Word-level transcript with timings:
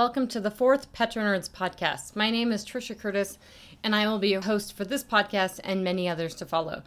Welcome 0.00 0.28
to 0.28 0.40
the 0.40 0.50
fourth 0.50 0.94
PetroNerds 0.94 1.50
podcast. 1.50 2.16
My 2.16 2.30
name 2.30 2.52
is 2.52 2.64
Trisha 2.64 2.98
Curtis, 2.98 3.36
and 3.84 3.94
I 3.94 4.06
will 4.08 4.18
be 4.18 4.30
your 4.30 4.40
host 4.40 4.74
for 4.74 4.86
this 4.86 5.04
podcast 5.04 5.60
and 5.62 5.84
many 5.84 6.08
others 6.08 6.34
to 6.36 6.46
follow. 6.46 6.84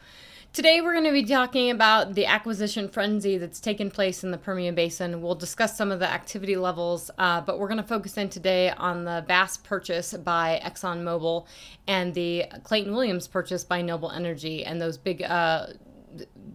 Today, 0.52 0.82
we're 0.82 0.94
going 0.94 1.06
to 1.06 1.12
be 1.12 1.24
talking 1.24 1.70
about 1.70 2.16
the 2.16 2.26
acquisition 2.26 2.90
frenzy 2.90 3.38
that's 3.38 3.60
taken 3.60 3.92
place 3.92 4.24
in 4.24 4.32
the 4.32 4.40
Permian 4.40 4.74
Basin. 4.74 5.22
We'll 5.22 5.36
discuss 5.36 5.78
some 5.78 5.92
of 5.92 6.00
the 6.00 6.10
activity 6.10 6.56
levels, 6.56 7.12
uh, 7.20 7.42
but 7.42 7.60
we're 7.60 7.68
going 7.68 7.78
to 7.78 7.84
focus 7.84 8.18
in 8.18 8.30
today 8.30 8.72
on 8.72 9.04
the 9.04 9.24
Bass 9.28 9.58
purchase 9.58 10.14
by 10.14 10.60
ExxonMobil 10.66 11.46
and 11.88 12.16
the 12.16 12.46
Clayton 12.64 12.94
Williams 12.94 13.28
purchase 13.28 13.64
by 13.64 13.84
Noble 13.84 14.10
Energy 14.10 14.66
and 14.66 14.82
those 14.82 14.98
big. 14.98 15.22
Uh, 15.22 15.68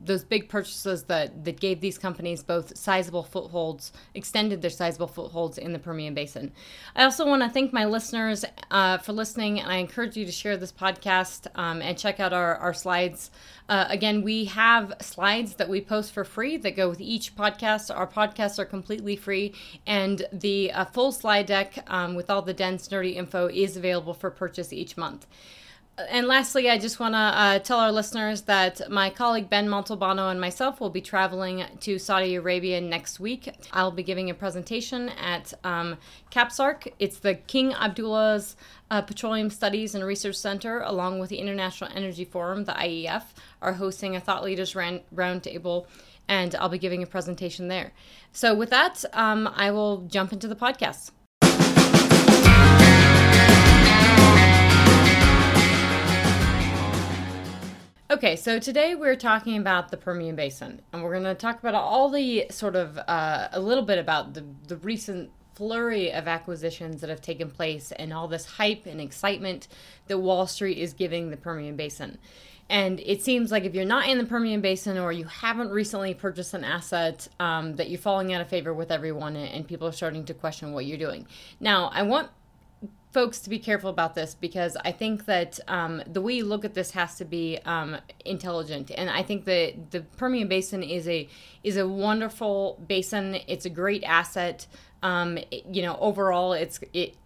those 0.04 0.24
big 0.24 0.48
purchases 0.48 1.04
that 1.04 1.44
that 1.44 1.60
gave 1.60 1.80
these 1.80 1.98
companies 1.98 2.42
both 2.42 2.76
sizable 2.76 3.22
footholds, 3.22 3.92
extended 4.14 4.62
their 4.62 4.70
sizable 4.70 5.06
footholds 5.06 5.58
in 5.58 5.72
the 5.72 5.78
Permian 5.78 6.14
Basin. 6.14 6.52
I 6.96 7.04
also 7.04 7.26
want 7.26 7.42
to 7.42 7.48
thank 7.48 7.72
my 7.72 7.84
listeners 7.84 8.44
uh, 8.70 8.98
for 8.98 9.12
listening, 9.12 9.60
and 9.60 9.70
I 9.70 9.76
encourage 9.76 10.16
you 10.16 10.24
to 10.24 10.32
share 10.32 10.56
this 10.56 10.72
podcast 10.72 11.46
um, 11.54 11.82
and 11.82 11.96
check 11.98 12.20
out 12.20 12.32
our 12.32 12.56
our 12.56 12.74
slides. 12.74 13.30
Uh, 13.68 13.84
again, 13.90 14.22
we 14.22 14.46
have 14.46 14.94
slides 15.00 15.54
that 15.54 15.68
we 15.68 15.80
post 15.80 16.12
for 16.12 16.24
free 16.24 16.56
that 16.56 16.74
go 16.74 16.88
with 16.88 17.00
each 17.00 17.36
podcast. 17.36 17.94
Our 17.94 18.06
podcasts 18.06 18.58
are 18.58 18.64
completely 18.64 19.16
free, 19.16 19.54
and 19.86 20.26
the 20.32 20.72
uh, 20.72 20.84
full 20.86 21.12
slide 21.12 21.46
deck 21.46 21.84
um, 21.86 22.14
with 22.14 22.30
all 22.30 22.42
the 22.42 22.54
dense, 22.54 22.88
nerdy 22.88 23.16
info 23.16 23.48
is 23.48 23.76
available 23.76 24.14
for 24.14 24.30
purchase 24.30 24.72
each 24.72 24.96
month 24.96 25.26
and 26.08 26.26
lastly, 26.26 26.70
I 26.70 26.78
just 26.78 27.00
want 27.00 27.14
to 27.14 27.18
uh, 27.18 27.58
tell 27.58 27.80
our 27.80 27.90
listeners 27.90 28.42
that 28.42 28.90
my 28.90 29.10
colleague 29.10 29.50
Ben 29.50 29.68
Montalbano 29.68 30.30
and 30.30 30.40
myself 30.40 30.80
will 30.80 30.90
be 30.90 31.00
traveling 31.00 31.64
to 31.80 31.98
Saudi 31.98 32.36
Arabia 32.36 32.80
next 32.80 33.18
week. 33.18 33.52
I'll 33.72 33.90
be 33.90 34.02
giving 34.02 34.30
a 34.30 34.34
presentation 34.34 35.08
at 35.10 35.52
um, 35.64 35.96
KAPSARC. 36.30 36.92
It's 36.98 37.18
the 37.18 37.34
King 37.34 37.72
Abdullah's 37.74 38.56
uh, 38.90 39.02
Petroleum 39.02 39.50
Studies 39.50 39.94
and 39.94 40.04
Research 40.04 40.36
Center, 40.36 40.80
along 40.80 41.18
with 41.18 41.30
the 41.30 41.38
International 41.38 41.90
Energy 41.94 42.24
Forum, 42.24 42.64
the 42.64 42.72
IEF, 42.72 43.24
are 43.60 43.72
hosting 43.72 44.14
a 44.14 44.20
thought 44.20 44.44
leaders 44.44 44.74
roundtable, 44.74 45.86
and 46.28 46.54
I'll 46.54 46.68
be 46.68 46.78
giving 46.78 47.02
a 47.02 47.06
presentation 47.06 47.68
there. 47.68 47.92
So, 48.32 48.54
with 48.54 48.70
that, 48.70 49.04
um, 49.12 49.48
I 49.54 49.70
will 49.70 50.02
jump 50.02 50.32
into 50.32 50.48
the 50.48 50.56
podcast. 50.56 51.10
Okay, 58.10 58.36
so 58.36 58.58
today 58.58 58.94
we're 58.94 59.16
talking 59.16 59.58
about 59.58 59.90
the 59.90 59.98
Permian 59.98 60.34
Basin, 60.34 60.80
and 60.94 61.02
we're 61.02 61.12
going 61.12 61.24
to 61.24 61.34
talk 61.34 61.58
about 61.58 61.74
all 61.74 62.08
the 62.08 62.46
sort 62.48 62.74
of 62.74 62.96
uh, 63.06 63.48
a 63.52 63.60
little 63.60 63.84
bit 63.84 63.98
about 63.98 64.32
the, 64.32 64.46
the 64.66 64.78
recent 64.78 65.30
flurry 65.54 66.10
of 66.10 66.26
acquisitions 66.26 67.02
that 67.02 67.10
have 67.10 67.20
taken 67.20 67.50
place 67.50 67.92
and 67.92 68.10
all 68.10 68.26
this 68.26 68.46
hype 68.46 68.86
and 68.86 68.98
excitement 68.98 69.68
that 70.06 70.16
Wall 70.16 70.46
Street 70.46 70.78
is 70.78 70.94
giving 70.94 71.28
the 71.28 71.36
Permian 71.36 71.76
Basin. 71.76 72.16
And 72.70 72.98
it 73.00 73.22
seems 73.22 73.52
like 73.52 73.64
if 73.64 73.74
you're 73.74 73.84
not 73.84 74.08
in 74.08 74.16
the 74.16 74.24
Permian 74.24 74.62
Basin 74.62 74.96
or 74.96 75.12
you 75.12 75.24
haven't 75.26 75.68
recently 75.68 76.14
purchased 76.14 76.54
an 76.54 76.64
asset, 76.64 77.28
um, 77.38 77.76
that 77.76 77.90
you're 77.90 78.00
falling 78.00 78.32
out 78.32 78.40
of 78.40 78.48
favor 78.48 78.72
with 78.72 78.90
everyone 78.90 79.36
and 79.36 79.68
people 79.68 79.86
are 79.86 79.92
starting 79.92 80.24
to 80.24 80.32
question 80.32 80.72
what 80.72 80.86
you're 80.86 80.96
doing. 80.96 81.26
Now, 81.60 81.90
I 81.92 82.04
want 82.04 82.30
folks 83.12 83.38
to 83.40 83.50
be 83.50 83.58
careful 83.58 83.90
about 83.90 84.14
this 84.14 84.34
because 84.34 84.76
I 84.84 84.92
think 84.92 85.24
that 85.26 85.58
um, 85.68 86.02
the 86.06 86.20
way 86.20 86.34
you 86.34 86.44
look 86.44 86.64
at 86.64 86.74
this 86.74 86.90
has 86.92 87.16
to 87.16 87.24
be 87.24 87.58
um, 87.64 87.96
intelligent, 88.24 88.90
and 88.94 89.08
I 89.08 89.22
think 89.22 89.44
that 89.46 89.90
the 89.90 90.02
Permian 90.16 90.48
Basin 90.48 90.82
is 90.82 91.08
a 91.08 91.28
is 91.64 91.76
a 91.76 91.88
wonderful 91.88 92.82
basin. 92.86 93.38
It's 93.46 93.64
a 93.64 93.70
great 93.70 94.04
asset. 94.04 94.66
Um, 95.02 95.38
it, 95.50 95.64
you 95.70 95.82
know, 95.82 95.96
overall, 96.00 96.52
it's 96.52 96.80
it 96.92 97.16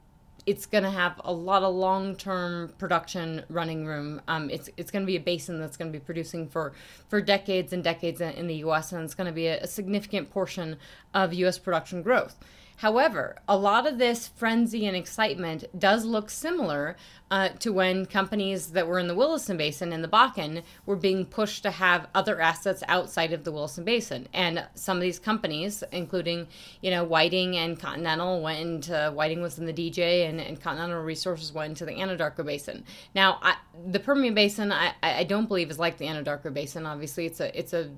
it's 0.44 0.66
going 0.66 0.82
to 0.82 0.91
have 0.91 1.21
a 1.25 1.32
lot 1.32 1.62
of 1.62 1.72
long-term 1.75 2.72
production 2.76 3.44
running 3.48 3.87
room. 3.87 4.21
Um, 4.26 4.50
it's 4.50 4.69
it's 4.76 4.91
going 4.91 5.03
to 5.03 5.06
be 5.06 5.16
a 5.16 5.21
basin 5.21 5.60
that's 5.60 5.76
going 5.76 5.92
to 5.92 5.98
be 5.98 6.04
producing 6.04 6.48
for 6.48 6.72
for 7.09 7.21
decades 7.21 7.72
and 7.72 7.82
decades 7.82 8.21
in 8.21 8.47
the 8.47 8.56
U.S. 8.56 8.92
and 8.92 9.04
it's 9.04 9.15
going 9.15 9.26
to 9.26 9.32
be 9.32 9.47
a, 9.47 9.60
a 9.60 9.66
significant 9.66 10.31
portion 10.31 10.76
of 11.15 11.32
U.S. 11.34 11.59
production 11.59 12.03
growth. 12.03 12.37
However, 12.77 13.37
a 13.49 13.56
lot 13.56 13.87
of 13.87 13.99
this 13.99 14.28
frenzy 14.28 14.87
and 14.87 14.97
excitement 14.97 15.65
does 15.78 16.05
look 16.05 16.31
similar 16.31 16.97
uh, 17.31 17.49
to 17.60 17.72
when 17.72 18.05
companies 18.05 18.72
that 18.72 18.87
were 18.87 18.99
in 18.99 19.09
the 19.09 19.15
Williston 19.15 19.56
Basin 19.56 19.93
and 19.93 20.05
the 20.05 20.09
Bakken 20.09 20.62
were 20.84 20.97
being 20.97 21.25
pushed 21.25 21.62
to 21.62 21.71
have 21.71 22.09
other 22.15 22.41
assets 22.41 22.83
outside 22.88 23.33
of 23.33 23.44
the 23.44 23.53
Williston 23.53 23.84
Basin. 23.84 24.28
And 24.34 24.66
some 24.75 24.99
of 24.99 25.03
these 25.03 25.19
companies, 25.19 25.83
including, 25.93 26.49
you 26.83 26.91
know, 26.91 27.05
Whiting 27.05 27.56
and 27.56 27.78
Continental, 27.78 28.43
went 28.43 28.60
into, 28.60 29.12
Whiting 29.15 29.41
was 29.41 29.59
in 29.59 29.66
the 29.66 29.72
DJ, 29.72 30.28
and, 30.28 30.41
and 30.41 30.60
Continental 30.60 31.03
Resources 31.03 31.53
went 31.53 31.71
into 31.71 31.87
the 31.87 31.93
Anadarko 31.93 32.44
Basin. 32.44 32.84
Now, 33.15 33.39
I, 33.43 33.56
the 33.87 34.00
Permian 34.00 34.34
Basin, 34.34 34.72
I, 34.72 34.93
I 35.03 35.25
don't 35.25 35.47
believe 35.47 35.71
is 35.71 35.78
like 35.78 35.99
the 35.99 36.06
Anadarko 36.06 36.53
Basin. 36.53 36.84
Obviously, 36.84 37.27
it's 37.27 37.41
a 37.41 37.59
it's 37.59 37.72
a 37.72 37.91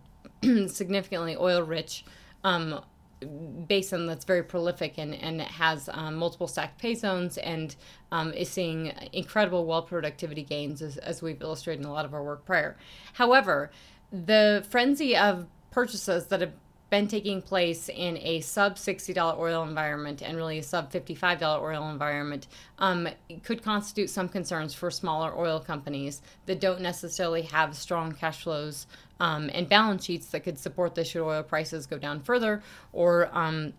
significantly 0.69 1.37
oil 1.37 1.63
rich 1.63 2.05
um, 2.45 2.81
basin 3.25 4.07
that's 4.07 4.25
very 4.25 4.43
prolific 4.43 4.99
and, 4.99 5.15
and 5.15 5.41
has 5.41 5.89
um, 5.93 6.17
multiple 6.17 6.47
stacked 6.47 6.79
pay 6.79 6.95
zones 6.95 7.39
and 7.39 7.77
um, 8.13 8.33
is 8.33 8.49
seeing 8.49 8.93
incredible 9.13 9.65
well 9.65 9.83
productivity 9.83 10.43
gains 10.43 10.83
as, 10.83 10.97
as 10.99 11.23
we've 11.23 11.41
illustrated 11.43 11.81
in 11.81 11.87
a 11.87 11.93
lot 11.93 12.05
of 12.05 12.15
our 12.15 12.23
work 12.23 12.45
prior. 12.45 12.77
However, 13.15 13.71
the 14.13 14.65
frenzy 14.69 15.17
of 15.17 15.47
purchases 15.71 16.27
that 16.27 16.41
have 16.41 16.53
been 16.95 17.09
taking 17.09 17.43
place 17.43 17.89
in 17.89 18.17
a 18.19 18.41
sub 18.41 18.77
$60 18.77 19.37
oil 19.37 19.65
environment 19.65 20.23
and 20.23 20.37
really 20.37 20.59
a 20.59 20.63
sub 20.63 20.93
$55 20.93 21.61
oil 21.61 21.91
environment 21.91 22.47
um, 22.79 23.09
could 23.43 23.65
constitute 23.65 24.09
some 24.09 24.29
concerns 24.29 24.75
for 24.75 24.93
smaller 24.93 25.37
oil 25.37 25.59
companies 25.59 26.23
that 26.47 26.61
don't 26.61 26.81
necessarily 26.81 27.43
have 27.43 27.77
strong 27.77 28.13
cash 28.13 28.45
flows 28.45 28.87
um, 29.19 29.51
and 29.53 29.69
balance 29.69 30.05
sheets 30.05 30.27
that 30.27 30.45
could 30.45 30.57
support 30.57 30.95
this 30.95 31.09
should 31.09 31.27
oil 31.27 31.43
prices 31.43 31.85
go 31.85 31.99
down 31.99 32.21
further 32.21 32.63
or 32.93 33.29
um, 33.33 33.73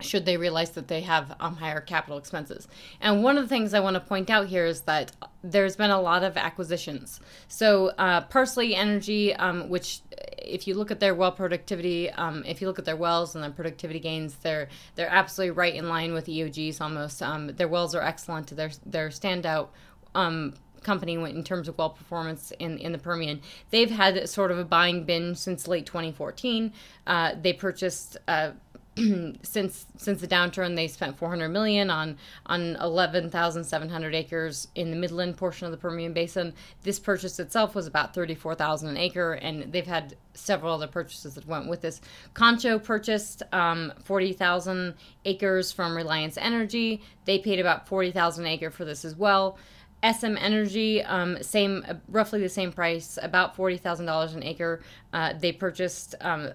should 0.00 0.24
they 0.24 0.36
realize 0.36 0.70
that 0.70 0.88
they 0.88 1.02
have 1.02 1.34
um, 1.40 1.56
higher 1.56 1.80
capital 1.80 2.18
expenses. 2.18 2.68
And 3.00 3.22
one 3.22 3.36
of 3.36 3.44
the 3.44 3.48
things 3.48 3.74
I 3.74 3.80
want 3.80 3.94
to 3.94 4.00
point 4.00 4.30
out 4.30 4.48
here 4.48 4.66
is 4.66 4.82
that 4.82 5.12
there's 5.42 5.76
been 5.76 5.90
a 5.90 6.00
lot 6.00 6.22
of 6.22 6.36
acquisitions. 6.36 7.20
So, 7.48 7.88
uh, 7.98 8.22
Parsley 8.22 8.74
Energy, 8.74 9.34
um, 9.34 9.68
which 9.68 10.00
if 10.38 10.66
you 10.66 10.74
look 10.74 10.90
at 10.90 11.00
their 11.00 11.14
well 11.14 11.32
productivity, 11.32 12.10
um, 12.10 12.42
if 12.46 12.60
you 12.60 12.66
look 12.66 12.78
at 12.78 12.84
their 12.84 12.96
wells 12.96 13.34
and 13.34 13.44
their 13.44 13.50
productivity 13.50 14.00
gains, 14.00 14.36
they're 14.36 14.68
they're 14.96 15.08
absolutely 15.08 15.52
right 15.52 15.74
in 15.74 15.88
line 15.88 16.12
with 16.12 16.26
EOGs 16.26 16.80
almost. 16.80 17.22
Um, 17.22 17.48
their 17.48 17.68
wells 17.68 17.94
are 17.94 18.02
excellent. 18.02 18.48
They're 18.48 18.72
they're 18.84 19.08
standout 19.08 19.68
um, 20.14 20.54
company 20.82 21.14
in 21.14 21.44
terms 21.44 21.68
of 21.68 21.78
well 21.78 21.90
performance 21.90 22.52
in, 22.58 22.78
in 22.78 22.92
the 22.92 22.98
Permian. 22.98 23.40
They've 23.70 23.90
had 23.90 24.28
sort 24.28 24.50
of 24.50 24.58
a 24.58 24.64
buying 24.64 25.04
bin 25.04 25.34
since 25.34 25.68
late 25.68 25.86
2014. 25.86 26.72
Uh, 27.06 27.34
they 27.40 27.52
purchased. 27.52 28.16
Uh, 28.26 28.52
since 29.42 29.86
since 29.96 30.20
the 30.20 30.26
downturn 30.26 30.74
they 30.74 30.88
spent 30.88 31.16
400 31.16 31.48
million 31.48 31.90
on 31.90 32.16
on 32.46 32.76
11,700 32.76 34.14
acres 34.14 34.68
in 34.74 34.90
the 34.90 34.96
Midland 34.96 35.36
portion 35.36 35.66
of 35.66 35.70
the 35.70 35.78
Permian 35.78 36.12
Basin. 36.12 36.52
This 36.82 36.98
purchase 36.98 37.38
itself 37.38 37.74
was 37.74 37.86
about 37.86 38.14
34,000 38.14 38.88
an 38.88 38.96
acre 38.96 39.34
and 39.34 39.72
they've 39.72 39.86
had 39.86 40.16
several 40.34 40.74
other 40.74 40.88
purchases 40.88 41.34
that 41.34 41.46
went 41.46 41.68
with 41.68 41.82
this. 41.82 42.00
Concho 42.34 42.78
purchased 42.78 43.42
um, 43.52 43.92
40,000 44.04 44.94
acres 45.24 45.70
from 45.70 45.96
Reliance 45.96 46.36
Energy. 46.36 47.02
They 47.26 47.38
paid 47.38 47.60
about 47.60 47.86
40,000 47.86 48.44
an 48.44 48.50
acre 48.50 48.70
for 48.70 48.84
this 48.84 49.04
as 49.04 49.14
well. 49.14 49.56
SM 50.02 50.36
Energy, 50.38 51.02
um, 51.02 51.42
same, 51.42 51.84
roughly 52.08 52.40
the 52.40 52.48
same 52.48 52.72
price, 52.72 53.18
about 53.22 53.54
forty 53.54 53.76
thousand 53.76 54.06
dollars 54.06 54.32
an 54.32 54.42
acre. 54.42 54.80
Uh, 55.12 55.34
they 55.34 55.52
purchased 55.52 56.14
um, 56.22 56.50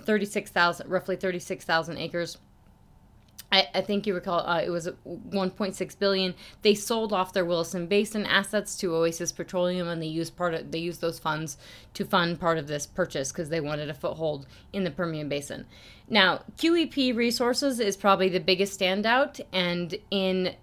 thirty 0.00 0.26
six 0.26 0.50
thousand, 0.50 0.88
roughly 0.90 1.16
thirty 1.16 1.38
six 1.38 1.64
thousand 1.64 1.98
acres. 1.98 2.38
I, 3.52 3.68
I, 3.74 3.80
think 3.80 4.06
you 4.06 4.14
recall 4.14 4.40
uh, 4.40 4.60
it 4.60 4.70
was 4.70 4.88
1.6 5.06 5.98
billion. 5.98 6.34
They 6.62 6.74
sold 6.74 7.12
off 7.12 7.32
their 7.32 7.44
Williston 7.44 7.86
Basin 7.86 8.26
assets 8.26 8.76
to 8.78 8.94
Oasis 8.94 9.30
Petroleum, 9.30 9.86
and 9.86 10.02
they 10.02 10.06
used 10.06 10.36
part 10.36 10.54
of 10.54 10.72
they 10.72 10.78
used 10.78 11.00
those 11.00 11.18
funds 11.18 11.56
to 11.94 12.04
fund 12.04 12.40
part 12.40 12.58
of 12.58 12.66
this 12.66 12.86
purchase 12.86 13.30
because 13.30 13.48
they 13.48 13.60
wanted 13.60 13.88
a 13.88 13.94
foothold 13.94 14.46
in 14.72 14.84
the 14.84 14.90
Permian 14.90 15.28
Basin. 15.28 15.66
Now, 16.08 16.42
QEP 16.56 17.16
Resources 17.16 17.78
is 17.78 17.96
probably 17.96 18.28
the 18.28 18.40
biggest 18.40 18.78
standout, 18.78 19.40
and 19.52 19.96
in 20.10 20.54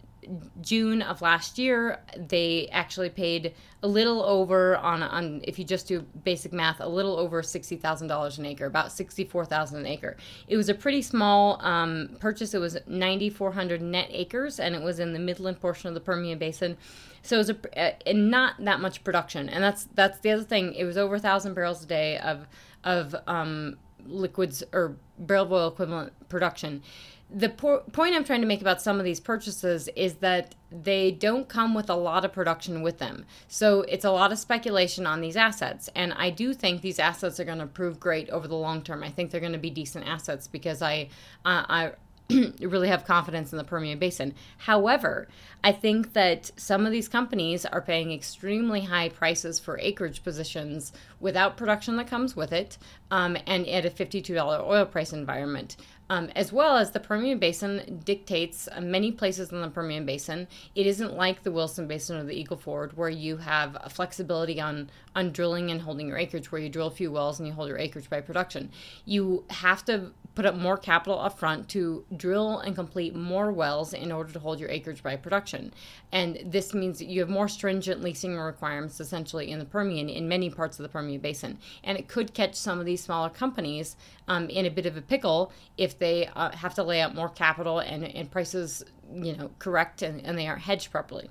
June 0.61 1.01
of 1.01 1.21
last 1.21 1.57
year, 1.57 1.99
they 2.17 2.67
actually 2.71 3.09
paid 3.09 3.53
a 3.81 3.87
little 3.87 4.23
over 4.23 4.77
on 4.77 5.03
on 5.03 5.41
if 5.43 5.59
you 5.59 5.65
just 5.65 5.87
do 5.87 6.01
basic 6.23 6.53
math, 6.53 6.79
a 6.79 6.87
little 6.87 7.17
over 7.17 7.43
sixty 7.43 7.75
thousand 7.75 8.07
dollars 8.07 8.37
an 8.37 8.45
acre, 8.45 8.65
about 8.65 8.91
sixty 8.91 9.23
four 9.23 9.45
thousand 9.45 9.79
an 9.79 9.85
acre. 9.87 10.15
It 10.47 10.57
was 10.57 10.69
a 10.69 10.73
pretty 10.73 11.01
small 11.01 11.59
um, 11.61 12.17
purchase. 12.19 12.53
It 12.53 12.59
was 12.59 12.77
ninety 12.87 13.29
four 13.29 13.51
hundred 13.51 13.81
net 13.81 14.07
acres, 14.09 14.59
and 14.59 14.75
it 14.75 14.81
was 14.81 14.99
in 14.99 15.13
the 15.13 15.19
Midland 15.19 15.59
portion 15.59 15.87
of 15.87 15.93
the 15.93 16.01
Permian 16.01 16.39
Basin. 16.39 16.77
So 17.21 17.35
it 17.35 17.39
was 17.39 17.49
a, 17.49 18.09
a 18.09 18.13
not 18.13 18.55
that 18.63 18.79
much 18.79 19.03
production, 19.03 19.49
and 19.49 19.63
that's 19.63 19.87
that's 19.93 20.19
the 20.19 20.31
other 20.31 20.43
thing. 20.43 20.73
It 20.73 20.85
was 20.85 20.97
over 20.97 21.15
a 21.15 21.19
thousand 21.19 21.53
barrels 21.53 21.83
a 21.83 21.87
day 21.87 22.17
of 22.17 22.47
of 22.83 23.15
um, 23.27 23.77
liquids 24.05 24.63
or 24.73 24.97
barrel 25.17 25.53
oil 25.53 25.67
equivalent 25.69 26.11
production 26.29 26.81
the 27.33 27.49
po- 27.49 27.83
point 27.91 28.15
I'm 28.15 28.23
trying 28.23 28.41
to 28.41 28.47
make 28.47 28.61
about 28.61 28.81
some 28.81 28.99
of 28.99 29.05
these 29.05 29.19
purchases 29.19 29.89
is 29.95 30.15
that 30.15 30.53
they 30.71 31.11
don't 31.11 31.49
come 31.49 31.73
with 31.73 31.89
a 31.89 31.95
lot 31.95 32.23
of 32.23 32.31
production 32.31 32.83
with 32.83 32.99
them. 32.99 33.25
So 33.47 33.81
it's 33.81 34.05
a 34.05 34.11
lot 34.11 34.31
of 34.31 34.37
speculation 34.37 35.07
on 35.07 35.19
these 35.19 35.35
assets. 35.35 35.89
And 35.95 36.13
I 36.13 36.29
do 36.29 36.53
think 36.53 36.81
these 36.81 36.99
assets 36.99 37.39
are 37.39 37.45
going 37.45 37.59
to 37.59 37.65
prove 37.65 37.99
great 37.99 38.29
over 38.29 38.47
the 38.47 38.55
long 38.55 38.83
term. 38.83 39.03
I 39.03 39.09
think 39.09 39.31
they're 39.31 39.41
going 39.41 39.53
to 39.53 39.59
be 39.59 39.71
decent 39.71 40.07
assets 40.07 40.47
because 40.47 40.81
I, 40.81 41.09
uh, 41.43 41.65
I, 41.67 41.91
really 42.61 42.87
have 42.87 43.05
confidence 43.05 43.51
in 43.51 43.57
the 43.57 43.63
Permian 43.63 43.99
Basin. 43.99 44.33
However, 44.57 45.27
I 45.63 45.71
think 45.71 46.13
that 46.13 46.51
some 46.55 46.85
of 46.85 46.91
these 46.91 47.07
companies 47.07 47.65
are 47.65 47.81
paying 47.81 48.11
extremely 48.11 48.81
high 48.81 49.09
prices 49.09 49.59
for 49.59 49.77
acreage 49.79 50.23
positions 50.23 50.93
without 51.19 51.57
production 51.57 51.97
that 51.97 52.07
comes 52.07 52.35
with 52.35 52.53
it, 52.53 52.77
um, 53.11 53.37
and 53.45 53.67
at 53.67 53.85
a 53.85 53.89
$52 53.89 54.37
oil 54.65 54.85
price 54.85 55.11
environment. 55.11 55.75
Um, 56.09 56.29
as 56.35 56.51
well 56.51 56.77
as 56.77 56.91
the 56.91 56.99
Permian 56.99 57.39
Basin 57.39 58.01
dictates 58.03 58.67
uh, 58.71 58.81
many 58.81 59.11
places 59.11 59.51
in 59.51 59.61
the 59.61 59.69
Permian 59.69 60.05
Basin. 60.05 60.47
It 60.75 60.85
isn't 60.85 61.15
like 61.15 61.43
the 61.43 61.51
Williston 61.51 61.87
Basin 61.87 62.17
or 62.17 62.23
the 62.23 62.33
Eagle 62.33 62.57
Ford, 62.57 62.95
where 62.97 63.09
you 63.09 63.37
have 63.37 63.77
a 63.81 63.89
flexibility 63.89 64.59
on 64.59 64.89
on 65.15 65.31
drilling 65.31 65.71
and 65.71 65.81
holding 65.81 66.07
your 66.07 66.17
acreage, 66.17 66.51
where 66.51 66.61
you 66.61 66.69
drill 66.69 66.87
a 66.87 66.91
few 66.91 67.11
wells 67.11 67.39
and 67.39 67.47
you 67.47 67.53
hold 67.53 67.69
your 67.69 67.77
acreage 67.77 68.09
by 68.09 68.19
production. 68.19 68.69
You 69.05 69.45
have 69.49 69.85
to 69.85 70.11
put 70.35 70.45
up 70.45 70.55
more 70.55 70.77
capital 70.77 71.19
up 71.19 71.37
front 71.37 71.69
to 71.69 72.05
drill 72.15 72.59
and 72.59 72.75
complete 72.75 73.15
more 73.15 73.51
wells 73.51 73.93
in 73.93 74.11
order 74.11 74.31
to 74.33 74.39
hold 74.39 74.59
your 74.59 74.69
acreage 74.69 75.03
by 75.03 75.15
production. 75.15 75.73
And 76.11 76.39
this 76.45 76.73
means 76.73 77.01
you 77.01 77.19
have 77.19 77.29
more 77.29 77.47
stringent 77.47 78.01
leasing 78.01 78.37
requirements 78.37 78.99
essentially 78.99 79.51
in 79.51 79.59
the 79.59 79.65
Permian, 79.65 80.09
in 80.09 80.27
many 80.27 80.49
parts 80.49 80.79
of 80.79 80.83
the 80.83 80.89
Permian 80.89 81.21
Basin. 81.21 81.57
And 81.83 81.97
it 81.97 82.07
could 82.07 82.33
catch 82.33 82.55
some 82.55 82.79
of 82.79 82.85
these 82.85 83.03
smaller 83.03 83.29
companies 83.29 83.95
um, 84.27 84.49
in 84.49 84.65
a 84.65 84.71
bit 84.71 84.85
of 84.85 84.97
a 84.97 85.01
pickle 85.01 85.51
if 85.77 85.99
they 85.99 86.27
uh, 86.35 86.51
have 86.51 86.73
to 86.75 86.83
lay 86.83 87.01
out 87.01 87.15
more 87.15 87.29
capital 87.29 87.79
and, 87.79 88.03
and 88.03 88.31
prices, 88.31 88.83
you 89.13 89.35
know, 89.35 89.51
correct 89.59 90.01
and, 90.01 90.25
and 90.25 90.37
they 90.37 90.47
aren't 90.47 90.61
hedged 90.61 90.91
properly. 90.91 91.29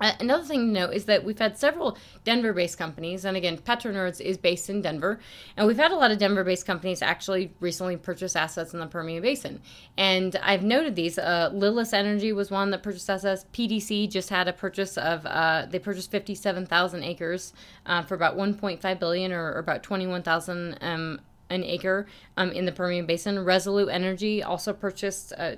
Uh, 0.00 0.12
another 0.20 0.44
thing 0.44 0.66
to 0.66 0.72
note 0.72 0.92
is 0.92 1.06
that 1.06 1.24
we've 1.24 1.38
had 1.38 1.58
several 1.58 1.96
Denver 2.24 2.52
based 2.52 2.78
companies, 2.78 3.24
and 3.24 3.36
again, 3.36 3.56
PetroNerds 3.58 4.20
is 4.20 4.36
based 4.36 4.68
in 4.68 4.82
Denver, 4.82 5.18
and 5.56 5.66
we've 5.66 5.76
had 5.76 5.90
a 5.90 5.96
lot 5.96 6.10
of 6.10 6.18
Denver 6.18 6.44
based 6.44 6.66
companies 6.66 7.02
actually 7.02 7.52
recently 7.60 7.96
purchase 7.96 8.36
assets 8.36 8.74
in 8.74 8.80
the 8.80 8.86
Permian 8.86 9.22
Basin. 9.22 9.60
And 9.96 10.36
I've 10.42 10.62
noted 10.62 10.96
these. 10.96 11.18
Uh, 11.18 11.50
Lilis 11.52 11.92
Energy 11.92 12.32
was 12.32 12.50
one 12.50 12.70
that 12.70 12.82
purchased 12.82 13.08
assets. 13.08 13.46
PDC 13.52 14.10
just 14.10 14.28
had 14.28 14.48
a 14.48 14.52
purchase 14.52 14.98
of, 14.98 15.24
uh, 15.26 15.66
they 15.70 15.78
purchased 15.78 16.10
57,000 16.10 17.02
acres 17.02 17.52
uh, 17.86 18.02
for 18.02 18.14
about 18.14 18.36
1.5 18.36 18.98
billion 18.98 19.32
or, 19.32 19.52
or 19.52 19.58
about 19.58 19.82
21,000 19.82 20.78
um, 20.80 21.20
an 21.50 21.62
acre 21.64 22.06
um, 22.36 22.50
in 22.50 22.64
the 22.64 22.72
Permian 22.72 23.06
Basin. 23.06 23.44
Resolute 23.44 23.88
Energy 23.88 24.42
also 24.42 24.72
purchased 24.72 25.32
uh, 25.38 25.56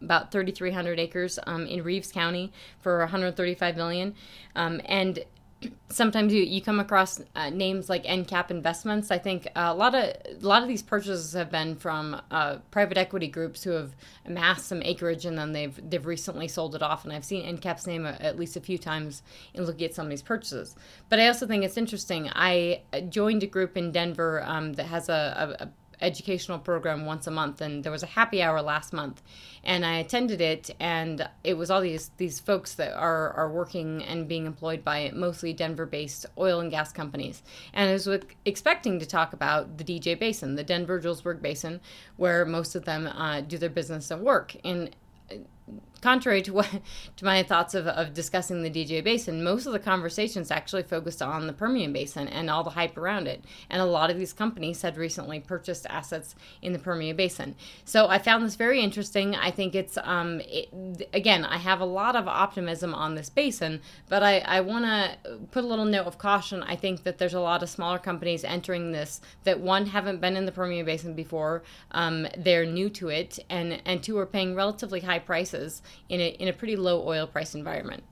about 0.00 0.32
3,300 0.32 0.98
acres 0.98 1.38
um, 1.46 1.66
in 1.66 1.82
Reeves 1.82 2.12
County 2.12 2.52
for 2.80 2.98
135 2.98 3.76
million. 3.76 4.14
Um, 4.54 4.80
and 4.86 5.24
sometimes 5.88 6.32
you, 6.32 6.42
you 6.42 6.60
come 6.60 6.80
across 6.80 7.20
uh, 7.34 7.50
names 7.50 7.88
like 7.88 8.04
EnCap 8.04 8.50
Investments. 8.50 9.10
I 9.10 9.18
think 9.18 9.48
a 9.56 9.74
lot 9.74 9.94
of 9.94 10.04
a 10.04 10.46
lot 10.46 10.62
of 10.62 10.68
these 10.68 10.82
purchases 10.82 11.32
have 11.32 11.50
been 11.50 11.76
from 11.76 12.20
uh, 12.30 12.58
private 12.70 12.98
equity 12.98 13.28
groups 13.28 13.62
who 13.64 13.70
have 13.70 13.94
amassed 14.24 14.66
some 14.66 14.82
acreage 14.82 15.24
and 15.24 15.38
then 15.38 15.52
they've 15.52 15.78
they've 15.90 16.04
recently 16.04 16.48
sold 16.48 16.74
it 16.74 16.82
off. 16.82 17.04
And 17.04 17.12
I've 17.12 17.24
seen 17.24 17.44
EnCap's 17.44 17.86
name 17.86 18.06
at 18.06 18.38
least 18.38 18.56
a 18.56 18.60
few 18.60 18.78
times 18.78 19.22
in 19.54 19.64
looking 19.64 19.86
at 19.86 19.94
some 19.94 20.06
of 20.06 20.10
these 20.10 20.22
purchases. 20.22 20.76
But 21.08 21.20
I 21.20 21.26
also 21.28 21.46
think 21.46 21.64
it's 21.64 21.76
interesting. 21.76 22.30
I 22.34 22.82
joined 23.08 23.42
a 23.42 23.46
group 23.46 23.76
in 23.76 23.92
Denver 23.92 24.42
um, 24.44 24.74
that 24.74 24.86
has 24.86 25.08
a, 25.08 25.56
a, 25.58 25.64
a 25.64 25.70
educational 26.00 26.58
program 26.58 27.06
once 27.06 27.26
a 27.26 27.30
month 27.30 27.60
and 27.60 27.82
there 27.84 27.92
was 27.92 28.02
a 28.02 28.06
happy 28.06 28.42
hour 28.42 28.60
last 28.60 28.92
month 28.92 29.22
and 29.64 29.84
I 29.84 29.96
attended 29.96 30.40
it 30.40 30.70
and 30.78 31.28
it 31.42 31.54
was 31.54 31.70
all 31.70 31.80
these 31.80 32.10
these 32.16 32.38
folks 32.38 32.74
that 32.74 32.92
are 32.92 33.32
are 33.32 33.50
working 33.50 34.02
and 34.04 34.28
being 34.28 34.46
employed 34.46 34.84
by 34.84 35.10
mostly 35.14 35.52
Denver 35.52 35.86
based 35.86 36.26
oil 36.38 36.60
and 36.60 36.70
gas 36.70 36.92
companies. 36.92 37.42
And 37.72 37.90
I 37.90 37.92
was 37.92 38.08
expecting 38.44 38.98
to 39.00 39.06
talk 39.06 39.32
about 39.32 39.78
the 39.78 39.84
DJ 39.84 40.18
Basin 40.18 40.54
the 40.54 40.64
Denver 40.64 41.00
Julesburg 41.00 41.42
Basin 41.42 41.80
where 42.16 42.44
most 42.44 42.74
of 42.74 42.84
them 42.84 43.06
uh, 43.06 43.40
do 43.40 43.58
their 43.58 43.70
business 43.70 44.10
and 44.10 44.22
work. 44.22 44.56
And 44.64 44.94
contrary 46.06 46.40
to 46.42 46.52
what 46.52 46.68
to 47.16 47.24
my 47.24 47.42
thoughts 47.42 47.74
of, 47.74 47.86
of 47.86 48.14
discussing 48.14 48.62
the 48.62 48.70
DJ 48.70 49.02
Basin, 49.02 49.42
most 49.42 49.66
of 49.66 49.72
the 49.72 49.78
conversations 49.78 50.52
actually 50.52 50.84
focused 50.84 51.20
on 51.20 51.48
the 51.48 51.52
Permian 51.52 51.92
Basin 51.92 52.28
and 52.28 52.48
all 52.48 52.62
the 52.62 52.70
hype 52.70 52.96
around 52.96 53.26
it. 53.26 53.42
And 53.70 53.82
a 53.82 53.86
lot 53.86 54.10
of 54.10 54.16
these 54.18 54.32
companies 54.32 54.82
had 54.82 54.96
recently 54.96 55.40
purchased 55.40 55.84
assets 55.88 56.36
in 56.62 56.72
the 56.72 56.78
Permian 56.78 57.16
Basin. 57.16 57.56
So 57.84 58.06
I 58.06 58.18
found 58.18 58.44
this 58.44 58.54
very 58.54 58.80
interesting. 58.80 59.34
I 59.34 59.50
think 59.50 59.74
it's 59.74 59.98
um, 60.04 60.40
it, 60.44 61.08
again, 61.12 61.44
I 61.44 61.58
have 61.58 61.80
a 61.80 61.84
lot 61.84 62.14
of 62.14 62.28
optimism 62.28 62.94
on 62.94 63.16
this 63.16 63.28
basin, 63.28 63.80
but 64.08 64.22
I, 64.22 64.38
I 64.40 64.60
want 64.60 64.84
to 64.84 65.38
put 65.50 65.64
a 65.64 65.66
little 65.66 65.84
note 65.84 66.06
of 66.06 66.18
caution. 66.18 66.62
I 66.62 66.76
think 66.76 67.02
that 67.02 67.18
there's 67.18 67.34
a 67.34 67.40
lot 67.40 67.64
of 67.64 67.68
smaller 67.68 67.98
companies 67.98 68.44
entering 68.44 68.92
this 68.92 69.20
that 69.42 69.58
one 69.60 69.86
haven't 69.86 70.20
been 70.20 70.36
in 70.36 70.46
the 70.46 70.52
Permian 70.52 70.86
Basin 70.86 71.14
before. 71.14 71.64
Um, 71.90 72.28
they're 72.38 72.66
new 72.66 72.88
to 72.90 73.08
it, 73.08 73.38
and 73.50 73.82
and 73.84 74.02
two 74.02 74.16
are 74.18 74.26
paying 74.26 74.54
relatively 74.54 75.00
high 75.00 75.18
prices 75.18 75.55
in 76.08 76.20
a, 76.20 76.28
in 76.28 76.48
a 76.48 76.52
pretty 76.52 76.76
low 76.76 77.06
oil 77.06 77.26
price 77.26 77.54
environment. 77.54 78.02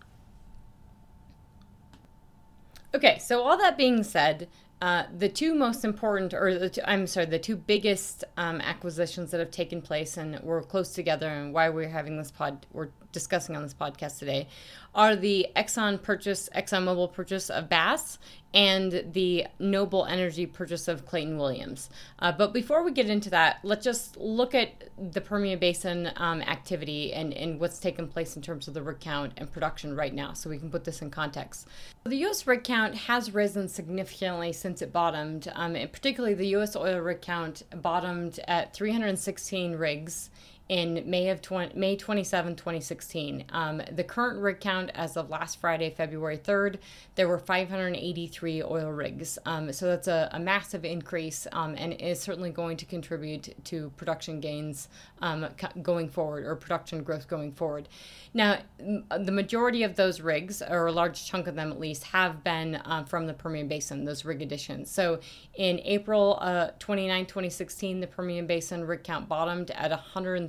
Okay, 2.94 3.18
so 3.18 3.42
all 3.42 3.56
that 3.58 3.76
being 3.76 4.04
said, 4.04 4.48
uh, 4.80 5.04
the 5.16 5.28
two 5.28 5.54
most 5.54 5.84
important, 5.84 6.34
or 6.34 6.58
the 6.58 6.68
two, 6.68 6.80
I'm 6.84 7.06
sorry, 7.06 7.26
the 7.26 7.38
two 7.38 7.56
biggest 7.56 8.22
um, 8.36 8.60
acquisitions 8.60 9.30
that 9.30 9.40
have 9.40 9.50
taken 9.50 9.82
place 9.82 10.16
and 10.16 10.38
were 10.40 10.62
close 10.62 10.92
together, 10.92 11.28
and 11.28 11.52
why 11.52 11.70
we're 11.70 11.88
having 11.88 12.16
this 12.16 12.30
pod, 12.30 12.66
we're 12.72 12.90
discussing 13.14 13.56
on 13.56 13.62
this 13.62 13.72
podcast 13.72 14.18
today, 14.18 14.48
are 14.94 15.16
the 15.16 15.46
Exxon 15.56 16.02
purchase, 16.02 16.50
ExxonMobil 16.54 17.12
purchase 17.14 17.48
of 17.48 17.70
Bass 17.70 18.18
and 18.54 19.04
the 19.12 19.46
Noble 19.58 20.06
Energy 20.06 20.46
purchase 20.46 20.86
of 20.86 21.04
Clayton 21.04 21.36
Williams. 21.36 21.90
Uh, 22.20 22.30
but 22.30 22.52
before 22.52 22.84
we 22.84 22.92
get 22.92 23.10
into 23.10 23.28
that, 23.30 23.58
let's 23.64 23.84
just 23.84 24.16
look 24.16 24.54
at 24.54 24.90
the 25.12 25.20
Permian 25.20 25.58
Basin 25.58 26.12
um, 26.16 26.40
activity 26.42 27.12
and, 27.12 27.34
and 27.34 27.58
what's 27.58 27.80
taken 27.80 28.06
place 28.06 28.36
in 28.36 28.42
terms 28.42 28.68
of 28.68 28.74
the 28.74 28.82
rig 28.82 29.00
count 29.00 29.32
and 29.36 29.50
production 29.50 29.96
right 29.96 30.14
now, 30.14 30.32
so 30.34 30.48
we 30.48 30.58
can 30.58 30.70
put 30.70 30.84
this 30.84 31.02
in 31.02 31.10
context. 31.10 31.66
The 32.04 32.16
U.S. 32.18 32.46
rig 32.46 32.62
count 32.62 32.94
has 32.94 33.34
risen 33.34 33.68
significantly 33.68 34.52
since 34.52 34.82
it 34.82 34.92
bottomed, 34.92 35.50
um, 35.56 35.74
and 35.74 35.90
particularly 35.90 36.34
the 36.34 36.48
U.S. 36.48 36.76
oil 36.76 37.00
rig 37.00 37.22
count 37.22 37.64
bottomed 37.82 38.38
at 38.46 38.72
316 38.72 39.72
rigs 39.72 40.30
in 40.68 41.02
May 41.04 41.28
of 41.28 41.42
20, 41.42 41.78
May 41.78 41.96
27, 41.96 42.56
2016. 42.56 43.44
Um, 43.50 43.82
the 43.92 44.04
current 44.04 44.40
rig 44.40 44.60
count 44.60 44.90
as 44.94 45.16
of 45.16 45.28
last 45.28 45.60
Friday, 45.60 45.90
February 45.90 46.38
3rd, 46.38 46.78
there 47.16 47.28
were 47.28 47.38
583 47.38 48.62
oil 48.62 48.90
rigs. 48.90 49.38
Um, 49.44 49.72
so 49.72 49.86
that's 49.86 50.08
a, 50.08 50.30
a 50.32 50.40
massive 50.40 50.84
increase 50.84 51.46
um, 51.52 51.74
and 51.76 51.92
is 51.94 52.20
certainly 52.20 52.50
going 52.50 52.78
to 52.78 52.86
contribute 52.86 53.54
to 53.64 53.90
production 53.96 54.40
gains 54.40 54.88
um, 55.20 55.46
going 55.82 56.08
forward 56.08 56.46
or 56.46 56.56
production 56.56 57.02
growth 57.02 57.28
going 57.28 57.52
forward. 57.52 57.88
Now, 58.32 58.58
the 58.78 59.32
majority 59.32 59.82
of 59.82 59.96
those 59.96 60.20
rigs, 60.20 60.62
or 60.62 60.86
a 60.86 60.92
large 60.92 61.26
chunk 61.26 61.46
of 61.46 61.54
them 61.54 61.70
at 61.70 61.78
least, 61.78 62.04
have 62.04 62.42
been 62.42 62.76
uh, 62.76 63.04
from 63.04 63.26
the 63.26 63.34
Permian 63.34 63.68
Basin, 63.68 64.04
those 64.04 64.24
rig 64.24 64.42
additions. 64.42 64.90
So 64.90 65.20
in 65.54 65.78
April 65.84 66.38
uh, 66.40 66.70
29, 66.78 67.26
2016, 67.26 68.00
the 68.00 68.06
Permian 68.06 68.46
Basin 68.46 68.84
rig 68.84 69.04
count 69.04 69.28
bottomed 69.28 69.70
at 69.70 69.92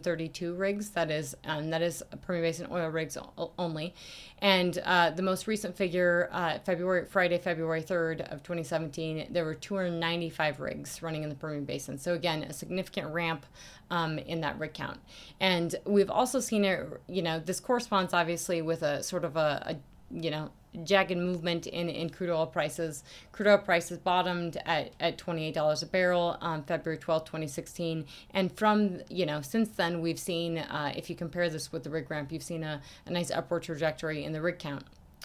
132 0.06 0.54
rigs. 0.54 0.90
That 0.92 1.10
is, 1.10 1.36
um, 1.46 1.70
that 1.72 1.82
is 1.82 2.04
Permian 2.22 2.44
Basin 2.44 2.68
oil 2.72 2.90
rigs 2.90 3.18
only. 3.58 3.94
And 4.40 4.78
uh, 4.86 5.12
the 5.12 5.22
most 5.22 5.48
recent 5.48 5.76
figure, 5.76 6.30
uh, 6.32 6.60
February 6.60 7.06
Friday, 7.06 7.38
February 7.38 7.82
3rd 7.82 8.32
of 8.32 8.44
2017, 8.44 9.28
there 9.32 9.44
were 9.44 9.56
295 9.56 10.60
rigs 10.60 11.02
running 11.02 11.24
in 11.24 11.30
the 11.30 11.36
Permian 11.36 11.66
Basin. 11.66 11.98
So 11.98 12.14
again, 12.14 12.44
a 12.44 12.54
significant 12.54 13.14
ramp 13.14 13.46
um, 13.90 14.20
in 14.20 14.42
that 14.42 14.60
rig 14.60 14.74
count. 14.74 15.00
And 15.40 15.76
we've 15.86 16.10
also 16.10 16.40
seen 16.40 16.64
it, 16.66 16.88
you 17.08 17.22
know, 17.22 17.40
this 17.40 17.60
corresponds 17.60 18.14
obviously 18.14 18.62
with 18.62 18.84
a 18.84 19.02
sort 19.04 19.26
of 19.26 19.36
a, 19.36 19.64
a 19.66 19.76
you 20.12 20.30
know, 20.30 20.52
jagged 20.84 21.18
movement 21.18 21.68
in, 21.68 21.90
in 21.90 22.10
crude 22.10 22.30
oil 22.30 22.46
prices. 22.48 23.04
Crude 23.32 23.48
oil 23.48 23.58
prices 23.58 23.98
bottomed 23.98 24.58
at, 24.66 24.94
at 25.00 25.18
$28 25.18 25.84
a 25.84 25.86
barrel 25.86 26.38
on 26.42 26.64
February 26.64 26.98
12, 26.98 27.26
2016. 27.26 28.06
And 28.32 28.52
from, 28.52 29.02
you 29.10 29.26
know, 29.26 29.42
since 29.42 29.70
then, 29.70 30.02
we've 30.02 30.20
seen, 30.20 30.60
uh, 30.60 30.94
if 30.96 31.10
you 31.10 31.16
compare 31.16 31.50
this 31.50 31.72
with 31.72 31.84
the 31.84 31.90
rig 31.90 32.10
ramp, 32.10 32.32
you've 32.32 32.44
seen 32.44 32.64
a, 32.64 32.82
a 33.06 33.12
nice 33.12 33.32
upward 33.32 33.64
trajectory 33.64 34.24
in 34.24 34.34
the 34.34 34.42
rig 34.42 34.60
count. 34.60 34.84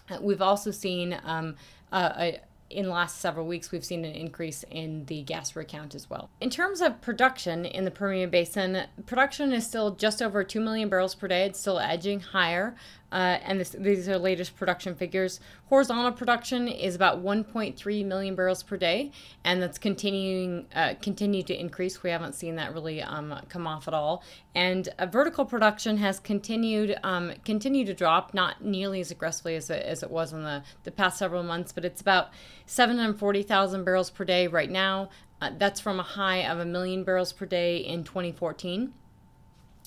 Uh, 0.09 0.19
we've 0.21 0.42
also 0.42 0.71
seen 0.71 1.19
um, 1.25 1.57
a, 1.92 2.40
in 2.71 2.85
the 2.85 2.90
last 2.90 3.21
several 3.21 3.47
weeks, 3.47 3.73
we've 3.73 3.85
seen 3.85 4.04
an 4.04 4.14
increase 4.14 4.64
in 4.71 5.04
the 5.07 5.23
gas 5.23 5.57
rig 5.57 5.69
count 5.69 5.95
as 5.95 6.09
well. 6.09 6.30
In 6.40 6.50
terms 6.50 6.80
of 6.80 7.00
production 7.00 7.64
in 7.64 7.85
the 7.85 7.90
Permian 7.90 8.30
Basin, 8.30 8.85
production 9.07 9.52
is 9.52 9.66
still 9.66 9.97
just 9.97 10.23
over 10.23 10.45
2 10.45 10.61
million 10.61 10.88
barrels 10.88 11.16
per 11.16 11.26
day. 11.26 11.45
It's 11.45 11.59
still 11.59 11.80
edging 11.80 12.21
higher. 12.21 12.76
Uh, 13.12 13.38
and 13.45 13.61
this, 13.61 13.71
these 13.79 14.09
are 14.09 14.19
latest 14.19 14.57
production 14.57 14.95
figures. 14.95 15.40
Horizontal 15.69 16.12
production 16.12 16.69
is 16.69 16.95
about 16.95 17.23
1.3 17.23 18.05
million 18.05 18.35
barrels 18.35 18.62
per 18.62 18.76
day, 18.76 19.11
and 19.45 19.62
that's 19.62 19.79
continuing 19.79 20.67
uh, 20.75 20.95
to 20.95 21.55
increase. 21.59 22.02
We 22.02 22.11
haven't 22.11 22.35
seen 22.35 22.57
that 22.57 22.73
really 22.73 23.02
um, 23.02 23.35
come 23.49 23.67
off 23.67 23.88
at 23.88 23.95
all. 23.95 24.23
And 24.55 24.88
uh, 24.99 25.07
vertical 25.07 25.45
production 25.45 25.97
has 25.99 26.21
continued 26.21 26.97
um, 27.02 27.33
continue 27.45 27.85
to 27.85 27.95
drop, 27.95 28.35
not 28.35 28.64
nearly 28.64 29.00
as 29.00 29.11
aggressively 29.11 29.57
as 29.57 29.71
it, 29.71 29.85
as 29.85 30.02
it 30.02 30.11
was 30.11 30.33
in 30.33 30.43
the, 30.43 30.62
the 30.85 30.90
past 30.90 31.19
several 31.19 31.43
months, 31.43 31.73
but 31.73 31.85
it's 31.85 32.00
about 32.00 32.31
740,000 32.67 33.85
barrels 33.85 34.11
per 34.11 34.25
day 34.25 34.47
right 34.47 34.71
now. 34.71 35.09
Uh, 35.40 35.50
that's 35.57 35.81
from 35.81 35.99
a 35.99 36.02
high 36.02 36.47
of 36.47 36.59
a 36.59 36.64
million 36.64 37.02
barrels 37.02 37.33
per 37.33 37.47
day 37.47 37.79
in 37.79 38.05
2014 38.05 38.93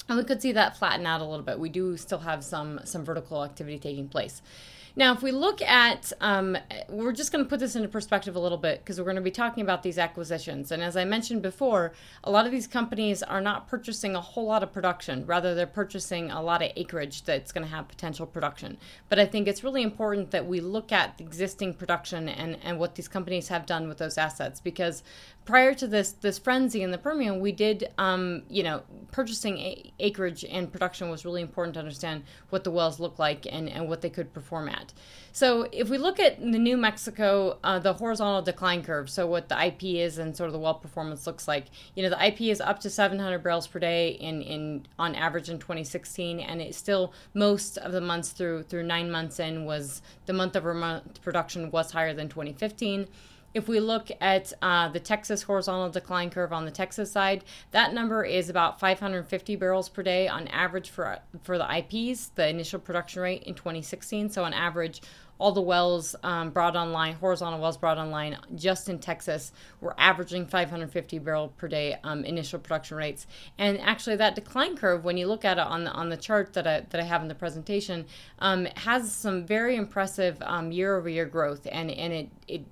and 0.10 0.17
we 0.17 0.24
could 0.24 0.41
see 0.41 0.51
that 0.51 0.77
flatten 0.77 1.05
out 1.05 1.22
a 1.22 1.25
little 1.25 1.45
bit. 1.45 1.60
We 1.60 1.69
do 1.69 1.98
still 1.98 2.19
have 2.19 2.43
some 2.43 2.79
some 2.83 3.03
vertical 3.05 3.43
activity 3.43 3.79
taking 3.79 4.07
place. 4.07 4.41
Now, 4.95 5.12
if 5.12 5.24
we 5.24 5.31
look 5.31 5.60
at, 5.63 6.13
um, 6.22 6.55
we're 6.88 7.13
just 7.13 7.31
going 7.31 7.43
to 7.43 7.50
put 7.50 7.60
this 7.60 7.75
into 7.75 7.88
perspective 7.88 8.36
a 8.36 8.39
little 8.39 8.60
bit 8.60 8.79
because 8.79 9.00
we're 9.00 9.05
going 9.05 9.15
to 9.15 9.24
be 9.24 9.31
talking 9.31 9.63
about 9.63 9.81
these 9.81 9.98
acquisitions. 9.98 10.72
And 10.72 10.83
as 10.83 10.95
I 10.95 11.03
mentioned 11.03 11.41
before, 11.41 11.93
a 12.24 12.29
lot 12.29 12.45
of 12.45 12.51
these 12.51 12.67
companies 12.67 13.24
are 13.24 13.41
not 13.41 13.67
purchasing 13.67 14.15
a 14.15 14.22
whole 14.22 14.45
lot 14.45 14.62
of 14.62 14.72
production. 14.72 15.25
Rather, 15.25 15.55
they're 15.55 15.65
purchasing 15.65 16.29
a 16.29 16.43
lot 16.43 16.62
of 16.62 16.72
acreage 16.75 17.24
that's 17.24 17.51
going 17.51 17.65
to 17.65 17.74
have 17.74 17.88
potential 17.88 18.27
production. 18.27 18.77
But 19.10 19.17
I 19.17 19.25
think 19.25 19.48
it's 19.48 19.63
really 19.63 19.81
important 19.81 20.29
that 20.29 20.45
we 20.45 20.60
look 20.60 20.91
at 20.91 21.19
existing 21.19 21.74
production 21.74 22.29
and, 22.29 22.60
and 22.62 22.77
what 22.77 22.93
these 22.93 23.07
companies 23.07 23.48
have 23.48 23.65
done 23.65 23.88
with 23.88 23.98
those 23.98 24.19
assets 24.19 24.60
because 24.60 25.01
prior 25.45 25.73
to 25.73 25.88
this 25.88 26.13
this 26.13 26.38
frenzy 26.38 26.81
in 26.81 26.91
the 26.91 26.97
Permian, 26.97 27.39
we 27.39 27.51
did, 27.51 27.89
um, 27.97 28.43
you 28.50 28.63
know, 28.63 28.83
purchasing 29.12 29.57
a- 29.57 29.93
acreage 30.00 30.45
and 30.45 30.71
production 30.71 31.09
was 31.09 31.25
really 31.25 31.41
important 31.41 31.73
to 31.73 31.79
understand 31.79 32.23
what 32.50 32.63
the 32.63 32.71
wells 32.71 33.00
look 33.00 33.19
like 33.19 33.45
and, 33.50 33.69
and 33.69 33.88
what 33.88 34.01
they 34.01 34.09
could 34.09 34.33
perform 34.33 34.69
at. 34.69 34.93
So 35.31 35.67
if 35.71 35.89
we 35.89 35.97
look 35.97 36.19
at 36.19 36.39
the 36.39 36.59
New 36.59 36.77
Mexico, 36.77 37.57
uh, 37.63 37.79
the 37.79 37.93
horizontal 37.93 38.41
decline 38.41 38.83
curve, 38.83 39.09
so 39.09 39.27
what 39.27 39.50
the 39.50 39.65
IP 39.65 39.83
is 39.83 40.17
and 40.17 40.35
sort 40.35 40.47
of 40.47 40.53
the 40.53 40.59
well 40.59 40.75
performance 40.75 41.27
looks 41.27 41.47
like, 41.47 41.65
you 41.95 42.03
know, 42.03 42.09
the 42.09 42.25
IP 42.25 42.41
is 42.41 42.62
up 42.62 42.79
to 42.81 42.89
700 42.89 43.39
barrels 43.39 43.67
per 43.67 43.79
day 43.79 44.09
in, 44.09 44.41
in 44.41 44.85
on 44.97 45.15
average 45.15 45.50
in 45.50 45.59
2016, 45.59 46.39
and 46.39 46.62
it 46.62 46.75
still 46.75 47.13
most 47.33 47.77
of 47.77 47.91
the 47.91 48.01
months 48.01 48.29
through 48.29 48.63
through 48.63 48.83
nine 48.83 49.12
months 49.12 49.39
in 49.39 49.65
was 49.65 50.01
the 50.25 50.33
month 50.33 50.55
over 50.55 50.73
month 50.73 51.21
production 51.21 51.69
was 51.71 51.91
higher 51.91 52.13
than 52.13 52.29
2015. 52.29 53.07
If 53.53 53.67
we 53.67 53.79
look 53.79 54.10
at 54.19 54.51
uh, 54.62 54.89
the 54.89 55.00
Texas 55.00 55.43
horizontal 55.43 55.89
decline 55.89 56.31
curve 56.31 56.51
on 56.51 56.65
the 56.65 56.72
Texas 56.72 57.12
side, 57.12 57.43
that 57.72 57.93
number 57.93 58.24
is 58.24 58.50
about 58.50 58.79
550 58.79 59.55
barrels 59.57 59.89
per 59.89 60.01
day 60.01 60.27
on 60.27 60.48
average 60.48 60.89
for 60.89 61.19
for 61.43 61.57
the 61.57 61.77
IPs, 61.77 62.29
the 62.29 62.48
initial 62.48 62.79
production 62.79 63.22
rate 63.22 63.43
in 63.43 63.53
2016. 63.53 64.29
So 64.29 64.43
on 64.43 64.53
average, 64.53 65.01
all 65.38 65.51
the 65.51 65.62
wells 65.62 66.15
um, 66.24 66.51
brought 66.51 66.75
online, 66.75 67.13
horizontal 67.13 67.60
wells 67.60 67.77
brought 67.77 67.98
online 67.98 68.38
just 68.55 68.88
in 68.88 68.98
Texas, 68.98 69.51
were 69.81 69.93
averaging 69.98 70.48
550 70.48 71.19
barrel 71.19 71.50
per 71.50 71.67
day 71.67 71.98
um, 72.03 72.24
initial 72.24 72.60
production 72.60 72.98
rates. 72.98 73.27
And 73.57 73.79
actually, 73.81 74.15
that 74.17 74.36
decline 74.36 74.75
curve, 74.75 75.03
when 75.03 75.17
you 75.17 75.27
look 75.27 75.45
at 75.45 75.57
it 75.57 75.65
on 75.65 75.83
the 75.83 75.91
on 75.91 76.10
the 76.10 76.17
chart 76.17 76.53
that 76.53 76.65
I 76.65 76.81
that 76.89 77.00
I 77.00 77.03
have 77.03 77.22
in 77.22 77.27
the 77.27 77.36
presentation, 77.36 78.05
um, 78.39 78.65
has 78.77 79.12
some 79.12 79.45
very 79.45 79.75
impressive 79.75 80.41
year 80.72 80.98
over 80.98 81.10
year 81.10 81.25
growth, 81.25 81.67
and 81.72 81.91
and 81.91 82.13
it 82.13 82.29
it 82.48 82.65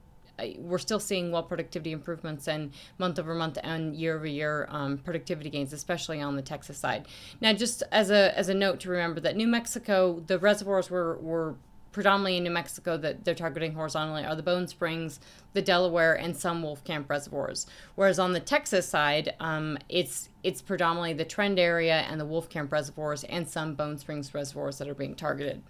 we're 0.60 0.78
still 0.78 1.00
seeing 1.00 1.32
well 1.32 1.44
productivity 1.44 1.92
improvements 1.92 2.48
and 2.48 2.72
month 2.98 3.20
over 3.20 3.34
month 3.34 3.58
and 3.64 3.96
year 3.96 4.16
over 4.16 4.26
year 4.26 4.68
um, 4.70 4.98
productivity 4.98 5.50
gains, 5.50 5.74
especially 5.74 6.22
on 6.22 6.36
the 6.36 6.42
Texas 6.42 6.78
side. 6.78 7.08
Now, 7.40 7.54
just 7.54 7.84
as 7.92 8.10
a 8.10 8.38
as 8.38 8.50
a 8.50 8.54
note 8.54 8.80
to 8.82 8.90
remember 8.90 9.20
that 9.22 9.36
New 9.36 9.48
Mexico, 9.48 10.24
the 10.26 10.40
reservoirs 10.40 10.90
were 10.90 11.18
were 11.18 11.56
predominantly 11.92 12.38
in 12.38 12.44
New 12.44 12.52
Mexico 12.52 12.98
that 12.98 13.26
they're 13.26 13.36
targeting 13.36 13.74
horizontally 13.74 14.24
are 14.24 14.36
the 14.36 14.44
Bone 14.44 14.68
Springs, 14.68 15.20
the 15.54 15.62
Delaware, 15.62 16.14
and 16.14 16.36
some 16.36 16.64
Wolfcamp 16.64 17.10
reservoirs. 17.10 17.68
Whereas 17.96 18.20
on 18.20 18.34
the 18.34 18.40
Texas 18.40 18.88
side, 18.88 19.34
um, 19.40 19.78
it's 19.90 20.30
it's 20.44 20.62
predominantly 20.62 21.14
the 21.14 21.26
Trend 21.26 21.60
area 21.60 22.06
and 22.10 22.20
the 22.20 22.26
Wolfcamp 22.26 22.72
reservoirs 22.72 23.24
and 23.26 23.48
some 23.48 23.76
Bone 23.76 23.98
Springs 23.98 24.34
reservoirs 24.34 24.78
that 24.78 24.88
are 24.88 24.96
being 24.96 25.16
targeted. 25.16 25.62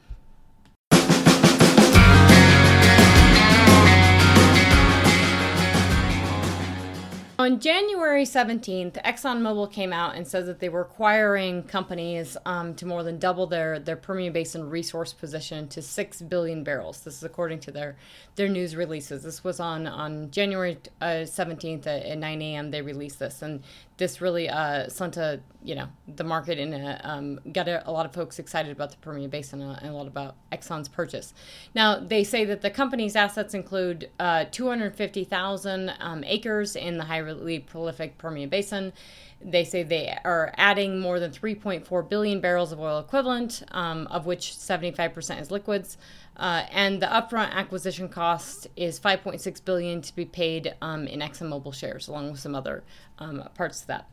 On 7.42 7.60
January 7.60 8.24
17th, 8.24 9.02
ExxonMobil 9.04 9.72
came 9.72 9.92
out 9.92 10.14
and 10.16 10.28
said 10.28 10.46
that 10.46 10.60
they 10.60 10.70
were 10.70 10.82
acquiring 10.82 11.64
companies 11.64 12.38
um, 12.46 12.76
to 12.76 12.86
more 12.86 13.02
than 13.02 13.18
double 13.18 13.48
their, 13.48 13.80
their 13.80 13.96
Permian 13.96 14.32
Basin 14.32 14.70
resource 14.70 15.12
position 15.12 15.68
to 15.70 15.82
6 15.82 16.22
billion 16.22 16.64
barrels. 16.64 17.02
This 17.02 17.16
is 17.18 17.24
according 17.24 17.62
to 17.62 17.72
their, 17.72 17.96
their 18.36 18.48
news 18.48 18.76
releases. 18.76 19.24
This 19.24 19.44
was 19.44 19.60
on, 19.60 19.88
on 19.88 20.30
January 20.30 20.78
uh, 21.02 21.26
17th 21.26 21.88
at, 21.88 22.06
at 22.06 22.20
9 22.20 22.42
a.m. 22.44 22.70
They 22.70 22.84
released 22.84 23.18
this. 23.18 23.42
And 23.42 23.64
this 24.02 24.20
really 24.20 24.50
uh, 24.50 24.90
sent 24.90 25.16
a 25.16 25.40
you 25.64 25.76
know 25.76 25.88
the 26.08 26.24
market 26.24 26.58
in 26.58 26.74
a, 26.74 27.00
um, 27.04 27.40
got 27.54 27.68
a, 27.68 27.88
a, 27.88 27.92
lot 27.92 28.04
of 28.04 28.12
folks 28.12 28.40
excited 28.40 28.72
about 28.72 28.90
the 28.90 28.98
Permian 28.98 29.30
Basin 29.30 29.62
and 29.62 29.88
a, 29.88 29.94
lot 29.94 30.08
about 30.08 30.38
Exxon's 30.52 30.90
purchase. 30.90 31.36
Now 31.76 32.00
they 32.00 32.24
say 32.24 32.44
that 32.46 32.62
the 32.62 32.72
company's 32.72 33.16
assets 33.16 33.54
include 33.54 34.10
uh, 34.20 34.46
250,000 34.50 35.94
um, 36.00 36.24
acres 36.24 36.76
in 36.76 36.98
the 36.98 37.04
highly 37.04 37.60
prolific 37.60 38.18
Permian 38.18 38.50
Basin. 38.50 38.92
They 39.40 39.64
say 39.64 39.84
they 39.84 40.18
are 40.26 40.52
adding 40.58 41.00
more 41.00 41.20
than 41.20 41.30
3.4 41.30 42.10
billion 42.10 42.42
barrels 42.42 42.72
of 42.72 42.80
oil 42.80 42.98
equivalent, 42.98 43.62
um, 43.70 44.08
of 44.08 44.26
which 44.26 44.54
75% 44.54 45.42
is 45.42 45.52
liquids. 45.52 46.00
Uh, 46.42 46.66
and 46.72 47.00
the 47.00 47.06
upfront 47.06 47.52
acquisition 47.52 48.10
cost 48.10 48.66
is 48.76 49.00
5.6 49.00 49.64
billion 49.64 50.02
to 50.02 50.16
be 50.16 50.26
paid 50.26 50.74
um, 50.82 51.06
in 51.06 51.20
ExxonMobil 51.20 51.72
shares, 51.72 52.08
along 52.08 52.32
with 52.32 52.40
some 52.40 52.56
other 52.56 52.84
um, 53.20 53.48
parts 53.54 53.82
of 53.82 53.88
that. 53.88 54.10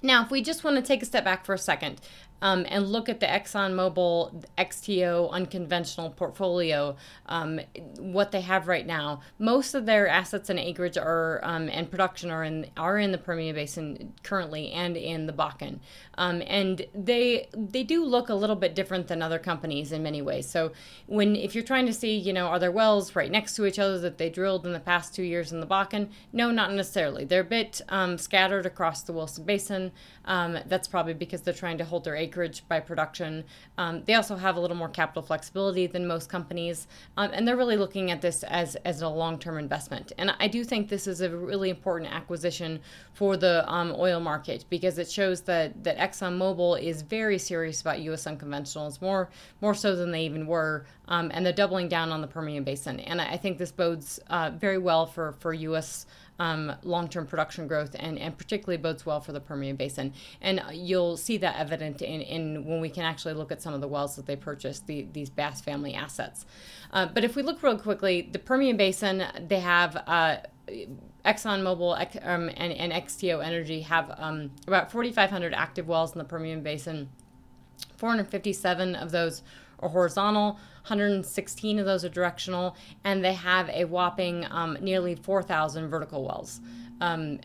Now, 0.00 0.24
if 0.24 0.30
we 0.30 0.40
just 0.40 0.64
want 0.64 0.76
to 0.76 0.82
take 0.82 1.02
a 1.02 1.04
step 1.04 1.22
back 1.22 1.44
for 1.44 1.52
a 1.52 1.58
second 1.58 2.00
um, 2.42 2.66
and 2.68 2.88
look 2.88 3.08
at 3.08 3.20
the 3.20 3.26
ExxonMobil 3.26 4.44
XTO 4.58 5.30
unconventional 5.30 6.10
portfolio, 6.10 6.96
um, 7.26 7.60
what 7.98 8.32
they 8.32 8.40
have 8.40 8.66
right 8.66 8.86
now. 8.86 9.20
Most 9.38 9.74
of 9.74 9.86
their 9.86 10.08
assets 10.08 10.50
and 10.50 10.58
acreage 10.58 10.98
are 10.98 11.40
um, 11.44 11.68
and 11.68 11.90
production 11.90 12.30
are 12.30 12.44
in 12.44 12.66
are 12.76 12.98
in 12.98 13.12
the 13.12 13.18
Permian 13.18 13.54
Basin 13.54 14.12
currently 14.24 14.72
and 14.72 14.96
in 14.96 15.26
the 15.26 15.32
Bakken, 15.32 15.78
um, 16.18 16.42
and 16.46 16.84
they 16.94 17.48
they 17.56 17.84
do 17.84 18.04
look 18.04 18.28
a 18.28 18.34
little 18.34 18.56
bit 18.56 18.74
different 18.74 19.06
than 19.06 19.22
other 19.22 19.38
companies 19.38 19.92
in 19.92 20.02
many 20.02 20.20
ways. 20.20 20.48
So 20.48 20.72
when 21.06 21.36
if 21.36 21.54
you're 21.54 21.64
trying 21.64 21.86
to 21.86 21.94
see, 21.94 22.16
you 22.16 22.32
know, 22.32 22.48
are 22.48 22.58
there 22.58 22.72
wells 22.72 23.14
right 23.14 23.30
next 23.30 23.54
to 23.54 23.66
each 23.66 23.78
other 23.78 24.00
that 24.00 24.18
they 24.18 24.28
drilled 24.28 24.66
in 24.66 24.72
the 24.72 24.80
past 24.80 25.14
two 25.14 25.22
years 25.22 25.52
in 25.52 25.60
the 25.60 25.66
Bakken? 25.66 26.08
No, 26.32 26.50
not 26.50 26.72
necessarily. 26.72 27.24
They're 27.24 27.42
a 27.42 27.44
bit 27.44 27.80
um, 27.88 28.18
scattered 28.18 28.66
across 28.66 29.02
the 29.02 29.12
Williston 29.12 29.44
Basin. 29.44 29.92
Um, 30.24 30.58
that's 30.66 30.88
probably 30.88 31.14
because 31.14 31.42
they're 31.42 31.54
trying 31.54 31.78
to 31.78 31.84
hold 31.84 32.04
their 32.04 32.16
acreage 32.16 32.62
by 32.68 32.80
production. 32.80 33.44
Um, 33.78 34.02
they 34.04 34.14
also 34.14 34.36
have 34.36 34.56
a 34.56 34.60
little 34.60 34.76
more 34.76 34.88
capital 34.88 35.22
flexibility 35.22 35.86
than 35.86 36.06
most 36.06 36.28
companies, 36.28 36.86
um, 37.16 37.30
and 37.32 37.46
they're 37.46 37.56
really 37.56 37.76
looking 37.76 38.10
at 38.10 38.20
this 38.20 38.42
as, 38.44 38.76
as 38.84 39.02
a 39.02 39.08
long 39.08 39.38
term 39.38 39.58
investment. 39.58 40.12
And 40.18 40.34
I 40.38 40.48
do 40.48 40.64
think 40.64 40.88
this 40.88 41.06
is 41.06 41.20
a 41.20 41.30
really 41.30 41.70
important 41.70 42.12
acquisition 42.12 42.80
for 43.14 43.36
the 43.36 43.68
um, 43.72 43.94
oil 43.98 44.20
market 44.20 44.64
because 44.70 44.98
it 44.98 45.10
shows 45.10 45.42
that, 45.42 45.84
that 45.84 45.98
ExxonMobil 45.98 46.82
is 46.82 47.02
very 47.02 47.38
serious 47.38 47.80
about 47.80 48.00
U.S. 48.00 48.24
unconventionals, 48.24 49.00
more, 49.00 49.30
more 49.60 49.74
so 49.74 49.96
than 49.96 50.10
they 50.10 50.24
even 50.24 50.46
were, 50.46 50.86
um, 51.12 51.30
and 51.32 51.46
they're 51.46 51.52
doubling 51.52 51.88
down 51.88 52.10
on 52.10 52.20
the 52.20 52.26
Permian 52.26 52.64
Basin. 52.64 52.98
And 52.98 53.20
I, 53.20 53.36
think 53.36 53.58
this 53.58 53.70
bodes 53.70 54.18
uh, 54.28 54.50
very 54.56 54.78
well 54.78 55.06
for, 55.06 55.32
for 55.32 55.52
U.S 55.52 56.06
um, 56.38 56.72
long-term 56.82 57.26
production 57.26 57.68
growth 57.68 57.94
and, 57.98 58.18
and 58.18 58.36
particularly 58.36 58.76
bodes 58.76 59.06
well 59.06 59.20
for 59.20 59.32
the 59.32 59.40
Permian 59.40 59.76
Basin. 59.76 60.12
And 60.40 60.60
you'll 60.72 61.16
see 61.16 61.36
that 61.38 61.56
evident 61.56 62.02
in, 62.02 62.20
in 62.20 62.64
when 62.64 62.80
we 62.80 62.88
can 62.88 63.04
actually 63.04 63.34
look 63.34 63.52
at 63.52 63.62
some 63.62 63.74
of 63.74 63.80
the 63.80 63.88
wells 63.88 64.16
that 64.16 64.26
they 64.26 64.36
purchased, 64.36 64.86
the, 64.86 65.06
these 65.12 65.30
Bass 65.30 65.60
family 65.60 65.94
assets. 65.94 66.44
Uh, 66.92 67.06
but 67.06 67.24
if 67.24 67.36
we 67.36 67.42
look 67.42 67.62
real 67.62 67.78
quickly, 67.78 68.28
the 68.32 68.40
Permian 68.40 68.76
Basin, 68.76 69.24
they 69.46 69.60
have 69.60 69.96
uh, 70.06 70.38
ExxonMobil 71.24 72.26
um, 72.26 72.50
and, 72.56 72.72
and 72.72 72.92
XTO 72.92 73.44
Energy 73.44 73.82
have 73.82 74.12
um, 74.18 74.50
about 74.66 74.90
4,500 74.90 75.54
active 75.54 75.86
wells 75.86 76.12
in 76.12 76.18
the 76.18 76.24
Permian 76.24 76.62
Basin. 76.62 77.08
457 77.96 78.96
of 78.96 79.12
those 79.12 79.42
are 79.78 79.88
horizontal. 79.88 80.58
116 80.82 81.78
of 81.78 81.86
those 81.86 82.04
are 82.04 82.08
directional, 82.08 82.76
and 83.04 83.24
they 83.24 83.34
have 83.34 83.68
a 83.70 83.84
whopping 83.84 84.46
um, 84.50 84.76
nearly 84.80 85.14
4,000 85.14 85.88
vertical 85.88 86.24
wells 86.24 86.60
um, 87.02 87.40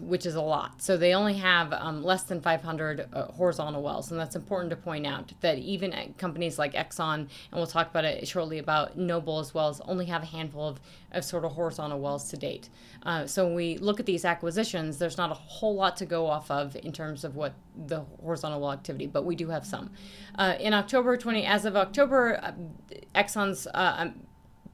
which 0.00 0.24
is 0.24 0.36
a 0.36 0.40
lot. 0.40 0.80
So 0.80 0.96
they 0.96 1.14
only 1.14 1.34
have 1.34 1.70
um, 1.74 2.02
less 2.02 2.22
than 2.22 2.40
500 2.40 3.08
uh, 3.12 3.26
horizontal 3.26 3.82
wells, 3.82 4.10
and 4.10 4.18
that's 4.18 4.34
important 4.34 4.70
to 4.70 4.76
point 4.76 5.06
out 5.06 5.32
that 5.42 5.58
even 5.58 6.14
companies 6.16 6.58
like 6.58 6.72
Exxon, 6.72 7.14
and 7.14 7.28
we'll 7.52 7.66
talk 7.66 7.90
about 7.90 8.06
it 8.06 8.26
shortly 8.26 8.58
about 8.58 8.96
Noble 8.96 9.38
as 9.38 9.52
well, 9.52 9.68
as 9.68 9.82
only 9.82 10.06
have 10.06 10.22
a 10.22 10.26
handful 10.26 10.66
of, 10.66 10.80
of 11.12 11.26
sort 11.26 11.44
of 11.44 11.52
horizontal 11.52 12.00
wells 12.00 12.30
to 12.30 12.38
date. 12.38 12.70
Uh, 13.02 13.26
so 13.26 13.44
when 13.44 13.54
we 13.54 13.76
look 13.76 14.00
at 14.00 14.06
these 14.06 14.24
acquisitions, 14.24 14.96
there's 14.96 15.18
not 15.18 15.30
a 15.30 15.34
whole 15.34 15.74
lot 15.74 15.94
to 15.98 16.06
go 16.06 16.26
off 16.26 16.50
of 16.50 16.74
in 16.76 16.90
terms 16.90 17.22
of 17.22 17.36
what 17.36 17.52
the 17.86 18.00
horizontal 18.22 18.60
well 18.60 18.72
activity, 18.72 19.06
but 19.06 19.26
we 19.26 19.36
do 19.36 19.48
have 19.48 19.66
some. 19.66 19.90
Uh, 20.38 20.54
in 20.58 20.72
October 20.72 21.18
20, 21.18 21.44
as 21.44 21.66
of 21.66 21.76
October, 21.76 22.40
uh, 22.42 22.52
Exxon's 23.14 23.66
uh, 23.66 23.94
um, 23.98 24.14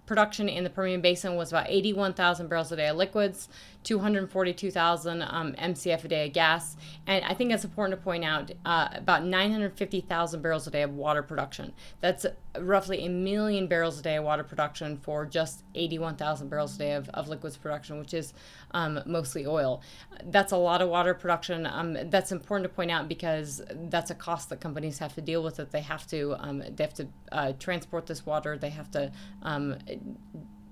production 0.06 0.48
in 0.48 0.64
the 0.64 0.70
Permian 0.70 1.00
Basin 1.00 1.37
was 1.37 1.52
about 1.52 1.66
81,000 1.68 2.48
barrels 2.48 2.72
a 2.72 2.76
day 2.76 2.88
of 2.88 2.96
liquids, 2.96 3.48
242,000 3.88 5.23
um, 5.23 5.54
MCF 5.54 6.04
a 6.04 6.09
day 6.09 6.26
of 6.26 6.35
gas, 6.35 6.76
and 7.07 7.25
I 7.25 7.33
think 7.33 7.52
it's 7.52 7.64
important 7.64 7.99
to 7.99 8.04
point 8.04 8.23
out 8.23 8.50
uh, 8.66 8.88
about 8.92 9.25
950,000 9.25 10.42
barrels 10.42 10.66
a 10.66 10.71
day 10.71 10.83
of 10.83 10.92
water 10.92 11.23
production. 11.23 11.73
That's 12.02 12.26
roughly 12.61 13.07
a 13.07 13.09
million 13.09 13.66
barrels 13.66 13.99
a 13.99 14.02
day 14.02 14.16
of 14.16 14.25
water 14.25 14.45
production 14.45 14.99
for 14.99 15.25
just 15.25 15.64
81,000 15.75 16.50
barrels 16.50 16.75
a 16.75 16.78
day 16.78 16.92
of, 16.92 17.09
of 17.11 17.28
liquids 17.28 17.57
production, 17.57 17.99
which 17.99 18.12
is 18.12 18.35
um, 18.73 19.00
mostly 19.07 19.47
oil. 19.47 19.80
That's 20.23 20.52
a 20.52 20.59
lot 20.59 20.83
of 20.83 20.90
water 20.90 21.14
production. 21.14 21.64
Um, 21.64 21.97
that's 22.11 22.30
important 22.30 22.71
to 22.71 22.75
point 22.76 22.90
out 22.90 23.09
because 23.09 23.62
that's 23.71 24.11
a 24.11 24.14
cost 24.14 24.50
that 24.50 24.61
companies 24.61 24.99
have 24.99 25.14
to 25.14 25.23
deal 25.23 25.42
with. 25.42 25.57
That 25.57 25.71
they 25.71 25.80
have 25.80 26.07
to 26.09 26.37
um, 26.38 26.59
they 26.59 26.85
have 26.85 26.95
to 26.95 27.09
uh, 27.33 27.52
transport 27.59 28.04
this 28.04 28.26
water. 28.26 28.59
They 28.59 28.68
have 28.68 28.90
to 28.90 29.11
um, 29.42 29.78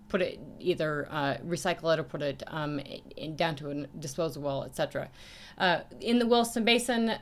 put 0.08 0.22
it 0.22 0.40
either 0.58 1.08
uh, 1.10 1.36
recycle 1.46 1.92
it 1.92 1.98
or 1.98 2.04
put 2.04 2.22
it 2.22 2.42
um, 2.46 2.80
in, 3.16 3.36
down 3.36 3.56
to 3.56 3.70
a 3.70 3.86
disposal 3.98 4.42
well, 4.42 4.64
etc. 4.64 5.08
Uh, 5.58 5.80
in 6.00 6.18
the 6.18 6.26
Williston 6.26 6.64
Basin, 6.64 7.14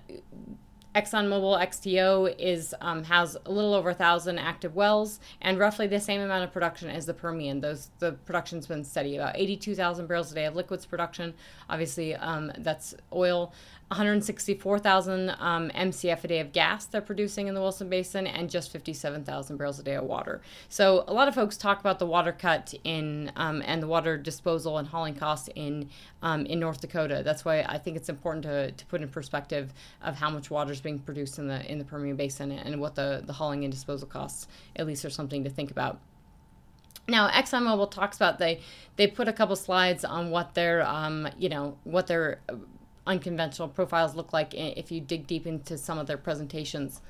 ExxonMobil 0.94 1.60
XTO 1.60 2.34
is 2.38 2.72
um, 2.80 3.02
has 3.04 3.36
a 3.46 3.50
little 3.50 3.74
over 3.74 3.90
a 3.90 3.94
thousand 3.94 4.38
active 4.38 4.76
wells 4.76 5.18
and 5.40 5.58
roughly 5.58 5.88
the 5.88 5.98
same 5.98 6.20
amount 6.20 6.44
of 6.44 6.52
production 6.52 6.88
as 6.88 7.04
the 7.04 7.14
Permian. 7.14 7.60
Those 7.60 7.90
the 7.98 8.12
production's 8.12 8.66
been 8.66 8.84
steady, 8.84 9.16
about 9.16 9.36
82,000 9.36 10.06
barrels 10.06 10.30
a 10.30 10.36
day 10.36 10.44
of 10.44 10.54
liquids 10.54 10.86
production. 10.86 11.34
Obviously, 11.68 12.14
um, 12.14 12.52
that's 12.58 12.94
oil. 13.12 13.52
164,000 13.88 15.30
um, 15.38 15.70
MCF 15.70 16.24
a 16.24 16.28
day 16.28 16.40
of 16.40 16.52
gas 16.52 16.86
they're 16.86 17.00
producing 17.00 17.48
in 17.48 17.54
the 17.54 17.60
Williston 17.60 17.88
Basin, 17.88 18.26
and 18.26 18.50
just 18.50 18.72
57,000 18.72 19.56
barrels 19.56 19.78
a 19.78 19.82
day 19.82 19.94
of 19.94 20.04
water. 20.04 20.40
So 20.68 21.04
a 21.06 21.12
lot 21.12 21.28
of 21.28 21.34
folks 21.34 21.56
talk 21.56 21.80
about 21.80 21.98
the 21.98 22.06
water 22.06 22.32
cut 22.32 22.74
in 22.84 23.30
um, 23.36 23.62
and 23.66 23.82
the 23.82 23.86
water 23.86 24.16
disposal 24.16 24.78
and 24.78 24.88
hauling 24.88 25.14
costs 25.14 25.48
in 25.54 25.90
um, 26.22 26.46
in 26.46 26.58
North 26.58 26.80
Dakota. 26.80 27.22
That's 27.24 27.44
why 27.44 27.62
I 27.62 27.78
think 27.78 27.96
it's 27.96 28.08
important 28.08 28.44
to, 28.44 28.72
to 28.72 28.86
put 28.86 29.02
in 29.02 29.08
perspective 29.08 29.72
of 30.02 30.16
how 30.16 30.30
much 30.30 30.50
water 30.50 30.72
is 30.72 30.80
being 30.80 30.98
produced 30.98 31.38
in 31.38 31.46
the 31.46 31.70
in 31.70 31.78
the 31.78 31.84
Permian 31.84 32.16
Basin 32.16 32.52
and 32.52 32.80
what 32.80 32.94
the 32.94 33.22
the 33.24 33.34
hauling 33.34 33.64
and 33.64 33.72
disposal 33.72 34.08
costs 34.08 34.48
at 34.76 34.86
least 34.86 35.04
are 35.04 35.10
something 35.10 35.44
to 35.44 35.50
think 35.50 35.70
about. 35.70 36.00
Now, 37.06 37.28
ExxonMobil 37.28 37.90
talks 37.90 38.16
about 38.16 38.38
they 38.38 38.60
they 38.96 39.06
put 39.06 39.28
a 39.28 39.32
couple 39.32 39.56
slides 39.56 40.04
on 40.04 40.30
what 40.30 40.54
their 40.54 40.86
um, 40.86 41.28
you 41.38 41.48
know 41.48 41.76
what 41.84 42.06
their 42.06 42.40
unconventional 43.06 43.68
profiles 43.68 44.14
look 44.14 44.32
like 44.32 44.54
if 44.54 44.90
you 44.90 45.00
dig 45.00 45.26
deep 45.26 45.46
into 45.46 45.76
some 45.76 45.98
of 45.98 46.06
their 46.06 46.16
presentations. 46.16 47.00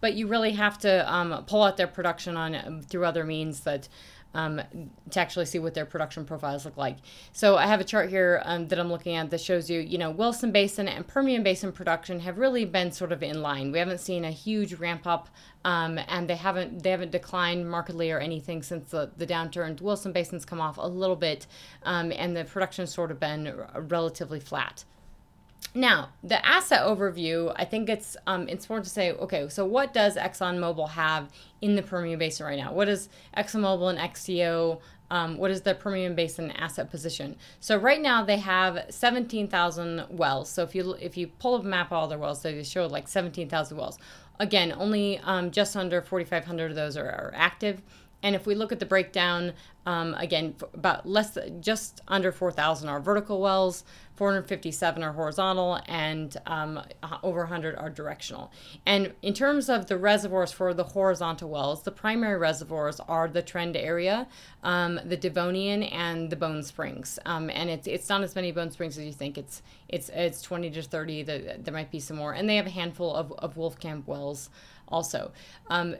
But 0.00 0.14
you 0.14 0.26
really 0.26 0.52
have 0.52 0.78
to 0.80 1.10
um, 1.12 1.44
pull 1.46 1.62
out 1.62 1.76
their 1.76 1.86
production 1.86 2.36
on 2.36 2.54
um, 2.54 2.82
through 2.82 3.04
other 3.04 3.24
means 3.24 3.60
that 3.60 3.88
um, 4.36 4.60
to 5.10 5.18
actually 5.18 5.46
see 5.46 5.58
what 5.58 5.72
their 5.72 5.86
production 5.86 6.26
profiles 6.26 6.66
look 6.66 6.76
like. 6.76 6.98
So 7.32 7.56
I 7.56 7.66
have 7.66 7.80
a 7.80 7.84
chart 7.84 8.10
here 8.10 8.42
um, 8.44 8.68
that 8.68 8.78
I'm 8.78 8.90
looking 8.90 9.16
at 9.16 9.30
that 9.30 9.40
shows 9.40 9.70
you, 9.70 9.80
you 9.80 9.96
know, 9.96 10.10
Williston 10.10 10.52
Basin 10.52 10.88
and 10.88 11.06
Permian 11.06 11.42
Basin 11.42 11.72
production 11.72 12.20
have 12.20 12.36
really 12.36 12.66
been 12.66 12.92
sort 12.92 13.12
of 13.12 13.22
in 13.22 13.40
line. 13.40 13.72
We 13.72 13.78
haven't 13.78 14.00
seen 14.00 14.26
a 14.26 14.30
huge 14.30 14.74
ramp 14.74 15.06
up, 15.06 15.30
um, 15.64 15.98
and 16.08 16.28
they 16.28 16.36
haven't 16.36 16.82
they 16.82 16.90
haven't 16.90 17.12
declined 17.12 17.70
markedly 17.70 18.10
or 18.10 18.18
anything 18.18 18.62
since 18.62 18.90
the, 18.90 19.10
the 19.16 19.26
downturn. 19.26 19.80
Williston 19.80 20.12
Basin's 20.12 20.44
come 20.44 20.60
off 20.60 20.76
a 20.76 20.86
little 20.86 21.16
bit, 21.16 21.46
um, 21.84 22.12
and 22.12 22.36
the 22.36 22.44
production's 22.44 22.92
sort 22.92 23.10
of 23.10 23.18
been 23.18 23.54
relatively 23.74 24.38
flat. 24.38 24.84
Now, 25.76 26.08
the 26.22 26.44
asset 26.44 26.86
overview, 26.86 27.52
I 27.54 27.66
think 27.66 27.90
it's 27.90 28.16
um, 28.26 28.48
it's 28.48 28.64
important 28.64 28.86
to 28.86 28.90
say, 28.90 29.12
okay, 29.12 29.46
so 29.50 29.66
what 29.66 29.92
does 29.92 30.16
ExxonMobil 30.16 30.88
have 30.88 31.30
in 31.60 31.76
the 31.76 31.82
Permian 31.82 32.18
Basin 32.18 32.46
right 32.46 32.58
now? 32.58 32.72
What 32.72 32.88
is 32.88 33.10
ExxonMobil 33.36 33.90
and 33.90 33.98
XTO? 33.98 34.80
Um, 35.10 35.36
what 35.36 35.50
is 35.50 35.60
their 35.60 35.74
Permian 35.74 36.14
Basin 36.14 36.50
asset 36.52 36.90
position? 36.90 37.36
So 37.60 37.76
right 37.76 38.00
now 38.00 38.24
they 38.24 38.38
have 38.38 38.86
17,000 38.88 40.06
wells. 40.08 40.48
So 40.48 40.62
if 40.62 40.74
you 40.74 40.94
if 40.94 41.18
you 41.18 41.26
pull 41.26 41.56
up 41.56 41.60
a 41.60 41.66
map 41.66 41.88
of 41.88 41.92
all 41.92 42.08
their 42.08 42.18
wells, 42.18 42.40
they 42.40 42.62
show 42.62 42.86
like 42.86 43.06
17,000 43.06 43.76
wells. 43.76 43.98
Again, 44.40 44.72
only 44.78 45.18
um, 45.18 45.50
just 45.50 45.76
under 45.76 46.00
4,500 46.00 46.70
of 46.70 46.74
those 46.74 46.96
are, 46.96 47.04
are 47.04 47.32
active. 47.36 47.82
And 48.22 48.34
if 48.34 48.46
we 48.46 48.54
look 48.54 48.72
at 48.72 48.80
the 48.80 48.86
breakdown, 48.86 49.52
um, 49.84 50.14
again, 50.14 50.56
about 50.74 51.06
less, 51.06 51.38
just 51.60 52.00
under 52.08 52.32
4,000 52.32 52.88
are 52.88 52.98
vertical 52.98 53.40
wells, 53.40 53.84
457 54.16 55.02
are 55.02 55.12
horizontal, 55.12 55.78
and 55.86 56.36
um, 56.46 56.82
over 57.22 57.40
100 57.40 57.76
are 57.76 57.90
directional. 57.90 58.50
And 58.84 59.12
in 59.22 59.34
terms 59.34 59.68
of 59.68 59.86
the 59.86 59.96
reservoirs 59.96 60.50
for 60.50 60.74
the 60.74 60.82
horizontal 60.82 61.50
wells, 61.50 61.82
the 61.82 61.92
primary 61.92 62.38
reservoirs 62.38 62.98
are 63.00 63.28
the 63.28 63.42
Trend 63.42 63.76
area, 63.76 64.26
um, 64.64 64.98
the 65.04 65.16
Devonian, 65.16 65.84
and 65.84 66.30
the 66.30 66.36
Bone 66.36 66.62
Springs. 66.62 67.18
Um, 67.26 67.50
and 67.50 67.70
it's 67.70 67.86
it's 67.86 68.08
not 68.08 68.22
as 68.22 68.34
many 68.34 68.50
Bone 68.50 68.70
Springs 68.70 68.98
as 68.98 69.04
you 69.04 69.12
think. 69.12 69.38
It's 69.38 69.62
it's 69.88 70.08
it's 70.08 70.42
20 70.42 70.70
to 70.70 70.82
30. 70.82 71.22
The, 71.22 71.56
there 71.58 71.74
might 71.74 71.90
be 71.90 72.00
some 72.00 72.16
more, 72.16 72.32
and 72.32 72.48
they 72.48 72.56
have 72.56 72.66
a 72.66 72.70
handful 72.70 73.14
of, 73.14 73.32
of 73.38 73.54
Wolfcamp 73.54 74.06
wells 74.06 74.50
also. 74.88 75.32
Um, 75.68 75.96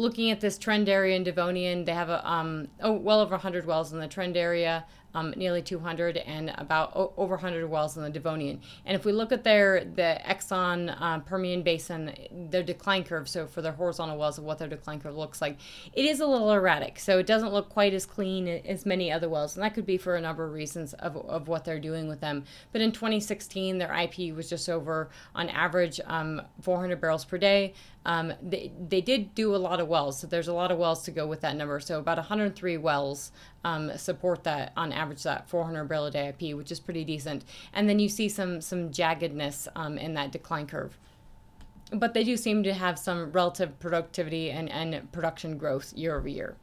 looking 0.00 0.30
at 0.30 0.40
this 0.40 0.58
trend 0.58 0.88
area 0.88 1.14
in 1.14 1.22
Devonian, 1.22 1.84
they 1.84 1.92
have 1.92 2.08
a 2.08 2.28
um, 2.28 2.68
oh, 2.80 2.92
well 2.92 3.20
over 3.20 3.32
100 3.32 3.66
wells 3.66 3.92
in 3.92 4.00
the 4.00 4.08
trend 4.08 4.36
area, 4.36 4.84
um, 5.14 5.34
nearly 5.36 5.62
200, 5.62 6.16
and 6.18 6.52
about 6.58 6.92
o- 6.94 7.12
over 7.16 7.34
100 7.34 7.68
wells 7.68 7.96
in 7.96 8.02
the 8.02 8.10
Devonian. 8.10 8.60
And 8.84 8.96
if 8.96 9.04
we 9.04 9.12
look 9.12 9.32
at 9.32 9.44
their 9.44 9.84
the 9.84 10.20
Exxon 10.24 10.94
uh, 11.00 11.20
Permian 11.20 11.62
Basin, 11.62 12.14
their 12.50 12.62
decline 12.62 13.04
curve, 13.04 13.28
so 13.28 13.46
for 13.46 13.62
their 13.62 13.72
horizontal 13.72 14.18
wells 14.18 14.38
of 14.38 14.44
what 14.44 14.58
their 14.58 14.68
decline 14.68 15.00
curve 15.00 15.16
looks 15.16 15.40
like, 15.40 15.58
it 15.92 16.04
is 16.04 16.20
a 16.20 16.26
little 16.26 16.52
erratic. 16.52 16.98
So 16.98 17.18
it 17.18 17.26
doesn't 17.26 17.52
look 17.52 17.68
quite 17.68 17.94
as 17.94 18.06
clean 18.06 18.48
as 18.48 18.86
many 18.86 19.10
other 19.10 19.28
wells, 19.28 19.56
and 19.56 19.64
that 19.64 19.74
could 19.74 19.86
be 19.86 19.98
for 19.98 20.16
a 20.16 20.20
number 20.20 20.44
of 20.44 20.52
reasons 20.52 20.92
of, 20.94 21.16
of 21.16 21.48
what 21.48 21.64
they're 21.64 21.80
doing 21.80 22.08
with 22.08 22.20
them. 22.20 22.44
But 22.72 22.80
in 22.80 22.92
2016, 22.92 23.78
their 23.78 23.92
IP 23.94 24.34
was 24.34 24.48
just 24.48 24.68
over, 24.68 25.10
on 25.34 25.48
average, 25.48 26.00
um, 26.06 26.42
400 26.62 27.00
barrels 27.00 27.24
per 27.24 27.38
day. 27.38 27.74
Um, 28.06 28.32
they, 28.42 28.72
they 28.88 29.02
did 29.02 29.34
do 29.34 29.54
a 29.54 29.58
lot 29.58 29.78
of 29.78 29.88
wells, 29.88 30.18
so 30.18 30.26
there's 30.26 30.48
a 30.48 30.54
lot 30.54 30.70
of 30.70 30.78
wells 30.78 31.02
to 31.04 31.10
go 31.10 31.26
with 31.26 31.42
that 31.42 31.54
number. 31.56 31.80
So 31.80 31.98
about 31.98 32.16
103 32.16 32.78
wells 32.78 33.30
um, 33.64 33.96
support 33.96 34.44
that 34.44 34.72
on 34.76 34.92
average 34.92 35.22
that 35.24 35.48
400 35.48 35.84
barrel 35.84 36.06
a 36.06 36.10
day 36.10 36.28
IP, 36.28 36.56
which 36.56 36.72
is 36.72 36.80
pretty 36.80 37.04
decent. 37.04 37.44
And 37.72 37.88
then 37.88 37.98
you 37.98 38.08
see 38.08 38.28
some 38.28 38.60
some 38.60 38.90
jaggedness 38.90 39.68
um, 39.76 39.98
in 39.98 40.14
that 40.14 40.32
decline 40.32 40.66
curve. 40.66 40.98
But 41.92 42.14
they 42.14 42.24
do 42.24 42.36
seem 42.36 42.62
to 42.62 42.72
have 42.72 42.98
some 42.98 43.32
relative 43.32 43.78
productivity 43.80 44.50
and, 44.50 44.70
and 44.70 45.10
production 45.12 45.58
growth 45.58 45.92
year 45.94 46.16
over 46.16 46.28
year. 46.28 46.56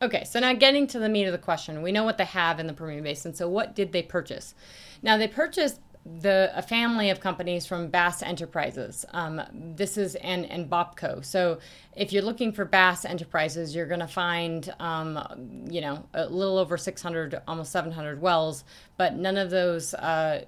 Okay, 0.00 0.22
so 0.24 0.38
now 0.38 0.52
getting 0.52 0.86
to 0.88 0.98
the 0.98 1.08
meat 1.08 1.24
of 1.24 1.32
the 1.32 1.38
question, 1.38 1.82
we 1.82 1.90
know 1.90 2.04
what 2.04 2.18
they 2.18 2.24
have 2.24 2.60
in 2.60 2.68
the 2.68 2.72
Permian 2.72 3.02
Basin. 3.02 3.34
So 3.34 3.48
what 3.48 3.74
did 3.74 3.92
they 3.92 4.02
purchase? 4.02 4.54
Now 5.02 5.16
they 5.16 5.26
purchased 5.26 5.80
the 6.20 6.50
a 6.54 6.62
family 6.62 7.10
of 7.10 7.20
companies 7.20 7.66
from 7.66 7.88
Bass 7.88 8.22
Enterprises. 8.22 9.04
Um, 9.12 9.42
this 9.52 9.96
is 9.96 10.14
and 10.16 10.46
and 10.46 10.70
Bopco. 10.70 11.24
So 11.24 11.58
if 11.98 12.12
you're 12.12 12.22
looking 12.22 12.52
for 12.52 12.64
Bass 12.64 13.04
Enterprises, 13.04 13.74
you're 13.74 13.86
going 13.86 14.00
to 14.00 14.06
find 14.06 14.72
um, 14.78 15.18
you 15.68 15.80
know 15.80 16.04
a 16.14 16.26
little 16.26 16.56
over 16.56 16.76
600, 16.76 17.42
almost 17.48 17.72
700 17.72 18.20
wells, 18.20 18.62
but 18.96 19.16
none 19.16 19.36
of 19.36 19.50
those 19.50 19.94
uh, 19.94 20.44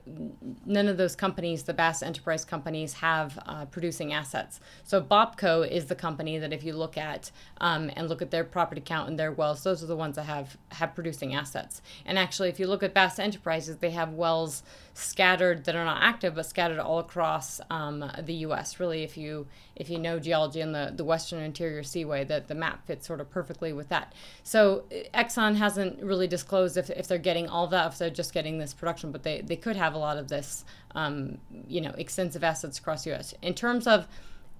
none 0.65 0.87
of 0.87 0.97
those 0.97 1.17
companies, 1.17 1.65
the 1.65 1.75
Bass 1.75 2.03
Enterprise 2.03 2.45
companies, 2.45 2.93
have 2.95 3.39
uh, 3.47 3.65
producing 3.67 4.13
assets. 4.13 4.61
So 4.85 5.03
Bopco 5.03 5.69
is 5.69 5.87
the 5.87 5.97
company 5.97 6.39
that 6.39 6.53
if 6.53 6.63
you 6.63 6.73
look 6.73 6.97
at 6.97 7.33
um, 7.61 7.91
and 7.97 8.09
look 8.09 8.23
at 8.23 8.31
their 8.31 8.45
property 8.45 8.83
count 8.85 9.09
and 9.09 9.19
their 9.19 9.33
wells, 9.33 9.65
those 9.65 9.83
are 9.83 9.87
the 9.87 9.97
ones 9.97 10.17
that 10.17 10.25
have 10.27 10.57
have 10.71 10.95
producing 10.95 11.35
assets. 11.35 11.83
And 12.07 12.17
actually, 12.17 12.49
if 12.49 12.61
you 12.61 12.69
look 12.69 12.85
at 12.85 12.95
Bass 12.95 13.19
Enterprises, 13.19 13.79
they 13.79 13.91
have 13.91 14.13
wells 14.13 14.63
scattered 14.95 15.65
that 15.65 15.75
are 15.75 15.85
not 15.85 16.03
active, 16.03 16.37
but 16.37 16.47
scattered 16.47 16.79
all 16.79 17.01
across 17.01 17.61
um, 17.71 18.09
the 18.23 18.35
U.S. 18.35 18.79
Really, 18.79 19.03
if 19.03 19.17
you 19.17 19.49
if 19.75 19.89
you 19.89 19.99
know 19.99 20.19
geology 20.19 20.61
in 20.61 20.73
the, 20.73 20.93
the 20.95 21.05
Western 21.05 21.40
Interior 21.41 21.83
Seaway, 21.83 22.25
that 22.25 22.49
the 22.49 22.55
map 22.55 22.87
fits 22.87 23.07
sort 23.07 23.21
of 23.21 23.31
perfectly 23.31 23.73
with 23.73 23.89
that. 23.89 24.15
So 24.43 24.85
Exxon 25.15 25.57
hasn't 25.57 26.03
really 26.03 26.27
disclosed 26.27 26.77
if, 26.77 26.91
if 26.91 27.09
they're 27.09 27.19
getting 27.19 27.49
all 27.49 27.67
that, 27.69 27.93
if 27.93 27.99
they're 27.99 28.11
just 28.11 28.33
getting 28.33 28.59
this 28.59 28.75
production, 28.75 29.13
but 29.13 29.23
they, 29.23 29.41
they 29.41 29.57
could 29.57 29.77
have 29.77 29.95
a 29.95 29.99
lot 29.99 30.17
of 30.17 30.29
this, 30.29 30.65
um, 30.95 31.39
you 31.67 31.81
know, 31.81 31.95
extensive 31.99 32.45
assets 32.45 32.79
across 32.79 33.05
the 33.05 33.11
U.S. 33.11 33.35
In 33.43 33.55
terms 33.55 33.87
of 33.87 34.07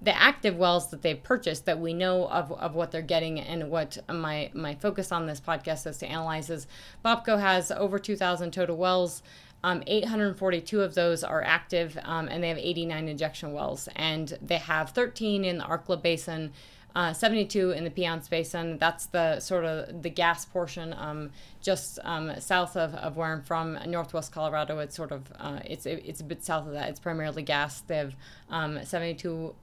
the 0.01 0.19
active 0.19 0.57
wells 0.57 0.89
that 0.89 1.03
they've 1.03 1.21
purchased 1.21 1.65
that 1.65 1.79
we 1.79 1.93
know 1.93 2.27
of, 2.27 2.51
of 2.53 2.73
what 2.73 2.91
they're 2.91 3.03
getting 3.03 3.39
and 3.39 3.69
what 3.69 3.97
my 4.09 4.49
my 4.53 4.73
focus 4.73 5.11
on 5.11 5.27
this 5.27 5.39
podcast 5.39 5.85
is 5.85 5.99
to 5.99 6.07
analyze 6.07 6.49
is 6.49 6.65
Bopco 7.05 7.39
has 7.39 7.71
over 7.71 7.99
2,000 7.99 8.51
total 8.51 8.77
wells. 8.77 9.21
Um, 9.63 9.83
842 9.85 10.81
of 10.81 10.95
those 10.95 11.23
are 11.23 11.41
active, 11.43 11.97
um, 12.03 12.27
and 12.27 12.43
they 12.43 12.49
have 12.49 12.57
89 12.57 13.07
injection 13.07 13.53
wells, 13.53 13.87
and 13.95 14.37
they 14.41 14.57
have 14.57 14.89
13 14.91 15.45
in 15.45 15.59
the 15.59 15.63
Arkla 15.63 16.01
Basin, 16.01 16.51
uh, 16.95 17.13
72 17.13 17.71
in 17.71 17.83
the 17.83 17.89
Piceance 17.89 18.29
Basin. 18.29 18.77
That's 18.77 19.05
the 19.05 19.39
sort 19.39 19.65
of 19.65 20.01
the 20.01 20.09
gas 20.09 20.45
portion, 20.45 20.93
um, 20.97 21.31
just 21.61 21.99
um, 22.03 22.39
south 22.39 22.75
of, 22.75 22.95
of 22.95 23.17
where 23.17 23.31
I'm 23.31 23.43
from, 23.43 23.77
northwest 23.85 24.31
Colorado. 24.31 24.79
It's 24.79 24.95
sort 24.95 25.11
of 25.11 25.31
uh, 25.39 25.59
it's 25.63 25.85
it's 25.85 26.21
a 26.21 26.25
bit 26.25 26.43
south 26.43 26.67
of 26.67 26.73
that. 26.73 26.89
It's 26.89 26.99
primarily 26.99 27.43
gas. 27.43 27.81
They 27.81 27.97
have 27.97 28.15
um, 28.49 28.83
72 28.83 29.55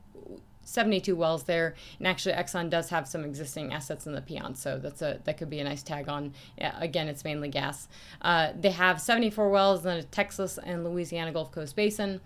72 0.69 1.17
wells 1.17 1.45
there, 1.45 1.75
and 1.99 2.07
actually 2.07 2.35
Exxon 2.35 2.69
does 2.69 2.91
have 2.91 3.09
some 3.09 3.25
existing 3.25 3.73
assets 3.73 4.07
in 4.07 4.13
the 4.13 4.21
Piceance, 4.21 4.59
so 4.59 4.79
that's 4.79 5.01
a 5.01 5.21
that 5.25 5.39
could 5.39 5.49
be 5.49 5.61
a 5.61 5.65
nice 5.65 5.83
tag 5.83 6.09
on. 6.09 6.35
Yeah, 6.59 6.75
again, 6.79 7.09
it's 7.09 7.25
mainly 7.25 7.49
gas. 7.49 7.89
Uh, 8.21 8.53
they 8.59 8.71
have 8.71 9.01
74 9.01 9.51
wells 9.51 9.87
in 9.87 9.97
the 9.97 10.03
Texas 10.05 10.59
and 10.63 10.85
Louisiana 10.85 11.33
Gulf 11.33 11.53
Coast 11.53 11.75
Basin, 11.75 12.21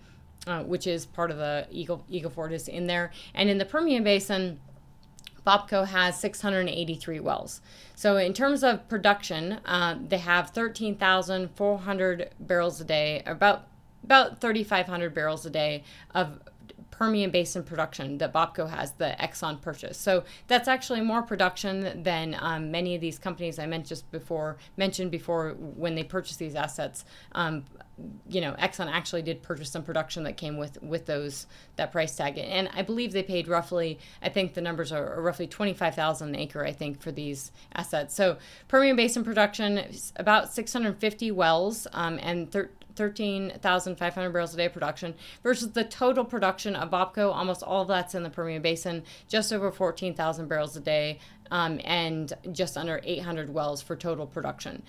uh, 0.45 0.63
which 0.63 0.87
is 0.87 1.05
part 1.05 1.31
of 1.31 1.37
the 1.37 1.67
Eagle 1.71 2.03
Eagle 2.09 2.31
Ford 2.31 2.51
is 2.51 2.67
in 2.67 2.87
there, 2.87 3.11
and 3.33 3.49
in 3.49 3.57
the 3.57 3.65
Permian 3.65 4.03
Basin. 4.03 4.59
Bopco 5.45 5.85
has 5.85 6.17
683 6.21 7.19
wells. 7.19 7.59
So, 7.95 8.15
in 8.15 8.33
terms 8.33 8.63
of 8.63 8.87
production, 8.87 9.59
uh, 9.65 9.99
they 10.07 10.19
have 10.19 10.51
13,400 10.51 12.29
barrels 12.39 12.79
a 12.79 12.85
day, 12.85 13.23
about 13.25 13.67
about 14.03 14.41
3,500 14.41 15.13
barrels 15.13 15.45
a 15.45 15.49
day 15.49 15.83
of 16.13 16.39
Permian 17.03 17.31
Basin 17.31 17.63
production 17.63 18.17
that 18.19 18.31
Bopco 18.31 18.69
has, 18.69 18.93
the 18.93 19.13
Exxon 19.19 19.61
purchase. 19.61 19.97
So 19.97 20.23
that's 20.47 20.69
actually 20.69 21.01
more 21.01 21.21
production 21.21 22.01
than 22.01 22.33
um, 22.39 22.71
many 22.71 22.95
of 22.95 23.01
these 23.01 23.19
companies 23.19 23.59
I 23.59 23.65
mentioned 23.65 23.89
just 23.89 24.09
before 24.09 24.55
mentioned 24.77 25.11
before 25.11 25.49
when 25.59 25.95
they 25.95 26.03
purchased 26.03 26.39
these 26.39 26.55
assets. 26.55 27.03
Um, 27.33 27.65
you 28.29 28.39
know, 28.39 28.53
Exxon 28.53 28.89
actually 28.89 29.21
did 29.21 29.43
purchase 29.43 29.69
some 29.69 29.83
production 29.83 30.23
that 30.23 30.37
came 30.37 30.55
with 30.55 30.81
with 30.81 31.05
those 31.05 31.45
that 31.75 31.91
price 31.91 32.15
tag, 32.15 32.37
and 32.37 32.69
I 32.73 32.83
believe 32.83 33.11
they 33.11 33.21
paid 33.21 33.49
roughly. 33.49 33.99
I 34.21 34.29
think 34.29 34.53
the 34.53 34.61
numbers 34.61 34.93
are 34.93 35.21
roughly 35.21 35.45
twenty 35.45 35.73
five 35.73 35.93
thousand 35.93 36.29
an 36.29 36.35
acre. 36.37 36.63
I 36.63 36.71
think 36.71 37.01
for 37.01 37.11
these 37.11 37.51
assets. 37.73 38.15
So 38.15 38.37
Permian 38.69 38.95
Basin 38.95 39.25
production 39.25 39.85
about 40.15 40.53
six 40.53 40.71
hundred 40.71 40.97
fifty 40.99 41.31
wells, 41.31 41.85
um, 41.91 42.17
and 42.23 42.49
thir- 42.49 42.71
13,500 42.95 44.29
barrels 44.31 44.53
a 44.53 44.57
day 44.57 44.69
production 44.69 45.15
versus 45.41 45.71
the 45.71 45.83
total 45.83 46.25
production 46.25 46.75
of 46.75 46.89
Bopco. 46.89 47.33
Almost 47.33 47.63
all 47.63 47.83
of 47.83 47.87
that's 47.87 48.15
in 48.15 48.23
the 48.23 48.29
Permian 48.29 48.61
Basin, 48.61 49.03
just 49.27 49.51
over 49.51 49.71
14,000 49.71 50.47
barrels 50.47 50.75
a 50.75 50.79
day, 50.79 51.19
um, 51.51 51.79
and 51.83 52.33
just 52.51 52.77
under 52.77 53.01
800 53.03 53.53
wells 53.53 53.81
for 53.81 53.95
total 53.95 54.25
production. 54.25 54.83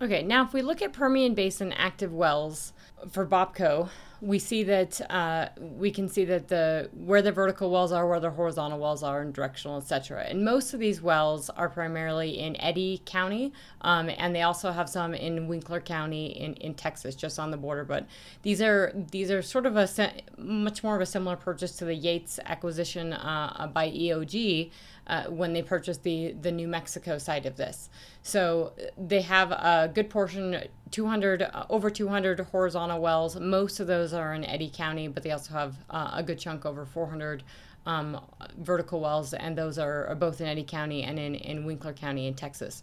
Okay, 0.00 0.22
now 0.22 0.44
if 0.44 0.52
we 0.52 0.62
look 0.62 0.80
at 0.80 0.92
Permian 0.92 1.34
Basin 1.34 1.72
active 1.72 2.12
wells 2.12 2.72
for 3.10 3.26
Bopco, 3.26 3.88
we 4.20 4.38
see 4.38 4.64
that 4.64 5.00
uh, 5.10 5.48
we 5.58 5.90
can 5.90 6.08
see 6.08 6.24
that 6.24 6.48
the 6.48 6.90
where 6.92 7.22
the 7.22 7.30
vertical 7.30 7.70
wells 7.70 7.92
are, 7.92 8.06
where 8.08 8.18
the 8.18 8.30
horizontal 8.30 8.78
wells 8.78 9.02
are, 9.02 9.20
and 9.20 9.32
directional, 9.32 9.76
etc. 9.78 10.24
And 10.28 10.44
most 10.44 10.74
of 10.74 10.80
these 10.80 11.00
wells 11.00 11.50
are 11.50 11.68
primarily 11.68 12.38
in 12.38 12.60
Eddy 12.60 13.00
County, 13.06 13.52
um, 13.82 14.10
and 14.18 14.34
they 14.34 14.42
also 14.42 14.72
have 14.72 14.88
some 14.88 15.14
in 15.14 15.46
Winkler 15.46 15.80
County 15.80 16.26
in, 16.26 16.54
in 16.54 16.74
Texas, 16.74 17.14
just 17.14 17.38
on 17.38 17.50
the 17.50 17.56
border. 17.56 17.84
But 17.84 18.06
these 18.42 18.60
are 18.60 18.92
these 19.12 19.30
are 19.30 19.40
sort 19.40 19.66
of 19.66 19.76
a 19.76 19.88
much 20.36 20.82
more 20.82 20.96
of 20.96 21.00
a 21.00 21.06
similar 21.06 21.36
purchase 21.36 21.76
to 21.76 21.84
the 21.84 21.94
Yates 21.94 22.40
acquisition 22.44 23.12
uh, 23.12 23.70
by 23.72 23.88
EOG 23.88 24.70
uh, 25.06 25.24
when 25.24 25.52
they 25.52 25.62
purchased 25.62 26.02
the 26.02 26.32
the 26.32 26.52
New 26.52 26.68
Mexico 26.68 27.18
side 27.18 27.46
of 27.46 27.56
this. 27.56 27.88
So 28.22 28.72
they 28.98 29.22
have 29.22 29.52
a 29.52 29.90
good 29.92 30.10
portion, 30.10 30.64
200 30.90 31.42
uh, 31.42 31.66
over 31.68 31.90
200 31.90 32.40
horizontal 32.40 33.00
wells. 33.00 33.38
Most 33.38 33.80
of 33.80 33.86
those 33.86 34.12
are 34.12 34.34
in 34.34 34.44
Eddy 34.44 34.70
County, 34.72 35.08
but 35.08 35.22
they 35.22 35.30
also 35.30 35.52
have 35.52 35.76
uh, 35.90 36.10
a 36.14 36.22
good 36.22 36.38
chunk 36.38 36.64
over 36.64 36.84
400 36.84 37.42
um, 37.86 38.20
vertical 38.58 39.00
wells, 39.00 39.32
and 39.32 39.56
those 39.56 39.78
are, 39.78 40.06
are 40.06 40.14
both 40.14 40.40
in 40.40 40.46
Eddy 40.46 40.64
County 40.64 41.02
and 41.02 41.18
in, 41.18 41.34
in 41.34 41.64
Winkler 41.64 41.92
County 41.92 42.26
in 42.26 42.34
Texas. 42.34 42.82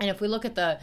And 0.00 0.10
if 0.10 0.20
we 0.20 0.28
look 0.28 0.44
at 0.44 0.54
the 0.54 0.80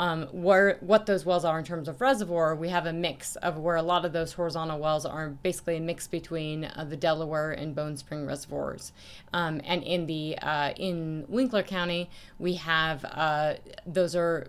um, 0.00 0.26
where 0.30 0.76
what 0.80 1.06
those 1.06 1.26
wells 1.26 1.44
are 1.44 1.58
in 1.58 1.64
terms 1.64 1.88
of 1.88 2.00
reservoir, 2.00 2.54
we 2.54 2.68
have 2.68 2.86
a 2.86 2.92
mix 2.92 3.36
of 3.36 3.58
where 3.58 3.76
a 3.76 3.82
lot 3.82 4.04
of 4.04 4.12
those 4.12 4.32
horizontal 4.32 4.78
wells 4.78 5.04
are 5.04 5.30
basically 5.30 5.76
a 5.76 5.80
mix 5.80 6.06
between 6.06 6.66
uh, 6.66 6.86
the 6.88 6.96
Delaware 6.96 7.50
and 7.50 7.74
Bone 7.74 7.96
Spring 7.96 8.24
reservoirs. 8.24 8.92
Um, 9.32 9.60
and 9.64 9.82
in 9.82 10.06
the 10.06 10.38
uh, 10.38 10.72
in 10.76 11.24
Winkler 11.28 11.64
County, 11.64 12.10
we 12.38 12.54
have 12.54 13.04
uh, 13.06 13.54
those 13.86 14.14
are 14.14 14.46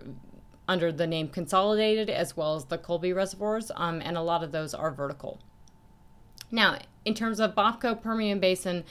under 0.70 0.92
the 0.92 1.06
name 1.06 1.28
Consolidated 1.28 2.08
as 2.08 2.36
well 2.36 2.54
as 2.54 2.66
the 2.66 2.78
Colby 2.78 3.12
reservoirs, 3.12 3.72
um, 3.74 4.00
and 4.00 4.16
a 4.16 4.22
lot 4.22 4.44
of 4.44 4.52
those 4.52 4.72
are 4.72 4.92
vertical. 4.92 5.40
Now, 6.52 6.78
in 7.04 7.14
terms 7.14 7.40
of 7.40 7.56
Bopco 7.56 8.00
Permian 8.00 8.38
Basin, 8.38 8.84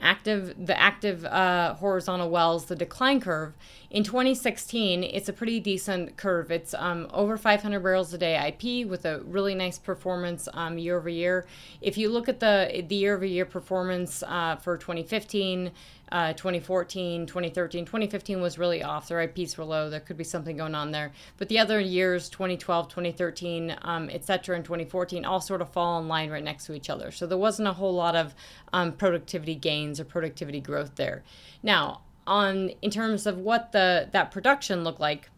active 0.00 0.54
the 0.66 0.78
active 0.78 1.24
uh, 1.24 1.74
horizontal 1.74 2.30
wells, 2.30 2.66
the 2.66 2.76
decline 2.76 3.20
curve 3.20 3.54
in 3.96 4.04
2016, 4.04 5.02
it's 5.04 5.30
a 5.30 5.32
pretty 5.32 5.58
decent 5.58 6.18
curve. 6.18 6.50
It's 6.50 6.74
um, 6.74 7.08
over 7.14 7.38
500 7.38 7.80
barrels 7.80 8.12
a 8.12 8.18
day 8.18 8.36
IP 8.46 8.86
with 8.86 9.06
a 9.06 9.20
really 9.20 9.54
nice 9.54 9.78
performance 9.78 10.50
um, 10.52 10.76
year 10.76 10.98
over 10.98 11.08
year. 11.08 11.46
If 11.80 11.96
you 11.96 12.10
look 12.10 12.28
at 12.28 12.38
the 12.38 12.84
the 12.86 12.94
year 12.94 13.16
over 13.16 13.24
year 13.24 13.46
performance 13.46 14.22
uh, 14.22 14.56
for 14.56 14.76
2015, 14.76 15.70
uh, 16.12 16.34
2014, 16.34 17.24
2013, 17.24 17.86
2015 17.86 18.42
was 18.42 18.58
really 18.58 18.82
off. 18.82 19.08
Their 19.08 19.22
IPs 19.22 19.56
were 19.56 19.64
low. 19.64 19.88
There 19.88 20.00
could 20.00 20.18
be 20.18 20.24
something 20.24 20.58
going 20.58 20.74
on 20.74 20.90
there. 20.90 21.12
But 21.38 21.48
the 21.48 21.58
other 21.58 21.80
years, 21.80 22.28
2012, 22.28 22.90
2013, 22.90 23.78
um, 23.80 24.10
et 24.12 24.26
cetera, 24.26 24.56
and 24.56 24.64
2014, 24.64 25.24
all 25.24 25.40
sort 25.40 25.62
of 25.62 25.70
fall 25.70 25.98
in 25.98 26.06
line 26.06 26.28
right 26.28 26.44
next 26.44 26.66
to 26.66 26.74
each 26.74 26.90
other. 26.90 27.10
So 27.10 27.26
there 27.26 27.38
wasn't 27.38 27.68
a 27.68 27.72
whole 27.72 27.94
lot 27.94 28.14
of 28.14 28.34
um, 28.74 28.92
productivity 28.92 29.54
gains 29.54 29.98
or 29.98 30.04
productivity 30.04 30.60
growth 30.60 30.96
there. 30.96 31.24
Now, 31.62 32.02
on 32.26 32.70
in 32.82 32.90
terms 32.90 33.26
of 33.26 33.38
what 33.38 33.72
the 33.72 34.08
that 34.12 34.30
production 34.30 34.84
looked 34.84 35.00
like, 35.00 35.30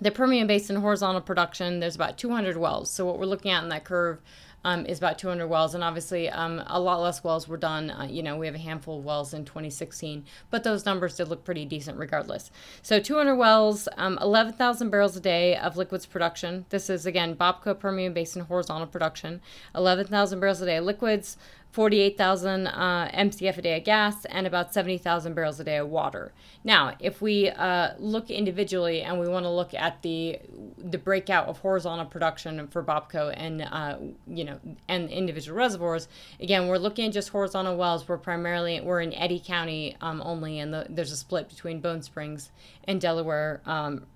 the 0.00 0.10
Permian 0.10 0.46
Basin 0.46 0.76
horizontal 0.76 1.20
production, 1.20 1.80
there's 1.80 1.96
about 1.96 2.18
200 2.18 2.56
wells. 2.56 2.90
So 2.90 3.06
what 3.06 3.18
we're 3.18 3.26
looking 3.26 3.50
at 3.50 3.62
in 3.62 3.68
that 3.70 3.84
curve 3.84 4.20
um, 4.66 4.84
is 4.84 4.98
about 4.98 5.16
200 5.16 5.46
wells, 5.46 5.74
and 5.74 5.84
obviously 5.84 6.28
um, 6.28 6.60
a 6.66 6.80
lot 6.80 7.00
less 7.00 7.22
wells 7.22 7.46
were 7.46 7.56
done. 7.56 7.88
Uh, 7.88 8.06
you 8.10 8.20
know, 8.20 8.36
we 8.36 8.46
have 8.46 8.54
a 8.56 8.58
handful 8.58 8.98
of 8.98 9.04
wells 9.04 9.32
in 9.32 9.44
2016, 9.44 10.24
but 10.50 10.64
those 10.64 10.84
numbers 10.84 11.16
did 11.16 11.28
look 11.28 11.44
pretty 11.44 11.64
decent 11.64 11.96
regardless. 11.96 12.50
So 12.82 12.98
200 12.98 13.36
wells, 13.36 13.88
um, 13.96 14.18
11,000 14.20 14.90
barrels 14.90 15.16
a 15.16 15.20
day 15.20 15.56
of 15.56 15.76
liquids 15.76 16.04
production. 16.04 16.66
This 16.70 16.90
is 16.90 17.06
again 17.06 17.36
Bopco 17.36 17.78
Permian 17.78 18.12
Basin 18.12 18.42
horizontal 18.42 18.88
production, 18.88 19.40
11,000 19.74 20.40
barrels 20.40 20.60
a 20.60 20.66
day 20.66 20.80
liquids. 20.80 21.36
48,000 21.76 22.68
uh, 22.68 23.10
MCF 23.12 23.58
a 23.58 23.60
day 23.60 23.76
of 23.76 23.84
gas 23.84 24.24
and 24.24 24.46
about 24.46 24.72
70,000 24.72 25.34
barrels 25.34 25.60
a 25.60 25.64
day 25.64 25.76
of 25.76 25.90
water. 25.90 26.32
Now, 26.64 26.94
if 27.00 27.20
we 27.20 27.50
uh, 27.50 27.90
look 27.98 28.30
individually 28.30 29.02
and 29.02 29.20
we 29.20 29.28
want 29.28 29.44
to 29.44 29.50
look 29.50 29.74
at 29.74 30.00
the 30.00 30.38
the 30.78 30.96
breakout 30.96 31.48
of 31.48 31.58
horizontal 31.58 32.06
production 32.06 32.66
for 32.68 32.82
Bopco 32.82 33.30
and 33.36 33.60
uh, 33.60 33.98
you 34.26 34.44
know 34.44 34.58
and 34.88 35.10
individual 35.10 35.58
reservoirs, 35.58 36.08
again, 36.40 36.66
we're 36.66 36.78
looking 36.78 37.08
at 37.08 37.12
just 37.12 37.28
horizontal 37.28 37.76
wells. 37.76 38.08
We're 38.08 38.16
primarily 38.16 38.80
we're 38.80 39.02
in 39.02 39.12
Eddy 39.12 39.38
County 39.38 39.98
um, 40.00 40.22
only, 40.24 40.58
and 40.58 40.72
the, 40.72 40.86
there's 40.88 41.12
a 41.12 41.16
split 41.16 41.50
between 41.50 41.80
Bone 41.80 42.00
Springs 42.00 42.52
and 42.84 43.02
Delaware 43.02 43.60
um, 43.66 44.06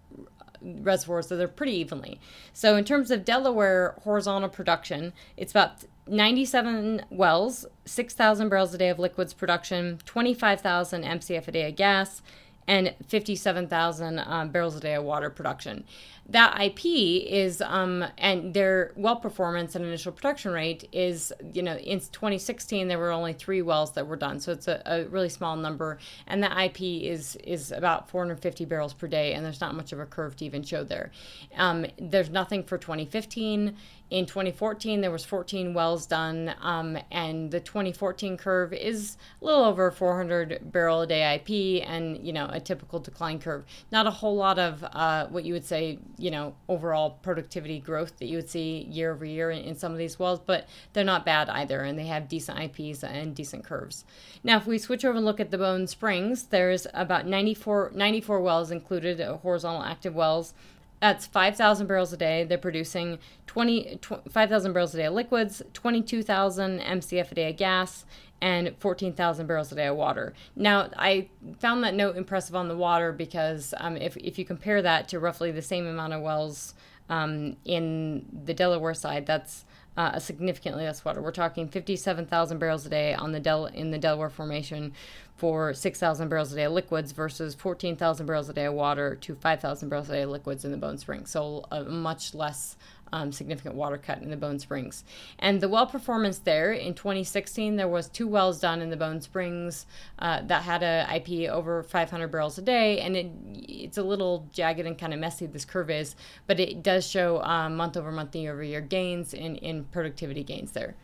reservoirs, 0.63 1.29
so 1.29 1.37
they're 1.37 1.49
pretty 1.49 1.77
evenly. 1.77 2.21
So 2.53 2.77
in 2.77 2.85
terms 2.85 3.11
of 3.11 3.25
Delaware 3.25 3.97
horizontal 4.03 4.49
production, 4.49 5.13
it's 5.37 5.53
about 5.53 5.85
97 6.11 7.05
wells, 7.11 7.67
6,000 7.85 8.49
barrels 8.49 8.75
a 8.75 8.79
day 8.79 8.89
of 8.89 8.99
liquids 8.99 9.33
production, 9.33 9.99
25,000 10.05 11.05
MCF 11.05 11.49
a 11.49 11.53
day 11.53 11.69
of 11.69 11.77
gas, 11.77 12.21
and 12.67 12.95
57,000 13.07 14.19
um, 14.19 14.51
barrels 14.51 14.77
a 14.77 14.81
day 14.81 14.95
of 14.95 15.05
water 15.05 15.31
production 15.31 15.85
that 16.29 16.61
IP 16.61 16.85
is 16.85 17.61
um 17.61 18.05
and 18.17 18.55
their 18.55 18.93
well 18.97 19.17
performance 19.17 19.75
and 19.75 19.85
initial 19.85 20.13
production 20.13 20.53
rate 20.53 20.89
is 20.93 21.33
you 21.53 21.63
know 21.63 21.77
in 21.77 21.99
2016 21.99 22.89
there 22.89 22.99
were 22.99 23.11
only 23.11 23.33
three 23.33 23.63
wells 23.63 23.93
that 23.93 24.07
were 24.07 24.17
done 24.17 24.39
so 24.39 24.53
it's 24.53 24.69
a, 24.69 24.81
a 24.87 25.05
really 25.07 25.29
small 25.29 25.57
number 25.57 25.99
and 26.27 26.43
the 26.43 26.65
IP 26.65 26.81
is 26.81 27.37
is 27.45 27.73
about 27.73 28.09
450 28.09 28.65
barrels 28.65 28.95
per 28.95 29.09
day 29.09 29.35
and 29.35 29.45
there's 29.45 29.61
not 29.61 29.75
much 29.75 29.93
of 29.93 30.01
a 30.01 30.07
curve 30.07 30.37
to 30.37 30.45
even 30.45 30.63
show 30.63 30.85
there. 30.85 31.11
Um, 31.57 31.87
there's 31.99 32.31
nothing 32.31 32.63
for 32.65 32.79
2015. 32.79 33.77
In 34.11 34.27
2014, 34.27 35.03
there 35.03 35.13
was 35.13 35.25
14 35.25 35.73
wells 35.73 36.05
done, 36.05 36.53
um, 36.61 36.99
and 37.13 37.49
the 37.53 37.61
2014 37.61 38.37
curve 38.37 38.73
is 38.73 39.17
a 39.41 39.45
little 39.45 39.65
over 39.65 39.93
400 39.93 40.73
barrel 40.73 41.03
a 41.03 41.07
day 41.07 41.37
IP, 41.37 41.89
and 41.89 42.19
you 42.27 42.33
know 42.33 42.51
a 42.51 42.61
a 42.61 42.63
typical 42.63 43.01
decline 43.01 43.39
curve. 43.39 43.65
Not 43.91 44.07
a 44.07 44.11
whole 44.11 44.37
lot 44.37 44.59
of 44.59 44.85
uh, 44.85 45.27
what 45.29 45.45
you 45.45 45.55
would 45.55 45.65
say, 45.65 45.99
you 46.21 46.31
know, 46.31 46.55
overall 46.69 47.19
productivity 47.23 47.81
growth 47.81 48.19
that 48.19 48.27
you 48.27 48.37
would 48.37 48.49
see 48.49 48.87
year 48.91 49.13
over 49.13 49.25
year 49.25 49.51
in, 49.51 49.65
in 49.65 49.75
some 49.75 49.93
of 49.93 49.99
these 49.99 50.19
wells, 50.19 50.41
but 50.45 50.69
they're 50.93 51.05
not 51.05 51.25
bad 51.25 51.49
either, 51.49 51.81
and 51.81 51.99
they 51.99 52.07
have 52.07 52.29
decent 52.29 52.59
IPs 52.59 53.03
and 53.03 53.35
decent 53.35 53.65
curves. 53.65 54.05
Now, 54.45 54.57
if 54.59 54.67
we 54.67 54.79
switch 54.79 55.05
over 55.05 55.17
and 55.17 55.25
look 55.25 55.41
at 55.41 55.51
the 55.51 55.59
Bone 55.59 55.87
Springs, 55.87 56.45
there's 56.45 56.87
about 56.95 57.27
94, 57.27 57.93
94 57.95 58.41
wells 58.41 58.71
included, 58.71 59.21
uh, 59.21 59.39
horizontal 59.39 59.83
active 59.83 60.15
wells. 60.15 60.55
That's 61.01 61.27
5,000 61.27 61.87
barrels 61.87 62.13
a 62.13 62.17
day. 62.17 62.45
They're 62.45 62.59
producing 62.59 63.19
20, 63.47 64.01
5,000 64.31 64.73
barrels 64.73 64.95
a 64.95 64.99
day 64.99 65.07
of 65.07 65.15
liquids, 65.15 65.63
22,000 65.73 66.81
MCF 66.81 67.33
a 67.33 67.35
day 67.35 67.51
of 67.51 67.57
gas, 67.57 68.05
and 68.43 68.75
14,000 68.79 69.47
barrels 69.47 69.73
a 69.73 69.75
day 69.75 69.87
of 69.87 69.97
water. 69.97 70.35
Now, 70.57 70.91
I 70.97 71.29
found 71.59 71.85
that 71.85 71.95
note 71.95 72.17
impressive 72.17 72.55
on 72.55 72.69
the 72.69 72.77
water 72.77 73.13
because 73.13 73.75
um, 73.79 73.97
if, 73.97 74.17
if 74.19 74.39
you 74.39 74.45
compare 74.45 74.83
that 74.83 75.09
to 75.09 75.19
roughly 75.19 75.51
the 75.51 75.63
same 75.63 75.87
amount 75.87 76.13
of 76.13 76.23
wells 76.23 76.75
um, 77.09 77.57
in 77.65 78.27
the 78.45 78.55
Delaware 78.55 78.95
side, 78.95 79.27
that's 79.27 79.65
uh, 79.97 80.19
significantly 80.19 80.85
less 80.85 81.05
water. 81.05 81.21
We're 81.21 81.33
talking 81.33 81.69
57,000 81.69 82.59
barrels 82.59 82.87
a 82.87 82.89
day 82.89 83.15
on 83.15 83.33
the 83.33 83.41
Del- 83.41 83.67
in 83.67 83.91
the 83.91 83.99
Delaware 83.99 84.31
Formation 84.31 84.93
for 85.37 85.73
6,000 85.73 86.29
barrels 86.29 86.53
a 86.53 86.57
day 86.57 86.65
of 86.65 86.73
liquids 86.73 87.13
versus 87.13 87.55
14,000 87.55 88.27
barrels 88.27 88.49
a 88.49 88.53
day 88.53 88.67
of 88.67 88.75
water 88.75 89.15
to 89.17 89.35
5,000 89.35 89.89
barrels 89.89 90.09
a 90.09 90.13
day 90.13 90.23
of 90.23 90.31
liquids 90.31 90.65
in 90.65 90.71
the 90.71 90.77
Bone 90.77 90.99
Spring. 90.99 91.27
So 91.27 91.65
a 91.71 91.85
much 91.85 92.35
less 92.35 92.77
um, 93.13 93.33
significant 93.33 93.75
water 93.75 93.99
cut 93.99 94.23
in 94.23 94.31
the 94.31 94.37
Bone 94.37 94.59
Springs. 94.59 95.05
And 95.39 95.61
the 95.61 95.69
well 95.69 95.87
performance 95.87 96.39
there 96.39 96.73
in 96.73 96.95
2016, 96.95 97.77
there 97.77 97.89
was 97.89 98.09
two 98.09 98.29
wells 98.29 98.61
done 98.61 98.81
in 98.81 98.91
the 98.91 98.97
Bone 98.97 99.21
Springs 99.21 99.87
uh, 100.19 100.43
that 100.43 100.63
had 100.63 100.83
a 100.83 101.07
IP 101.15 101.51
over 101.51 101.83
500 101.83 102.29
barrels 102.29 102.59
a 102.59 102.63
day, 102.63 103.01
and 103.01 103.17
it 103.17 103.31
it's 103.69 103.99
a 103.99 104.03
little 104.03 104.49
jagged 104.53 104.87
and 104.87 104.99
kind 104.99 105.13
of 105.13 105.21
messy. 105.21 105.47
This 105.47 105.65
curve 105.65 105.91
is, 105.91 106.17
but 106.47 106.61
it 106.61 106.83
does 106.83 107.07
show 107.07 107.43
um, 107.43 107.77
month 107.77 107.97
over 107.97 108.11
month, 108.13 108.35
year 108.35 108.53
over 108.53 108.63
year 108.63 108.81
gains 108.81 109.35
in 109.35 109.57
in 109.57 109.85
productivity 109.85 110.45
gains 110.45 110.73
there. 110.73 110.95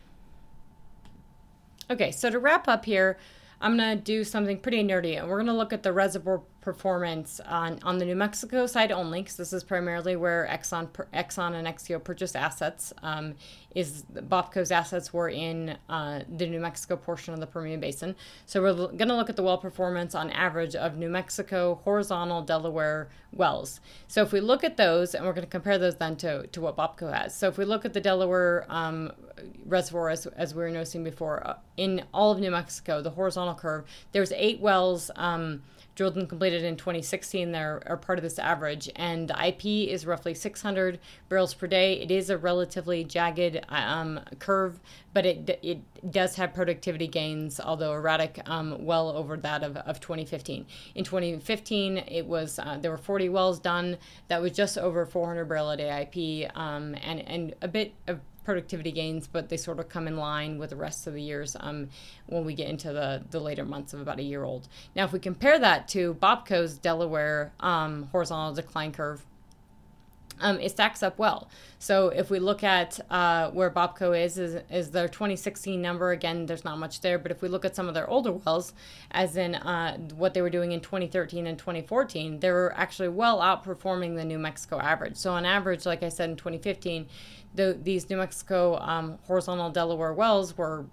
Okay, 1.89 2.11
so 2.11 2.29
to 2.29 2.39
wrap 2.39 2.67
up 2.67 2.85
here. 2.85 3.17
I'm 3.59 3.75
going 3.75 3.97
to 3.97 4.03
do 4.03 4.23
something 4.23 4.59
pretty 4.59 4.83
nerdy, 4.83 5.17
and 5.17 5.27
we're 5.27 5.37
going 5.37 5.47
to 5.47 5.53
look 5.53 5.73
at 5.73 5.81
the 5.81 5.91
reservoir 5.91 6.41
performance 6.61 7.39
on, 7.39 7.79
on 7.83 7.97
the 7.97 8.05
New 8.05 8.15
Mexico 8.15 8.67
side 8.67 8.91
only, 8.91 9.21
because 9.21 9.37
this 9.37 9.51
is 9.53 9.63
primarily 9.63 10.15
where 10.15 10.47
Exxon, 10.51 10.89
Exxon 11.13 11.53
and 11.53 11.67
XTO 11.67 12.03
purchased 12.03 12.35
assets. 12.35 12.93
Um, 13.01 13.35
is 13.73 14.03
BOPCO's 14.11 14.71
assets 14.71 15.13
were 15.13 15.29
in 15.29 15.77
uh, 15.87 16.21
the 16.27 16.47
New 16.47 16.59
Mexico 16.59 16.95
portion 16.95 17.33
of 17.33 17.39
the 17.39 17.45
Permian 17.47 17.79
Basin. 17.79 18.15
So 18.45 18.61
we're 18.61 18.73
going 18.73 19.07
to 19.07 19.15
look 19.15 19.29
at 19.29 19.35
the 19.35 19.43
well 19.43 19.59
performance 19.59 20.15
on 20.15 20.31
average 20.31 20.75
of 20.75 20.97
New 20.97 21.09
Mexico 21.09 21.79
horizontal 21.83 22.41
Delaware 22.41 23.09
wells. 23.31 23.79
So 24.07 24.23
if 24.23 24.31
we 24.31 24.39
look 24.39 24.63
at 24.63 24.77
those, 24.77 25.13
and 25.13 25.25
we're 25.25 25.33
going 25.33 25.45
to 25.45 25.49
compare 25.49 25.77
those 25.77 25.97
then 25.97 26.15
to, 26.17 26.47
to 26.47 26.61
what 26.61 26.75
BOPCO 26.75 27.13
has. 27.13 27.35
So 27.35 27.47
if 27.47 27.57
we 27.57 27.65
look 27.65 27.85
at 27.85 27.93
the 27.93 28.01
Delaware 28.01 28.65
um, 28.67 29.11
reservoir, 29.65 30.09
as, 30.09 30.25
as 30.27 30.53
we 30.53 30.63
were 30.63 30.69
noticing 30.69 31.03
before, 31.03 31.45
uh, 31.45 31.55
in 31.77 32.03
all 32.13 32.31
of 32.31 32.39
New 32.39 32.51
Mexico, 32.51 33.01
the 33.01 33.11
horizontal 33.11 33.55
curve, 33.55 33.85
there's 34.11 34.31
eight 34.33 34.59
wells. 34.59 35.11
Um, 35.15 35.61
drilled 35.97 36.15
and 36.15 36.29
completed 36.29 36.63
in 36.63 36.77
2016 36.77 37.51
there 37.51 37.81
are 37.87 37.97
part 37.97 38.19
of 38.19 38.23
this 38.23 38.37
average. 38.37 38.87
And 38.95 39.27
the 39.27 39.47
ip 39.47 39.65
is 39.65 40.05
roughly 40.05 40.35
600 40.35 40.99
barrels 41.27 41.55
per 41.55 41.65
day. 41.65 41.99
It 41.99 42.11
is 42.11 42.29
a 42.29 42.37
relatively 42.37 43.03
jagged 43.03 43.65
um, 43.67 44.19
curve 44.39 44.79
but 45.13 45.25
it, 45.25 45.59
it 45.63 46.11
does 46.11 46.35
have 46.35 46.53
productivity 46.53 47.07
gains 47.07 47.59
although 47.59 47.93
erratic 47.93 48.39
um, 48.45 48.85
well 48.85 49.09
over 49.09 49.35
that 49.37 49.63
of, 49.63 49.75
of 49.77 49.99
2015 49.99 50.67
in 50.93 51.03
2015 51.03 51.97
it 51.97 52.27
was 52.27 52.59
uh, 52.59 52.77
there 52.79 52.91
were 52.91 52.97
40 52.97 53.29
wells 53.29 53.59
done. 53.59 53.97
That 54.27 54.39
was 54.39 54.51
just 54.51 54.77
over 54.77 55.05
400 55.05 55.45
barrel 55.45 55.71
a 55.71 55.77
day 55.77 56.01
ip 56.03 56.55
um, 56.55 56.95
and, 57.03 57.21
and 57.21 57.55
a 57.61 57.67
bit 57.67 57.93
of 58.05 58.19
productivity 58.47 58.93
gains, 58.93 59.27
but 59.27 59.49
they 59.49 59.57
sort 59.57 59.77
of 59.77 59.89
come 59.89 60.07
in 60.07 60.15
line 60.15 60.57
with 60.57 60.69
the 60.69 60.75
rest 60.77 61.05
of 61.05 61.13
the 61.13 61.21
years 61.21 61.57
um, 61.59 61.89
when 62.27 62.45
we 62.45 62.53
get 62.53 62.69
into 62.69 62.93
the, 62.93 63.21
the 63.29 63.41
later 63.41 63.65
months 63.65 63.93
of 63.93 63.99
about 63.99 64.19
a 64.19 64.23
year 64.23 64.45
old. 64.45 64.69
Now, 64.95 65.03
if 65.03 65.11
we 65.11 65.19
compare 65.19 65.59
that 65.59 65.89
to 65.89 66.13
Bopco's 66.13 66.77
Delaware 66.77 67.51
um, 67.59 68.03
horizontal 68.13 68.53
decline 68.53 68.93
curve, 68.93 69.25
um, 70.39 70.59
it 70.59 70.71
stacks 70.71 71.03
up 71.03 71.17
well. 71.17 71.49
So 71.79 72.09
if 72.09 72.29
we 72.29 72.39
look 72.39 72.63
at 72.63 72.99
uh, 73.09 73.51
where 73.51 73.69
Bopco 73.69 74.17
is, 74.17 74.37
is, 74.37 74.61
is 74.69 74.91
their 74.91 75.07
2016 75.07 75.81
number. 75.81 76.11
Again, 76.11 76.45
there's 76.45 76.63
not 76.63 76.77
much 76.77 77.01
there, 77.01 77.19
but 77.19 77.31
if 77.31 77.41
we 77.41 77.49
look 77.49 77.65
at 77.65 77.75
some 77.75 77.87
of 77.87 77.93
their 77.93 78.09
older 78.09 78.31
wells, 78.31 78.73
as 79.11 79.35
in 79.35 79.55
uh, 79.55 79.97
what 80.15 80.33
they 80.33 80.41
were 80.41 80.49
doing 80.49 80.71
in 80.71 80.79
2013 80.79 81.47
and 81.47 81.57
2014, 81.57 82.39
they 82.39 82.51
were 82.51 82.73
actually 82.75 83.09
well 83.09 83.39
outperforming 83.39 84.15
the 84.15 84.25
New 84.25 84.39
Mexico 84.39 84.79
average. 84.79 85.17
So 85.17 85.33
on 85.33 85.45
average, 85.45 85.85
like 85.85 86.03
I 86.03 86.09
said 86.09 86.29
in 86.29 86.35
2015, 86.35 87.07
the, 87.57 87.77
these 87.81 88.09
New 88.09 88.17
Mexico 88.17 88.77
um, 88.77 89.17
horizontal 89.23 89.69
Delaware 89.69 90.13
wells 90.13 90.57
were 90.57 90.85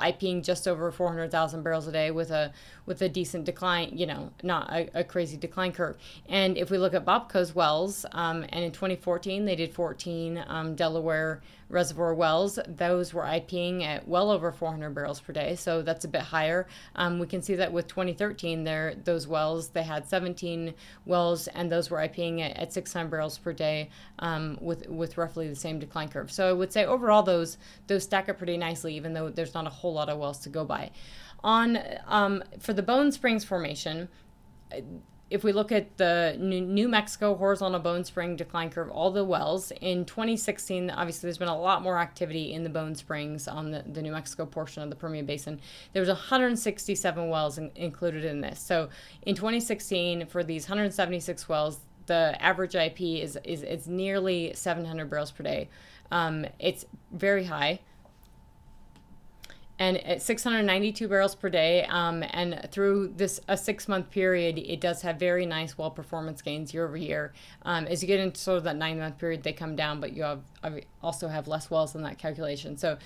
IPing 0.00 0.44
just 0.44 0.66
over 0.66 0.90
400,000 0.90 1.62
barrels 1.62 1.86
a 1.86 1.92
day 1.92 2.10
with 2.10 2.30
a 2.30 2.52
with 2.86 3.02
a 3.02 3.08
decent 3.08 3.44
decline, 3.44 3.90
you 3.96 4.06
know, 4.06 4.30
not 4.42 4.70
a, 4.72 5.00
a 5.00 5.04
crazy 5.04 5.36
decline 5.36 5.72
curve. 5.72 5.96
And 6.28 6.56
if 6.56 6.70
we 6.70 6.78
look 6.78 6.94
at 6.94 7.04
Bopco's 7.04 7.54
wells, 7.54 8.06
um, 8.12 8.44
and 8.48 8.64
in 8.64 8.72
2014 8.72 9.44
they 9.44 9.56
did 9.56 9.74
14 9.74 10.44
um, 10.46 10.74
Delaware 10.74 11.42
reservoir 11.68 12.14
wells. 12.14 12.58
Those 12.66 13.12
were 13.12 13.22
IPing 13.22 13.84
at 13.84 14.08
well 14.08 14.30
over 14.30 14.52
400 14.52 14.90
barrels 14.90 15.20
per 15.20 15.32
day, 15.32 15.54
so 15.54 15.82
that's 15.82 16.04
a 16.04 16.08
bit 16.08 16.22
higher. 16.22 16.66
Um, 16.96 17.18
we 17.18 17.26
can 17.26 17.42
see 17.42 17.54
that 17.56 17.72
with 17.72 17.86
2013, 17.88 18.64
there 18.64 18.94
those 19.04 19.26
wells 19.26 19.68
they 19.68 19.82
had 19.82 20.06
17 20.06 20.74
wells, 21.06 21.48
and 21.48 21.70
those 21.70 21.90
were 21.90 21.98
IPing 21.98 22.40
at, 22.40 22.56
at 22.56 22.72
600 22.72 23.08
barrels 23.08 23.38
per 23.38 23.52
day 23.52 23.90
um, 24.18 24.58
with 24.60 24.88
with 24.88 25.18
roughly 25.18 25.48
the 25.48 25.56
same 25.56 25.78
decline 25.78 26.08
curve. 26.08 26.30
So 26.32 26.48
I 26.48 26.52
would 26.52 26.72
say 26.72 26.84
overall 26.84 27.22
those 27.22 27.58
those 27.86 28.04
stack 28.04 28.28
up 28.28 28.38
pretty 28.38 28.56
nicely, 28.56 28.94
even 28.94 29.12
though 29.12 29.28
there's 29.28 29.54
not 29.54 29.66
a 29.66 29.70
whole 29.70 29.92
lot 29.92 30.08
of 30.08 30.18
wells 30.18 30.38
to 30.40 30.48
go 30.48 30.64
by. 30.64 30.90
On 31.44 31.78
um, 32.06 32.42
for 32.58 32.72
the 32.72 32.82
Bone 32.82 33.12
Springs 33.12 33.44
formation, 33.44 34.08
if 35.30 35.44
we 35.44 35.52
look 35.52 35.70
at 35.72 35.96
the 35.98 36.36
New 36.38 36.88
Mexico 36.88 37.34
horizontal 37.34 37.80
bone 37.80 38.02
spring 38.04 38.34
decline 38.36 38.70
curve, 38.70 38.90
all 38.90 39.10
the 39.10 39.24
wells 39.24 39.72
in 39.80 40.04
2016, 40.04 40.90
obviously 40.90 41.26
there's 41.26 41.38
been 41.38 41.48
a 41.48 41.58
lot 41.58 41.82
more 41.82 41.98
activity 41.98 42.52
in 42.54 42.62
the 42.62 42.70
bone 42.70 42.94
springs 42.94 43.46
on 43.46 43.70
the, 43.70 43.84
the 43.92 44.00
New 44.00 44.12
Mexico 44.12 44.46
portion 44.46 44.82
of 44.82 44.88
the 44.88 44.96
Permian 44.96 45.26
Basin. 45.26 45.60
There 45.92 46.00
was 46.00 46.08
167 46.08 47.28
wells 47.28 47.58
in, 47.58 47.70
included 47.74 48.24
in 48.24 48.40
this. 48.40 48.58
So 48.58 48.88
in 49.22 49.34
2016, 49.34 50.26
for 50.26 50.42
these 50.42 50.64
176 50.64 51.48
wells, 51.48 51.80
the 52.06 52.34
average 52.40 52.74
IP 52.74 53.02
is 53.02 53.38
is 53.44 53.62
it's 53.62 53.86
nearly 53.86 54.52
700 54.54 55.10
barrels 55.10 55.30
per 55.30 55.42
day. 55.44 55.68
Um, 56.10 56.46
it's 56.58 56.86
very 57.12 57.44
high 57.44 57.80
and 59.78 59.96
at 59.98 60.22
692 60.22 61.08
barrels 61.08 61.34
per 61.34 61.48
day. 61.48 61.84
Um, 61.84 62.24
and 62.30 62.68
through 62.72 63.12
this 63.16 63.40
a 63.48 63.56
six 63.56 63.88
month 63.88 64.10
period, 64.10 64.58
it 64.58 64.80
does 64.80 65.02
have 65.02 65.18
very 65.18 65.46
nice 65.46 65.78
well 65.78 65.90
performance 65.90 66.42
gains 66.42 66.74
year 66.74 66.86
over 66.86 66.96
year. 66.96 67.32
Um, 67.62 67.86
as 67.86 68.02
you 68.02 68.08
get 68.08 68.20
into 68.20 68.40
sort 68.40 68.58
of 68.58 68.64
that 68.64 68.76
nine 68.76 68.98
month 68.98 69.18
period, 69.18 69.42
they 69.42 69.52
come 69.52 69.76
down, 69.76 70.00
but 70.00 70.12
you 70.14 70.22
have 70.22 70.42
also 71.02 71.28
have 71.28 71.46
less 71.46 71.70
wells 71.70 71.94
in 71.94 72.02
that 72.02 72.18
calculation. 72.18 72.76
So 72.76 72.98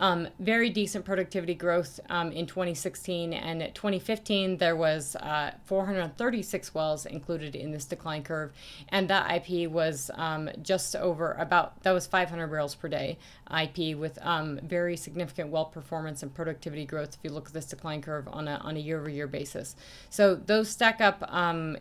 um, 0.00 0.28
very 0.38 0.70
decent 0.70 1.04
productivity 1.04 1.54
growth 1.54 2.00
um, 2.08 2.32
in 2.32 2.46
2016 2.46 3.32
and 3.32 3.72
2015 3.74 4.56
there 4.56 4.74
was 4.74 5.14
uh, 5.16 5.52
436 5.64 6.74
wells 6.74 7.06
included 7.06 7.54
in 7.54 7.70
this 7.70 7.84
decline 7.84 8.22
curve. 8.22 8.52
And 8.88 9.08
that 9.08 9.30
ip 9.30 9.70
was 9.70 10.10
um, 10.14 10.50
just 10.62 10.96
over 10.96 11.34
about 11.34 11.82
that 11.82 11.92
was 11.92 12.06
500 12.06 12.48
barrels 12.48 12.74
per 12.74 12.88
day 12.88 13.18
ip 13.62 13.96
with 13.96 14.18
um, 14.22 14.58
very 14.62 14.96
significant 14.96 15.50
well 15.50 15.66
performance 15.66 16.22
and 16.22 16.34
productivity 16.34 16.86
growth 16.86 17.14
if 17.14 17.20
you 17.22 17.30
look 17.30 17.48
at 17.48 17.52
this 17.52 17.66
decline 17.66 18.00
curve 18.00 18.26
on 18.28 18.48
a, 18.48 18.54
on 18.56 18.76
a 18.76 18.80
year 18.80 18.98
over 18.98 19.10
year 19.10 19.26
basis. 19.26 19.76
So 20.08 20.34
those 20.34 20.70
stack 20.70 21.00
up 21.00 21.22
um, 21.28 21.76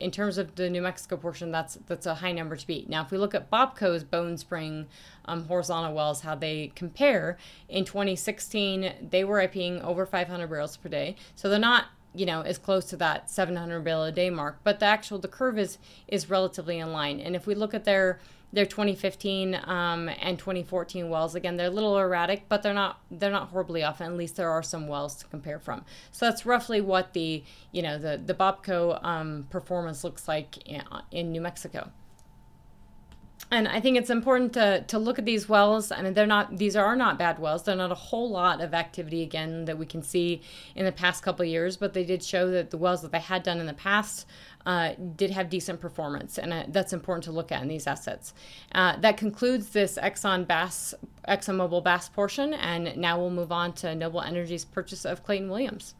in, 0.00 0.10
terms 0.10 0.38
of 0.38 0.54
the 0.54 0.68
New 0.70 0.82
Mexico 0.82 1.16
portion, 1.16 1.50
that's 1.50 1.78
that's 1.86 2.06
a 2.06 2.16
high 2.16 2.32
number 2.32 2.56
to 2.56 2.66
beat. 2.66 2.88
Now, 2.88 3.02
if 3.02 3.10
we 3.10 3.18
look 3.18 3.34
at 3.34 3.50
Bopco's 3.50 4.04
Bone 4.04 4.36
Spring 4.36 4.86
um, 5.24 5.46
horizontal 5.46 5.94
wells, 5.94 6.22
how 6.22 6.34
they 6.34 6.72
compare 6.74 7.36
in 7.68 7.84
2016, 7.84 9.08
they 9.10 9.24
were 9.24 9.38
IPing 9.38 9.82
over 9.82 10.06
500 10.06 10.46
barrels 10.48 10.76
per 10.76 10.88
day, 10.88 11.16
so 11.34 11.48
they're 11.48 11.58
not 11.58 11.86
you 12.14 12.24
know 12.24 12.40
as 12.40 12.56
close 12.56 12.86
to 12.86 12.96
that 12.96 13.30
700 13.30 13.80
barrel 13.80 14.04
a 14.04 14.12
day 14.12 14.30
mark, 14.30 14.58
but 14.64 14.80
the 14.80 14.86
actual 14.86 15.18
the 15.18 15.28
curve 15.28 15.58
is 15.58 15.78
is 16.08 16.30
relatively 16.30 16.78
in 16.78 16.92
line. 16.92 17.20
And 17.20 17.36
if 17.36 17.46
we 17.46 17.54
look 17.54 17.74
at 17.74 17.84
their 17.84 18.18
their 18.52 18.66
2015 18.66 19.54
um, 19.64 20.08
and 20.08 20.38
2014 20.38 21.08
wells 21.08 21.34
again 21.34 21.56
they're 21.56 21.66
a 21.66 21.70
little 21.70 21.98
erratic 21.98 22.48
but 22.48 22.62
they're 22.62 22.72
not 22.74 23.00
they're 23.10 23.30
not 23.30 23.48
horribly 23.48 23.82
off 23.82 24.00
at 24.00 24.12
least 24.12 24.36
there 24.36 24.50
are 24.50 24.62
some 24.62 24.88
wells 24.88 25.16
to 25.16 25.26
compare 25.26 25.58
from. 25.58 25.84
So 26.12 26.26
that's 26.26 26.46
roughly 26.46 26.80
what 26.80 27.12
the 27.12 27.42
you 27.72 27.82
know 27.82 27.98
the 27.98 28.20
the 28.24 28.34
bopco 28.34 29.02
um, 29.04 29.46
performance 29.50 30.04
looks 30.04 30.28
like 30.28 30.58
in, 30.66 30.82
in 31.10 31.32
new 31.32 31.40
mexico 31.40 31.90
and 33.50 33.68
I 33.68 33.80
think 33.80 33.96
it's 33.96 34.10
important 34.10 34.52
to, 34.54 34.84
to 34.88 34.98
look 34.98 35.18
at 35.18 35.24
these 35.24 35.48
wells. 35.48 35.92
I 35.92 36.02
mean, 36.02 36.14
they're 36.14 36.26
not; 36.26 36.56
these 36.56 36.74
are 36.74 36.96
not 36.96 37.18
bad 37.18 37.38
wells. 37.38 37.62
They're 37.62 37.76
not 37.76 37.92
a 37.92 37.96
whole 37.96 38.30
lot 38.30 38.60
of 38.60 38.74
activity 38.74 39.22
again 39.22 39.66
that 39.66 39.78
we 39.78 39.86
can 39.86 40.02
see 40.02 40.42
in 40.74 40.84
the 40.84 40.92
past 40.92 41.22
couple 41.22 41.44
years, 41.44 41.76
but 41.76 41.92
they 41.92 42.04
did 42.04 42.22
show 42.22 42.50
that 42.50 42.70
the 42.70 42.76
wells 42.76 43.02
that 43.02 43.12
they 43.12 43.20
had 43.20 43.42
done 43.42 43.60
in 43.60 43.66
the 43.66 43.74
past 43.74 44.26
uh, 44.66 44.94
did 45.14 45.30
have 45.30 45.48
decent 45.48 45.80
performance, 45.80 46.38
and 46.38 46.52
uh, 46.52 46.64
that's 46.68 46.92
important 46.92 47.24
to 47.24 47.32
look 47.32 47.52
at 47.52 47.62
in 47.62 47.68
these 47.68 47.86
assets. 47.86 48.34
Uh, 48.72 48.96
that 48.96 49.16
concludes 49.16 49.70
this 49.70 49.96
Exxon 50.02 50.46
Bass, 50.46 50.92
ExxonMobil 51.28 51.84
Bass 51.84 52.08
portion, 52.08 52.52
and 52.54 52.96
now 52.96 53.18
we'll 53.18 53.30
move 53.30 53.52
on 53.52 53.72
to 53.74 53.94
Noble 53.94 54.20
Energy's 54.20 54.64
purchase 54.64 55.04
of 55.04 55.22
Clayton 55.22 55.48
Williams. 55.48 55.94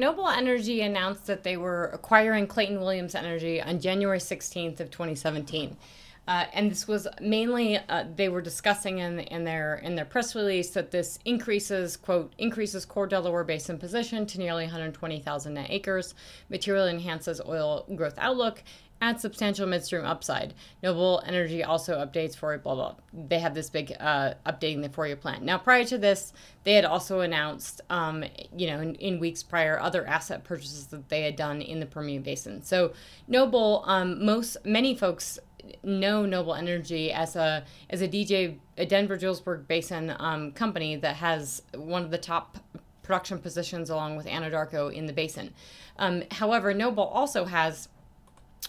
Noble 0.00 0.28
Energy 0.28 0.80
announced 0.80 1.26
that 1.26 1.42
they 1.44 1.58
were 1.58 1.90
acquiring 1.92 2.46
Clayton 2.46 2.80
Williams 2.80 3.14
Energy 3.14 3.60
on 3.60 3.80
January 3.80 4.18
16th 4.18 4.80
of 4.80 4.90
2017. 4.90 5.76
Uh, 6.26 6.46
and 6.54 6.70
this 6.70 6.88
was 6.88 7.06
mainly 7.20 7.76
uh, 7.76 8.04
they 8.16 8.30
were 8.30 8.40
discussing 8.40 8.98
in, 8.98 9.20
in 9.20 9.44
their 9.44 9.74
in 9.76 9.96
their 9.96 10.04
press 10.06 10.34
release 10.34 10.70
that 10.70 10.90
this 10.90 11.18
increases 11.24 11.98
quote 11.98 12.32
increases 12.38 12.86
core 12.86 13.06
Delaware 13.06 13.44
Basin 13.44 13.78
position 13.78 14.24
to 14.26 14.38
nearly 14.38 14.64
120,000 14.64 15.54
net 15.54 15.66
acres, 15.68 16.14
materially 16.48 16.90
enhances 16.92 17.40
oil 17.46 17.84
growth 17.94 18.16
outlook, 18.16 18.62
adds 19.00 19.22
substantial 19.22 19.66
midstream 19.66 20.04
upside. 20.04 20.54
Noble 20.82 21.22
Energy 21.26 21.64
also 21.64 21.98
updates 21.98 22.36
for 22.36 22.56
blah 22.58 22.74
blah. 22.74 22.94
They 23.12 23.38
have 23.38 23.54
this 23.54 23.70
big 23.70 23.94
uh, 23.98 24.34
updating 24.46 24.82
the 24.82 24.88
four 24.88 25.06
year 25.06 25.16
plan. 25.16 25.44
Now, 25.44 25.58
prior 25.58 25.84
to 25.84 25.98
this, 25.98 26.32
they 26.64 26.74
had 26.74 26.84
also 26.84 27.20
announced, 27.20 27.80
um, 27.90 28.24
you 28.56 28.66
know, 28.66 28.80
in, 28.80 28.94
in, 28.96 29.18
weeks 29.18 29.42
prior, 29.42 29.80
other 29.80 30.06
asset 30.06 30.44
purchases 30.44 30.86
that 30.86 31.08
they 31.08 31.22
had 31.22 31.36
done 31.36 31.62
in 31.62 31.80
the 31.80 31.86
Permian 31.86 32.22
Basin. 32.22 32.62
So, 32.62 32.92
Noble, 33.26 33.82
um, 33.86 34.24
most 34.24 34.56
many 34.64 34.94
folks 34.94 35.38
know 35.82 36.26
Noble 36.26 36.54
Energy 36.54 37.12
as 37.12 37.36
a 37.36 37.64
as 37.88 38.02
a 38.02 38.08
DJ, 38.08 38.58
a 38.76 38.86
Denver 38.86 39.16
Julesburg 39.16 39.66
Basin 39.66 40.14
um, 40.18 40.52
company 40.52 40.96
that 40.96 41.16
has 41.16 41.62
one 41.74 42.04
of 42.04 42.10
the 42.10 42.18
top 42.18 42.58
production 43.02 43.38
positions 43.38 43.90
along 43.90 44.16
with 44.16 44.26
Anadarko 44.26 44.92
in 44.92 45.06
the 45.06 45.12
basin. 45.12 45.52
Um, 45.98 46.22
however, 46.30 46.72
Noble 46.72 47.02
also 47.02 47.44
has 47.44 47.88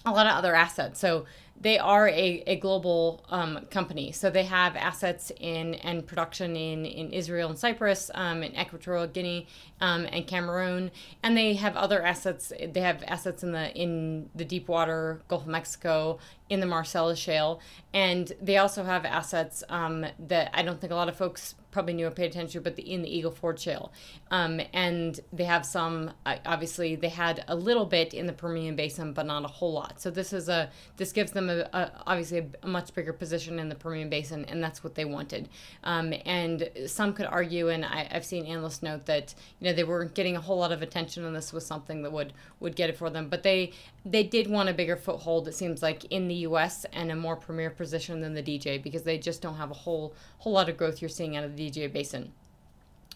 a 0.06 0.12
lot 0.12 0.26
of 0.26 0.34
other 0.34 0.56
assets. 0.56 1.00
So 1.00 1.26
they 1.60 1.78
are 1.78 2.08
a, 2.10 2.44
a 2.48 2.56
global 2.56 3.24
um, 3.30 3.68
company. 3.70 4.12
So 4.12 4.30
they 4.30 4.46
have 4.46 4.76
assets 4.76 5.32
in 5.40 5.76
and 5.76 6.06
production 6.06 6.56
in, 6.56 6.86
in 6.86 7.12
Israel 7.12 7.50
and 7.50 7.58
Cyprus, 7.58 8.10
um, 8.16 8.42
in 8.42 8.56
Equatorial 8.56 9.08
Guinea, 9.08 9.48
um, 9.82 10.08
and 10.12 10.26
Cameroon, 10.28 10.92
and 11.24 11.36
they 11.36 11.56
have 11.56 11.76
other 11.76 12.04
assets. 12.04 12.54
They 12.72 12.82
have 12.82 13.04
assets 13.08 13.44
in 13.44 13.52
the 13.52 13.76
in 13.76 14.30
the 14.36 14.46
deep 14.46 14.68
water 14.68 15.22
Gulf 15.28 15.44
of 15.44 15.48
Mexico, 15.48 16.20
in 16.50 16.60
the 16.60 16.66
Marcellus 16.66 17.20
Shale, 17.20 17.60
and 17.94 18.32
they 18.42 18.58
also 18.58 18.84
have 18.84 19.06
assets 19.06 19.64
um, 19.70 20.06
that 20.20 20.52
I 20.54 20.62
don't 20.62 20.80
think 20.80 20.92
a 20.92 20.96
lot 20.96 21.10
of 21.10 21.16
folks 21.16 21.56
probably 21.72 21.94
knew 21.94 22.06
or 22.06 22.12
paid 22.12 22.30
attention 22.30 22.62
to, 22.62 22.62
but 22.62 22.76
the, 22.76 22.92
in 22.92 23.02
the 23.02 23.10
Eagle 23.10 23.32
Ford 23.32 23.60
Shale. 23.60 23.92
Um, 24.30 24.62
and 24.74 25.20
they 25.32 25.46
have 25.46 25.66
some, 25.66 26.12
obviously, 26.26 26.96
they 26.96 27.10
had 27.10 27.44
a 27.48 27.56
little 27.56 27.86
bit 27.86 28.14
in 28.14 28.28
the 28.28 28.34
Permian 28.34 28.76
Basin, 28.76 29.14
but 29.14 29.26
not 29.26 29.44
a 29.46 29.48
whole 29.48 29.74
lot. 29.74 30.02
So 30.02 30.12
this 30.12 30.34
is 30.34 30.50
a, 30.50 30.70
this 30.98 31.12
gives 31.12 31.32
them 31.32 31.50
a, 31.50 31.62
a 31.74 31.92
obviously 32.06 32.50
a, 32.62 32.68
much 32.68 32.94
bigger 32.94 33.14
position 33.14 33.60
in 33.60 33.70
the 33.70 33.76
Permian 33.76 34.10
Basin, 34.10 34.46
and 34.46 34.64
that's 34.64 34.84
what 34.84 34.96
they 34.96 35.06
wanted. 35.06 35.50
Um, 35.84 36.14
and 36.26 36.70
some 36.88 37.14
could 37.14 37.26
argue, 37.26 37.70
and 37.70 37.86
I, 37.86 38.08
have 38.12 38.26
seen 38.26 38.46
analysts 38.46 38.84
note 38.84 39.06
that, 39.06 39.34
you 39.60 39.68
know, 39.68 39.71
they 39.74 39.84
weren't 39.84 40.14
getting 40.14 40.36
a 40.36 40.42
whole 40.42 40.58
lot 40.58 40.72
of 40.72 40.82
attention, 40.82 41.26
and 41.26 41.36
this 41.36 41.54
was 41.54 41.66
something 41.66 42.02
that 42.04 42.12
would, 42.12 42.34
would 42.60 42.76
get 42.76 42.90
it 42.90 42.98
for 42.98 43.10
them. 43.10 43.30
But 43.30 43.44
they, 43.44 43.72
they 44.06 44.24
did 44.24 44.50
want 44.50 44.70
a 44.70 44.74
bigger 44.74 44.96
foothold, 44.96 45.48
it 45.48 45.54
seems 45.54 45.82
like, 45.82 46.06
in 46.06 46.28
the 46.28 46.36
U.S. 46.36 46.86
and 46.94 47.12
a 47.12 47.16
more 47.16 47.36
premier 47.36 47.70
position 47.70 48.22
than 48.22 48.34
the 48.34 48.44
DJ 48.44 48.82
because 48.82 49.04
they 49.04 49.18
just 49.18 49.42
don't 49.42 49.56
have 49.56 49.72
a 49.72 49.76
whole, 49.76 50.14
whole 50.40 50.54
lot 50.54 50.70
of 50.70 50.78
growth 50.78 51.02
you're 51.02 51.10
seeing 51.10 51.36
out 51.36 51.44
of 51.44 51.56
the 51.56 51.70
DJ 51.70 51.92
Basin. 51.92 52.32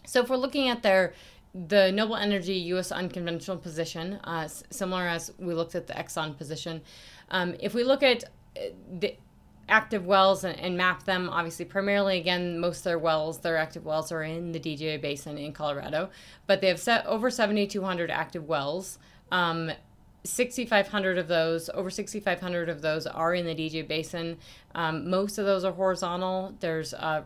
So 0.06 0.22
if 0.22 0.30
we're 0.30 0.38
looking 0.38 0.70
at 0.70 0.84
their 0.84 1.13
the 1.68 1.89
Noble 1.91 2.18
Energy 2.18 2.56
U.S. 2.56 2.91
unconventional 2.91 3.58
position, 3.58 4.20
uh, 4.26 4.48
similar 4.48 5.08
as 5.08 5.32
we 5.39 5.54
looked 5.54 5.74
at 5.74 5.88
the 5.88 5.94
Exxon 5.94 6.38
position, 6.38 6.82
um, 7.32 7.56
if 7.62 7.74
we 7.74 7.84
look 7.84 8.04
at 8.04 8.26
uh, 8.58 8.60
the 9.00 9.15
active 9.67 10.06
wells 10.06 10.43
and, 10.43 10.60
and, 10.60 10.78
map 10.78 11.04
them, 11.04 11.30
obviously, 11.30 11.65
primarily 11.65 12.19
again, 12.19 12.60
most 12.60 12.80
of 12.80 12.84
their 12.84 12.99
wells, 12.99 13.39
their 13.39 13.58
active 13.58 13.86
wells 13.86 14.12
are 14.12 14.23
in 14.23 14.51
the 14.51 14.60
DJ 14.60 15.01
Basin 15.01 15.38
in 15.38 15.54
Colorado, 15.54 16.10
but 16.47 16.62
they 16.62 16.67
have 16.67 16.80
set 16.80 17.06
over 17.06 17.30
7,200 17.30 18.12
active 18.12 18.47
wells. 18.47 18.99
Um, 19.32 19.71
6,500 20.25 21.17
of 21.17 21.28
those, 21.28 21.69
over 21.73 21.89
6,500 21.89 22.69
of 22.69 22.82
those 22.82 23.06
are 23.08 23.34
in 23.34 23.45
the 23.45 23.56
DJ 23.56 23.88
Basin. 23.88 24.38
Um, 24.73 25.10
most 25.10 25.38
of 25.38 25.45
those 25.45 25.63
are 25.63 25.71
horizontal. 25.71 26.56
There's 26.60 26.93
uh, 26.93 27.23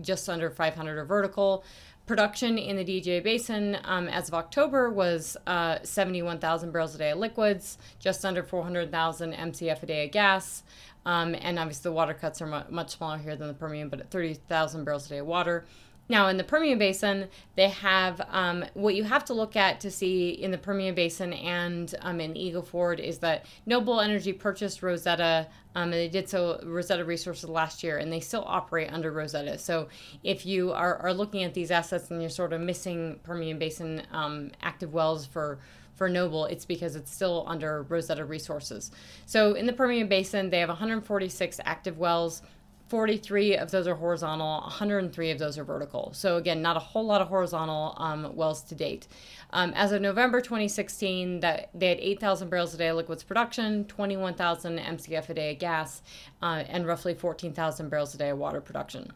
just 0.00 0.28
under 0.28 0.50
500 0.50 0.98
are 0.98 1.04
vertical. 1.04 1.64
Production 2.06 2.56
in 2.56 2.76
the 2.76 2.84
DJ 2.84 3.20
Basin 3.22 3.78
um, 3.82 4.06
as 4.06 4.28
of 4.28 4.34
October 4.34 4.90
was 4.90 5.36
uh, 5.48 5.78
71,000 5.82 6.70
barrels 6.70 6.94
a 6.94 6.98
day 6.98 7.10
of 7.10 7.18
liquids, 7.18 7.78
just 7.98 8.24
under 8.24 8.44
400,000 8.44 9.32
MCF 9.32 9.82
a 9.82 9.86
day 9.86 10.04
of 10.06 10.12
gas. 10.12 10.62
Um, 11.06 11.36
and 11.40 11.56
obviously, 11.58 11.88
the 11.88 11.92
water 11.92 12.12
cuts 12.12 12.42
are 12.42 12.46
mu- 12.46 12.68
much 12.68 12.96
smaller 12.96 13.16
here 13.16 13.36
than 13.36 13.46
the 13.46 13.54
Permian, 13.54 13.88
but 13.88 14.00
at 14.00 14.10
30,000 14.10 14.84
barrels 14.84 15.06
a 15.06 15.08
day 15.08 15.18
of 15.18 15.26
water. 15.26 15.64
Now, 16.08 16.28
in 16.28 16.36
the 16.36 16.44
Permian 16.44 16.78
Basin, 16.78 17.28
they 17.56 17.68
have 17.68 18.20
um, 18.30 18.64
what 18.74 18.94
you 18.94 19.04
have 19.04 19.24
to 19.26 19.34
look 19.34 19.56
at 19.56 19.80
to 19.80 19.90
see 19.90 20.30
in 20.30 20.52
the 20.52 20.58
Permian 20.58 20.94
Basin 20.94 21.32
and 21.32 21.92
um, 22.00 22.20
in 22.20 22.36
Eagle 22.36 22.62
Ford 22.62 23.00
is 23.00 23.18
that 23.18 23.44
Noble 23.66 24.00
Energy 24.00 24.32
purchased 24.32 24.82
Rosetta, 24.82 25.48
um, 25.74 25.84
and 25.84 25.94
they 25.94 26.08
did 26.08 26.28
so 26.28 26.60
Rosetta 26.64 27.04
Resources 27.04 27.48
last 27.48 27.82
year, 27.82 27.98
and 27.98 28.12
they 28.12 28.20
still 28.20 28.44
operate 28.46 28.92
under 28.92 29.10
Rosetta. 29.10 29.58
So, 29.58 29.88
if 30.22 30.46
you 30.46 30.72
are, 30.72 30.96
are 30.98 31.12
looking 31.12 31.42
at 31.42 31.54
these 31.54 31.72
assets 31.72 32.10
and 32.10 32.20
you're 32.20 32.30
sort 32.30 32.52
of 32.52 32.60
missing 32.60 33.18
Permian 33.24 33.58
Basin 33.58 34.02
um, 34.12 34.52
active 34.62 34.92
wells 34.92 35.26
for 35.26 35.58
for 35.96 36.10
Noble, 36.10 36.44
it's 36.44 36.66
because 36.66 36.94
it's 36.94 37.10
still 37.10 37.44
under 37.46 37.82
Rosetta 37.84 38.22
Resources. 38.24 38.90
So, 39.24 39.54
in 39.54 39.66
the 39.66 39.72
Permian 39.72 40.08
Basin, 40.08 40.50
they 40.50 40.60
have 40.60 40.68
146 40.68 41.58
active 41.64 41.98
wells. 41.98 42.42
43 42.88 43.56
of 43.56 43.70
those 43.70 43.88
are 43.88 43.96
horizontal, 43.96 44.60
103 44.60 45.30
of 45.30 45.38
those 45.38 45.58
are 45.58 45.64
vertical. 45.64 46.12
So, 46.14 46.36
again, 46.36 46.62
not 46.62 46.76
a 46.76 46.80
whole 46.80 47.04
lot 47.04 47.20
of 47.20 47.28
horizontal 47.28 47.94
um, 47.96 48.34
wells 48.36 48.62
to 48.62 48.74
date. 48.74 49.08
Um, 49.50 49.72
as 49.74 49.90
of 49.90 50.00
November 50.00 50.40
2016, 50.40 51.40
that 51.40 51.70
they 51.74 51.88
had 51.88 51.98
8,000 52.00 52.48
barrels 52.48 52.74
a 52.74 52.78
day 52.78 52.88
of 52.88 52.96
liquids 52.96 53.24
production, 53.24 53.84
21,000 53.86 54.78
MCF 54.78 55.28
a 55.28 55.34
day 55.34 55.52
of 55.52 55.58
gas, 55.58 56.02
uh, 56.42 56.62
and 56.68 56.86
roughly 56.86 57.14
14,000 57.14 57.88
barrels 57.88 58.14
a 58.14 58.18
day 58.18 58.30
of 58.30 58.38
water 58.38 58.60
production. 58.60 59.12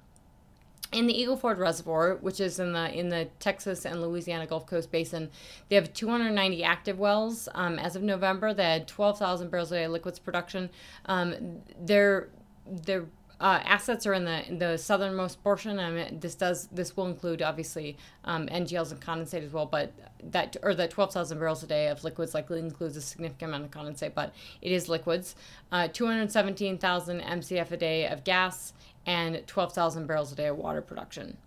In 0.92 1.06
the 1.06 1.16
Eagle 1.16 1.36
Ford 1.36 1.58
Reservoir, 1.58 2.16
which 2.16 2.40
is 2.40 2.58
in 2.58 2.72
the 2.72 2.92
in 2.92 3.10
the 3.10 3.28
Texas 3.38 3.84
and 3.84 4.02
Louisiana 4.02 4.44
Gulf 4.44 4.66
Coast 4.66 4.90
Basin, 4.90 5.30
they 5.68 5.76
have 5.76 5.92
290 5.92 6.64
active 6.64 6.98
wells. 6.98 7.48
Um, 7.54 7.78
as 7.78 7.94
of 7.94 8.02
November, 8.02 8.52
they 8.52 8.64
had 8.64 8.88
12,000 8.88 9.50
barrels 9.50 9.70
a 9.70 9.76
day 9.76 9.84
of 9.84 9.92
liquids 9.92 10.18
production. 10.18 10.68
Um, 11.06 11.62
they're 11.80 12.30
they're 12.66 13.06
uh, 13.40 13.60
assets 13.64 14.06
are 14.06 14.12
in 14.12 14.24
the 14.24 14.46
in 14.48 14.58
the 14.58 14.76
southernmost 14.76 15.42
portion. 15.42 15.78
I 15.78 15.90
mean, 15.90 16.20
this 16.20 16.34
does 16.34 16.68
this 16.68 16.96
will 16.96 17.06
include 17.06 17.40
obviously 17.40 17.96
um, 18.24 18.46
NGLs 18.48 18.92
and 18.92 19.00
condensate 19.00 19.44
as 19.44 19.52
well, 19.52 19.66
but 19.66 19.92
that 20.22 20.56
or 20.62 20.74
the 20.74 20.86
12,000 20.86 21.38
barrels 21.38 21.62
a 21.62 21.66
day 21.66 21.88
of 21.88 22.04
liquids 22.04 22.34
likely 22.34 22.58
includes 22.58 22.96
a 22.96 23.00
significant 23.00 23.50
amount 23.50 23.64
of 23.64 23.70
condensate, 23.70 24.12
but 24.14 24.34
it 24.60 24.72
is 24.72 24.88
liquids. 24.88 25.36
Uh, 25.72 25.88
217,000 25.88 27.20
MCF 27.20 27.70
a 27.70 27.76
day 27.76 28.06
of 28.06 28.24
gas 28.24 28.74
and 29.06 29.42
12,000 29.46 30.06
barrels 30.06 30.32
a 30.32 30.34
day 30.34 30.46
of 30.46 30.56
water 30.58 30.82
production. 30.82 31.38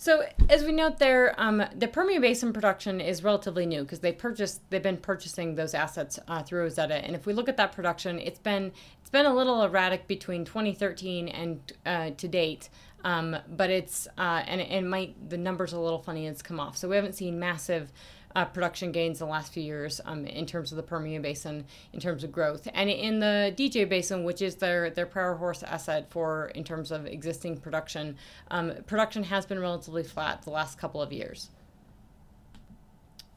So 0.00 0.24
as 0.48 0.64
we 0.64 0.72
note 0.72 0.98
there, 0.98 1.34
um, 1.36 1.62
the 1.76 1.86
Permian 1.86 2.22
Basin 2.22 2.54
production 2.54 3.02
is 3.02 3.22
relatively 3.22 3.66
new 3.66 3.82
because 3.82 4.00
they 4.00 4.12
purchased 4.12 4.62
they've 4.70 4.82
been 4.82 4.96
purchasing 4.96 5.56
those 5.56 5.74
assets 5.74 6.18
uh, 6.26 6.42
through 6.42 6.60
Rosetta, 6.60 6.94
and 6.94 7.14
if 7.14 7.26
we 7.26 7.34
look 7.34 7.50
at 7.50 7.58
that 7.58 7.72
production, 7.72 8.18
it's 8.18 8.38
been 8.38 8.72
it's 9.02 9.10
been 9.10 9.26
a 9.26 9.34
little 9.34 9.62
erratic 9.62 10.06
between 10.06 10.46
2013 10.46 11.28
and 11.28 11.72
uh, 11.84 12.10
to 12.16 12.28
date. 12.28 12.70
Um, 13.04 13.36
but 13.46 13.68
it's 13.68 14.08
uh, 14.16 14.42
and 14.46 14.62
it 14.62 14.84
might 14.84 15.28
the 15.28 15.36
numbers 15.36 15.74
a 15.74 15.78
little 15.78 15.98
funny 15.98 16.24
and 16.24 16.32
it's 16.32 16.40
come 16.40 16.58
off. 16.58 16.78
So 16.78 16.88
we 16.88 16.96
haven't 16.96 17.14
seen 17.14 17.38
massive 17.38 17.92
uh, 18.34 18.44
production 18.44 18.92
gains 18.92 19.20
in 19.20 19.26
the 19.26 19.32
last 19.32 19.52
few 19.52 19.62
years 19.62 20.00
um, 20.04 20.26
in 20.26 20.46
terms 20.46 20.72
of 20.72 20.76
the 20.76 20.82
Permian 20.82 21.22
Basin, 21.22 21.64
in 21.92 22.00
terms 22.00 22.24
of 22.24 22.32
growth. 22.32 22.68
And 22.74 22.88
in 22.90 23.20
the 23.20 23.54
DJ 23.56 23.88
Basin, 23.88 24.24
which 24.24 24.42
is 24.42 24.56
their, 24.56 24.90
their 24.90 25.06
power 25.06 25.34
horse 25.34 25.62
asset 25.62 26.10
for 26.10 26.46
in 26.54 26.64
terms 26.64 26.90
of 26.90 27.06
existing 27.06 27.58
production, 27.58 28.16
um, 28.50 28.72
production 28.86 29.24
has 29.24 29.46
been 29.46 29.58
relatively 29.58 30.02
flat 30.02 30.42
the 30.42 30.50
last 30.50 30.78
couple 30.78 31.02
of 31.02 31.12
years. 31.12 31.50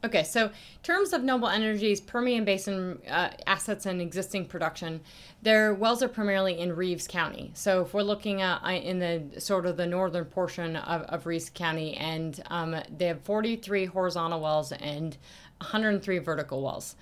Okay, 0.06 0.24
so 0.24 0.52
terms 0.82 1.14
of 1.14 1.24
Noble 1.24 1.48
Energy's 1.48 2.02
Permian 2.02 2.44
Basin 2.44 3.00
uh, 3.10 3.30
assets 3.48 3.86
and 3.86 4.02
existing 4.02 4.46
production, 4.48 5.00
their 5.42 5.74
wells 5.74 6.04
are 6.04 6.10
primarily 6.10 6.60
in 6.60 6.76
Reeves 6.76 7.08
County. 7.08 7.52
So 7.54 7.84
if 7.84 7.94
we're 7.94 8.04
looking 8.04 8.42
at 8.42 8.62
uh, 8.66 8.72
in 8.72 9.00
the 9.00 9.40
sort 9.40 9.66
of 9.66 9.78
the 9.78 9.88
northern 9.88 10.26
portion 10.26 10.76
of, 10.76 11.04
of 11.04 11.26
Reeves 11.26 11.50
County, 11.50 11.96
and 11.96 12.44
um, 12.48 12.76
they 12.98 13.06
have 13.06 13.22
43 13.22 13.86
horizontal 13.86 14.42
wells 14.42 14.74
and 14.74 15.16
103 15.60 16.18
vertical 16.20 16.62
wells. 16.62 16.98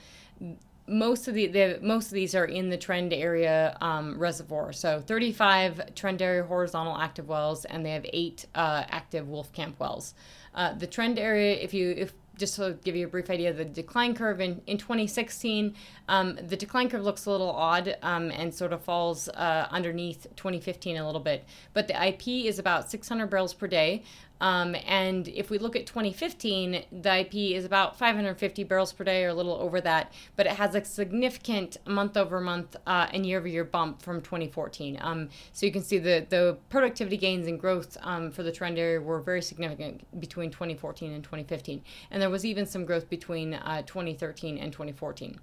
Most 0.86 1.28
of 1.28 1.34
the, 1.34 1.48
the 1.48 1.80
most 1.82 2.08
of 2.08 2.14
these 2.14 2.36
are 2.36 2.46
in 2.46 2.70
the 2.70 2.78
trend 2.78 3.14
area 3.14 3.78
um, 3.82 4.20
reservoir. 4.20 4.74
So 4.74 5.00
35 5.00 5.96
trend 5.96 6.22
area 6.22 6.44
horizontal 6.44 6.96
active 6.96 7.28
wells, 7.28 7.66
and 7.66 7.84
they 7.84 7.92
have 7.92 8.06
eight 8.14 8.46
uh, 8.54 8.84
active 8.90 9.26
Wolfcamp 9.26 9.80
wells. 9.80 10.14
Uh, 10.54 10.74
the 10.74 10.88
trend 10.88 11.18
area, 11.18 11.56
if 11.56 11.74
you 11.74 11.92
if 11.98 12.14
just 12.42 12.58
to 12.58 12.78
give 12.84 12.96
you 12.96 13.06
a 13.06 13.10
brief 13.10 13.30
idea 13.30 13.50
of 13.50 13.56
the 13.56 13.64
decline 13.64 14.14
curve 14.14 14.42
in, 14.42 14.62
in 14.68 14.78
2016 14.78 15.74
um, 16.10 16.38
the 16.48 16.58
decline 16.58 16.90
curve 16.90 17.04
looks 17.04 17.26
a 17.26 17.32
little 17.32 17.52
odd 17.52 17.96
um, 18.02 18.32
and 18.32 18.54
sort 18.54 18.74
of 18.74 18.84
falls 18.84 19.30
uh, 19.30 19.68
underneath 19.72 20.28
2015 20.36 20.98
a 20.98 21.06
little 21.06 21.22
bit. 21.22 21.46
But 21.74 21.88
the 21.88 22.08
ip 22.08 22.28
is 22.28 22.60
about 22.60 22.92
600 22.92 23.28
barrels 23.28 23.54
per 23.54 23.68
day 23.68 24.04
um, 24.42 24.76
and 24.88 25.28
if 25.28 25.52
we 25.52 25.60
look 25.60 25.76
at 25.76 25.86
2015, 25.86 26.84
the 26.92 27.20
IP 27.20 27.36
is 27.36 27.64
about 27.64 27.96
550 27.96 28.64
barrels 28.64 28.92
per 28.92 29.04
day 29.04 29.24
or 29.24 29.30
a 29.30 29.34
little 29.34 29.54
over 29.54 29.80
that, 29.82 30.12
but 30.36 30.48
it 30.48 30.54
has 30.54 30.74
a 30.74 30.84
significant 30.84 31.78
month 31.86 32.18
over 32.18 32.42
month 32.42 32.76
uh, 32.88 33.08
and 33.14 33.26
year 33.26 33.38
over 33.38 33.48
year 33.48 33.64
bump 33.64 34.02
from 34.02 34.20
2014. 34.20 34.98
Um, 35.00 35.30
so 35.54 35.68
you 35.68 35.72
can 35.72 35.84
see 35.84 36.00
the, 36.00 36.26
the 36.30 36.58
productivity 36.70 37.18
gains 37.18 37.48
and 37.48 37.60
growth 37.60 37.98
um, 38.02 38.32
for 38.32 38.42
the 38.42 38.52
trend 38.52 38.80
area 38.80 39.00
were 39.00 39.22
very 39.22 39.44
significant 39.44 40.04
between 40.20 40.50
2014 40.50 41.14
and 41.14 41.24
2015. 41.24 41.84
And 42.10 42.22
there 42.22 42.32
was 42.32 42.44
even 42.44 42.66
some 42.66 42.84
growth 42.84 43.10
between 43.10 43.54
uh, 43.54 43.84
2013 43.84 44.58
and 44.58 44.74
2014 44.74 45.40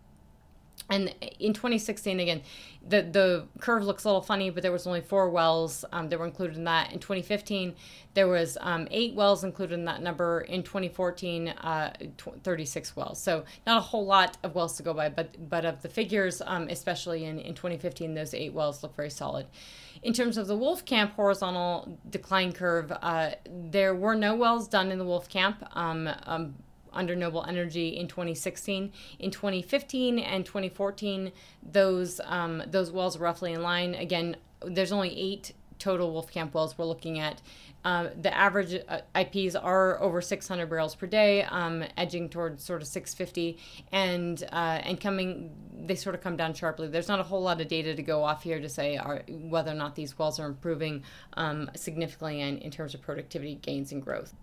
and 0.91 1.15
in 1.39 1.53
2016 1.53 2.21
again 2.21 2.43
the 2.87 3.03
the 3.03 3.47
curve 3.61 3.85
looks 3.85 4.05
a 4.05 4.09
little 4.09 4.23
funny 4.23 4.51
but 4.51 4.63
there 4.63 4.73
was 4.73 4.87
only 4.87 5.01
four 5.01 5.29
wells 5.31 5.85
um, 5.93 6.09
that 6.09 6.19
were 6.19 6.27
included 6.27 6.57
in 6.57 6.65
that. 6.65 6.93
In 6.93 6.99
2015 6.99 7.75
there 8.15 8.29
was 8.29 8.57
um, 8.61 8.89
eight 8.91 9.15
wells 9.15 9.45
included 9.45 9.75
in 9.75 9.85
that 9.85 10.03
number. 10.03 10.41
In 10.41 10.63
2014 10.63 11.49
uh, 11.49 11.93
36 12.43 12.97
wells. 12.97 13.21
So 13.21 13.45
not 13.67 13.79
a 13.79 13.81
whole 13.81 14.07
lot 14.07 14.37
of 14.43 14.55
wells 14.55 14.77
to 14.77 14.83
go 14.83 14.95
by 14.95 15.09
but 15.09 15.49
but 15.49 15.65
of 15.65 15.83
the 15.83 15.89
figures 15.89 16.41
um, 16.45 16.69
especially 16.69 17.25
in, 17.25 17.39
in 17.39 17.55
2015 17.55 18.15
those 18.15 18.35
eight 18.35 18.53
wells 18.53 18.83
look 18.83 18.95
very 18.97 19.11
solid. 19.11 19.47
In 20.03 20.13
terms 20.13 20.37
of 20.37 20.47
the 20.47 20.57
Wolfcamp 20.57 21.13
horizontal 21.13 21.99
decline 22.09 22.53
curve, 22.53 22.93
uh, 22.93 23.31
there 23.51 23.95
were 23.95 24.15
no 24.15 24.37
wells 24.37 24.69
done 24.69 24.93
in 24.93 24.99
the 24.99 25.05
Wolfcamp. 25.05 25.57
Um, 25.77 26.09
um, 26.25 26.55
under 26.93 27.15
Noble 27.15 27.45
Energy 27.45 27.97
in 27.97 28.09
2016. 28.09 28.93
In 29.19 29.31
2015 29.31 30.19
and 30.19 30.45
2014, 30.45 31.33
those 31.63 32.21
um, 32.25 32.63
those 32.67 32.91
wells 32.91 33.17
are 33.17 33.21
roughly 33.21 33.53
in 33.53 33.63
line. 33.63 33.95
Again, 33.95 34.37
there's 34.65 34.93
only 34.93 35.19
eight 35.19 35.53
total 35.79 36.13
Wolfcamp 36.13 36.55
wells 36.55 36.77
we're 36.77 36.85
looking 36.85 37.19
at. 37.19 37.41
Um, 37.85 38.09
the 38.21 38.35
average 38.37 38.83
uh, 38.89 39.01
IPs 39.19 39.55
are 39.55 40.01
over 40.03 40.21
600 40.21 40.67
barrels 40.69 40.95
per 40.95 41.07
day, 41.07 41.45
um, 41.45 41.85
edging 41.97 42.29
towards 42.29 42.65
sort 42.65 42.83
of 42.83 42.89
650, 42.89 43.59
and 43.93 44.43
uh, 44.53 44.81
and 44.83 45.01
coming 45.01 45.55
they 45.87 45.95
sort 45.95 46.15
of 46.15 46.21
come 46.21 46.37
down 46.37 46.55
sharply. 46.55 46.89
There's 46.89 47.09
not 47.09 47.21
a 47.21 47.23
whole 47.23 47.41
lot 47.41 47.61
of 47.61 47.69
data 47.69 47.95
to 47.95 48.03
go 48.03 48.25
off 48.25 48.43
here 48.43 48.61
to 48.61 48.69
say 48.69 48.97
are, 48.97 49.23
whether 49.29 49.71
or 49.71 49.77
not 49.77 49.95
these 49.95 50.19
wells 50.19 50.41
are 50.41 50.47
improving 50.47 51.05
um, 51.35 51.71
significantly 51.77 52.41
in, 52.41 52.59
in 52.59 52.71
terms 52.71 52.95
of 52.95 53.01
productivity 53.01 53.55
gains 53.55 53.93
and 53.93 54.03
growth. 54.03 54.35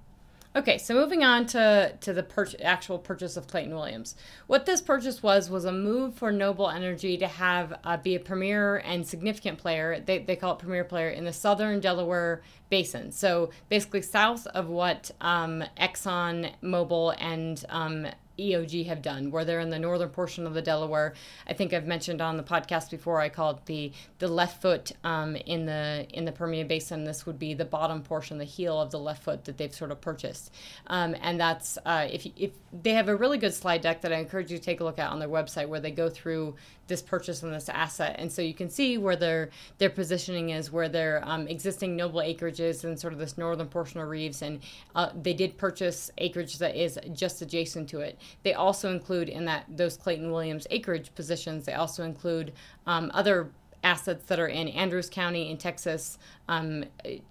Okay, 0.55 0.77
so 0.77 0.93
moving 0.93 1.21
on 1.21 1.45
to, 1.47 1.97
to 1.99 2.13
the 2.13 2.55
actual 2.63 2.97
purchase 2.97 3.35
of 3.35 3.45
Clayton 3.45 3.75
Williams. 3.75 4.15
What 4.47 4.65
this 4.65 4.79
purchase 4.79 5.21
was 5.21 5.49
was 5.49 5.65
a 5.65 5.71
move 5.73 6.15
for 6.15 6.31
Noble 6.31 6.69
Energy 6.69 7.17
to 7.17 7.27
have 7.27 7.77
uh, 7.83 7.97
be 7.97 8.15
a 8.15 8.21
premier 8.21 8.77
and 8.77 9.05
significant 9.05 9.57
player. 9.57 9.99
They, 9.99 10.19
they 10.19 10.37
call 10.37 10.53
it 10.53 10.59
premier 10.59 10.85
player 10.85 11.09
in 11.09 11.25
the 11.25 11.33
southern 11.33 11.81
Delaware 11.81 12.41
Basin. 12.69 13.11
So 13.11 13.49
basically, 13.67 14.01
south 14.01 14.47
of 14.47 14.69
what 14.69 15.11
um, 15.19 15.61
Exxon 15.77 16.53
Mobil 16.63 17.13
and 17.19 17.61
um, 17.67 18.07
EOG 18.37 18.85
have 18.87 19.01
done, 19.01 19.31
where 19.31 19.45
they're 19.45 19.59
in 19.59 19.69
the 19.69 19.79
northern 19.79 20.09
portion 20.09 20.45
of 20.45 20.53
the 20.53 20.61
Delaware. 20.61 21.13
I 21.47 21.53
think 21.53 21.73
I've 21.73 21.85
mentioned 21.85 22.21
on 22.21 22.37
the 22.37 22.43
podcast 22.43 22.89
before. 22.89 23.19
I 23.19 23.29
call 23.29 23.51
it 23.51 23.65
the 23.65 23.91
the 24.19 24.27
left 24.27 24.61
foot 24.61 24.91
um, 25.03 25.35
in 25.35 25.65
the 25.65 26.07
in 26.11 26.25
the 26.25 26.31
Permian 26.31 26.67
Basin. 26.67 27.03
This 27.03 27.25
would 27.25 27.39
be 27.39 27.53
the 27.53 27.65
bottom 27.65 28.01
portion, 28.01 28.37
the 28.37 28.45
heel 28.45 28.79
of 28.79 28.91
the 28.91 28.99
left 28.99 29.23
foot 29.23 29.45
that 29.45 29.57
they've 29.57 29.73
sort 29.73 29.91
of 29.91 30.01
purchased, 30.01 30.51
um, 30.87 31.15
and 31.21 31.39
that's 31.39 31.77
uh, 31.85 32.07
if 32.11 32.27
if 32.35 32.51
they 32.71 32.91
have 32.91 33.09
a 33.09 33.15
really 33.15 33.37
good 33.37 33.53
slide 33.53 33.81
deck 33.81 34.01
that 34.01 34.11
I 34.11 34.17
encourage 34.17 34.51
you 34.51 34.57
to 34.57 34.63
take 34.63 34.79
a 34.79 34.83
look 34.83 34.99
at 34.99 35.11
on 35.11 35.19
their 35.19 35.29
website, 35.29 35.67
where 35.67 35.79
they 35.79 35.91
go 35.91 36.09
through 36.09 36.55
this 36.87 37.01
purchase 37.01 37.43
and 37.43 37.53
this 37.53 37.69
asset, 37.69 38.15
and 38.19 38.31
so 38.31 38.41
you 38.41 38.53
can 38.53 38.69
see 38.69 38.97
where 38.97 39.15
their 39.15 39.49
their 39.77 39.89
positioning 39.89 40.49
is, 40.51 40.71
where 40.71 40.89
their 40.89 41.21
um, 41.25 41.47
existing 41.47 41.95
noble 41.95 42.21
acreage 42.21 42.59
is 42.59 42.83
in 42.83 42.95
sort 42.97 43.13
of 43.13 43.19
this 43.19 43.37
northern 43.37 43.67
portion 43.67 43.99
of 43.99 44.09
Reeves, 44.09 44.41
and 44.41 44.59
uh, 44.95 45.09
they 45.21 45.33
did 45.33 45.57
purchase 45.57 46.11
acreage 46.17 46.57
that 46.57 46.75
is 46.75 46.99
just 47.13 47.41
adjacent 47.41 47.89
to 47.89 47.99
it. 47.99 48.19
They 48.43 48.53
also 48.53 48.91
include 48.91 49.29
in 49.29 49.45
that 49.45 49.65
those 49.69 49.97
Clayton 49.97 50.31
Williams 50.31 50.67
acreage 50.69 51.13
positions. 51.15 51.65
They 51.65 51.73
also 51.73 52.03
include 52.03 52.53
um, 52.85 53.11
other 53.13 53.51
assets 53.85 54.25
that 54.25 54.39
are 54.39 54.47
in 54.47 54.67
Andrews 54.69 55.09
County 55.09 55.49
in 55.51 55.57
Texas, 55.57 56.17
um, 56.49 56.83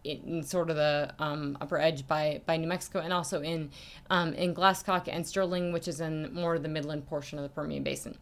in 0.04 0.42
sort 0.44 0.70
of 0.70 0.76
the 0.76 1.12
um, 1.18 1.58
upper 1.60 1.78
edge 1.78 2.06
by, 2.06 2.40
by 2.46 2.56
New 2.56 2.68
Mexico, 2.68 3.00
and 3.00 3.12
also 3.12 3.42
in 3.42 3.70
um, 4.08 4.32
in 4.34 4.54
Glasscock 4.54 5.08
and 5.08 5.26
Sterling, 5.26 5.72
which 5.72 5.88
is 5.88 6.00
in 6.00 6.32
more 6.32 6.54
of 6.54 6.62
the 6.62 6.68
midland 6.68 7.06
portion 7.06 7.38
of 7.38 7.42
the 7.42 7.48
Permian 7.48 7.82
Basin. 7.82 8.16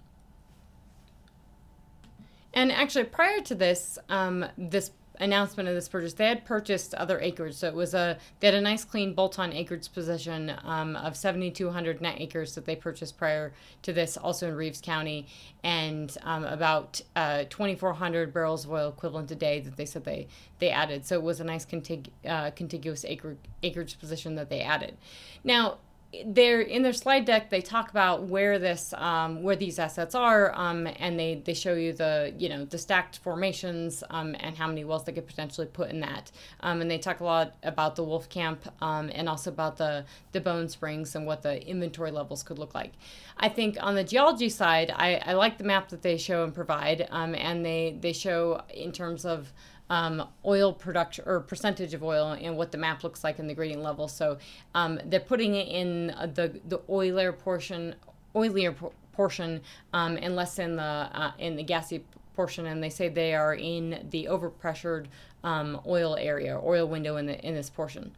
And 2.55 2.71
actually, 2.71 3.05
prior 3.05 3.41
to 3.41 3.55
this, 3.55 3.99
um, 4.09 4.45
this 4.57 4.91
announcement 5.21 5.69
of 5.69 5.75
this 5.75 5.89
purchase, 5.89 6.15
they 6.15 6.27
had 6.27 6.45
purchased 6.45 6.95
other 6.95 7.21
acreage. 7.21 7.55
So 7.55 7.69
it 7.69 7.75
was 7.75 7.95
a 7.95 8.19
they 8.41 8.49
had 8.49 8.55
a 8.55 8.61
nice 8.61 8.85
clean 8.85 9.15
bolt-on 9.15 9.53
acreage 9.53 9.93
position 9.93 10.53
um, 10.65 10.97
of 10.97 11.17
7,200 11.17 12.01
net 12.01 12.17
acres 12.19 12.55
that 12.55 12.65
they 12.65 12.77
purchased 12.77 13.17
prior 13.17 13.53
to 13.83 13.93
this, 13.93 14.17
also 14.17 14.49
in 14.49 14.55
Reeves 14.55 14.81
County, 14.81 15.27
and 15.63 16.17
um, 16.23 16.45
about 16.45 17.01
uh, 17.17 17.45
2,400 17.49 18.33
barrels 18.33 18.65
of 18.65 18.73
oil 18.73 18.89
equivalent 18.89 19.31
a 19.31 19.37
day 19.37 19.61
that 19.61 19.77
they 19.77 19.87
said 19.87 20.05
they 20.05 20.27
they 20.59 20.71
added. 20.71 21.07
So 21.07 21.17
it 21.17 21.23
was 21.23 21.41
a 21.41 21.45
nice 21.45 21.65
contig- 21.65 22.11
uh, 22.27 22.51
contiguous 22.51 23.05
acre- 23.05 23.39
acreage 23.63 23.99
position 23.99 24.35
that 24.37 24.51
they 24.51 24.61
added. 24.61 24.97
Now 25.45 25.79
they're 26.27 26.61
in 26.61 26.83
their 26.83 26.93
slide 26.93 27.25
deck 27.25 27.49
they 27.49 27.63
talk 27.63 27.91
about 27.91 28.25
where 28.25 28.59
this 28.59 28.93
um, 28.99 29.43
where 29.43 29.57
these 29.57 29.79
assets 29.79 30.15
are 30.15 30.53
um, 30.55 30.87
and 30.97 31.19
they 31.19 31.43
they 31.45 31.55
show 31.55 31.75
you 31.75 31.93
the 31.93 32.35
you 32.39 32.49
know 32.49 32.65
the 32.67 32.77
stacked 32.79 33.19
formations 33.19 34.05
um, 34.11 34.37
and 34.41 34.57
how 34.57 34.67
many 34.67 34.85
wells 34.85 35.05
they 35.05 35.13
could 35.13 35.27
potentially 35.27 35.67
put 35.67 35.91
in 35.91 36.01
that. 36.01 36.31
Um, 36.61 36.81
and 36.81 36.91
they 36.91 36.99
talk 36.99 37.21
a 37.21 37.25
lot 37.25 37.55
about 37.63 37.97
the 37.97 38.05
Wolfcamp 38.05 38.59
um, 38.83 39.11
and 39.15 39.29
also 39.29 39.51
about 39.51 39.79
the 39.79 40.05
the 40.33 40.41
bone 40.41 40.69
springs 40.69 41.15
and 41.15 41.27
what 41.27 41.43
the 41.43 41.67
inventory 41.67 42.11
levels 42.11 42.43
could 42.43 42.59
look 42.59 42.75
like. 42.75 42.93
I 43.39 43.49
think 43.49 43.77
on 43.81 43.95
the 43.95 44.05
geology 44.05 44.51
side 44.51 44.93
i, 44.95 45.21
I 45.25 45.33
like 45.33 45.59
the 45.59 45.65
map 45.65 45.89
that 45.89 46.03
they 46.03 46.17
show 46.17 46.45
and 46.45 46.55
provide 46.55 47.09
um, 47.11 47.35
and 47.35 47.65
they 47.65 47.97
they 48.01 48.13
show 48.13 48.63
in 48.73 48.93
terms 48.93 49.25
of 49.25 49.53
um, 49.93 50.27
oil 50.47 50.73
production 50.73 51.23
or 51.27 51.41
percentage 51.41 51.93
of 51.93 52.03
oil 52.03 52.33
and 52.33 52.57
what 52.57 52.73
the 52.73 52.79
map 52.79 53.05
looks 53.05 53.23
like 53.23 53.39
in 53.39 53.47
the 53.47 53.53
gradient 53.53 53.83
level. 53.83 54.09
So 54.09 54.39
um, 54.75 54.99
they're 55.05 55.21
putting 55.21 55.55
it 55.55 55.69
in 55.69 56.07
the 56.07 56.59
the 56.67 56.79
oilier 56.89 57.39
portion, 57.39 57.95
oilier 58.35 58.75
portion, 59.13 59.61
um, 59.93 60.19
and 60.23 60.35
less 60.35 60.59
in 60.59 60.77
the 60.77 60.83
uh, 60.83 61.33
in 61.39 61.57
the 61.57 61.63
gassy 61.63 62.05
portion. 62.35 62.65
And 62.65 62.83
they 62.83 62.89
say 62.89 63.11
they 63.11 63.35
are 63.35 63.55
in 63.55 64.07
the 64.09 64.29
overpressured 64.31 65.09
um, 65.45 65.79
oil 65.87 66.17
area, 66.17 66.59
oil 66.59 66.89
window 66.89 67.17
in 67.19 67.27
the 67.27 67.39
in 67.47 67.55
this 67.55 67.69
portion. 67.69 68.13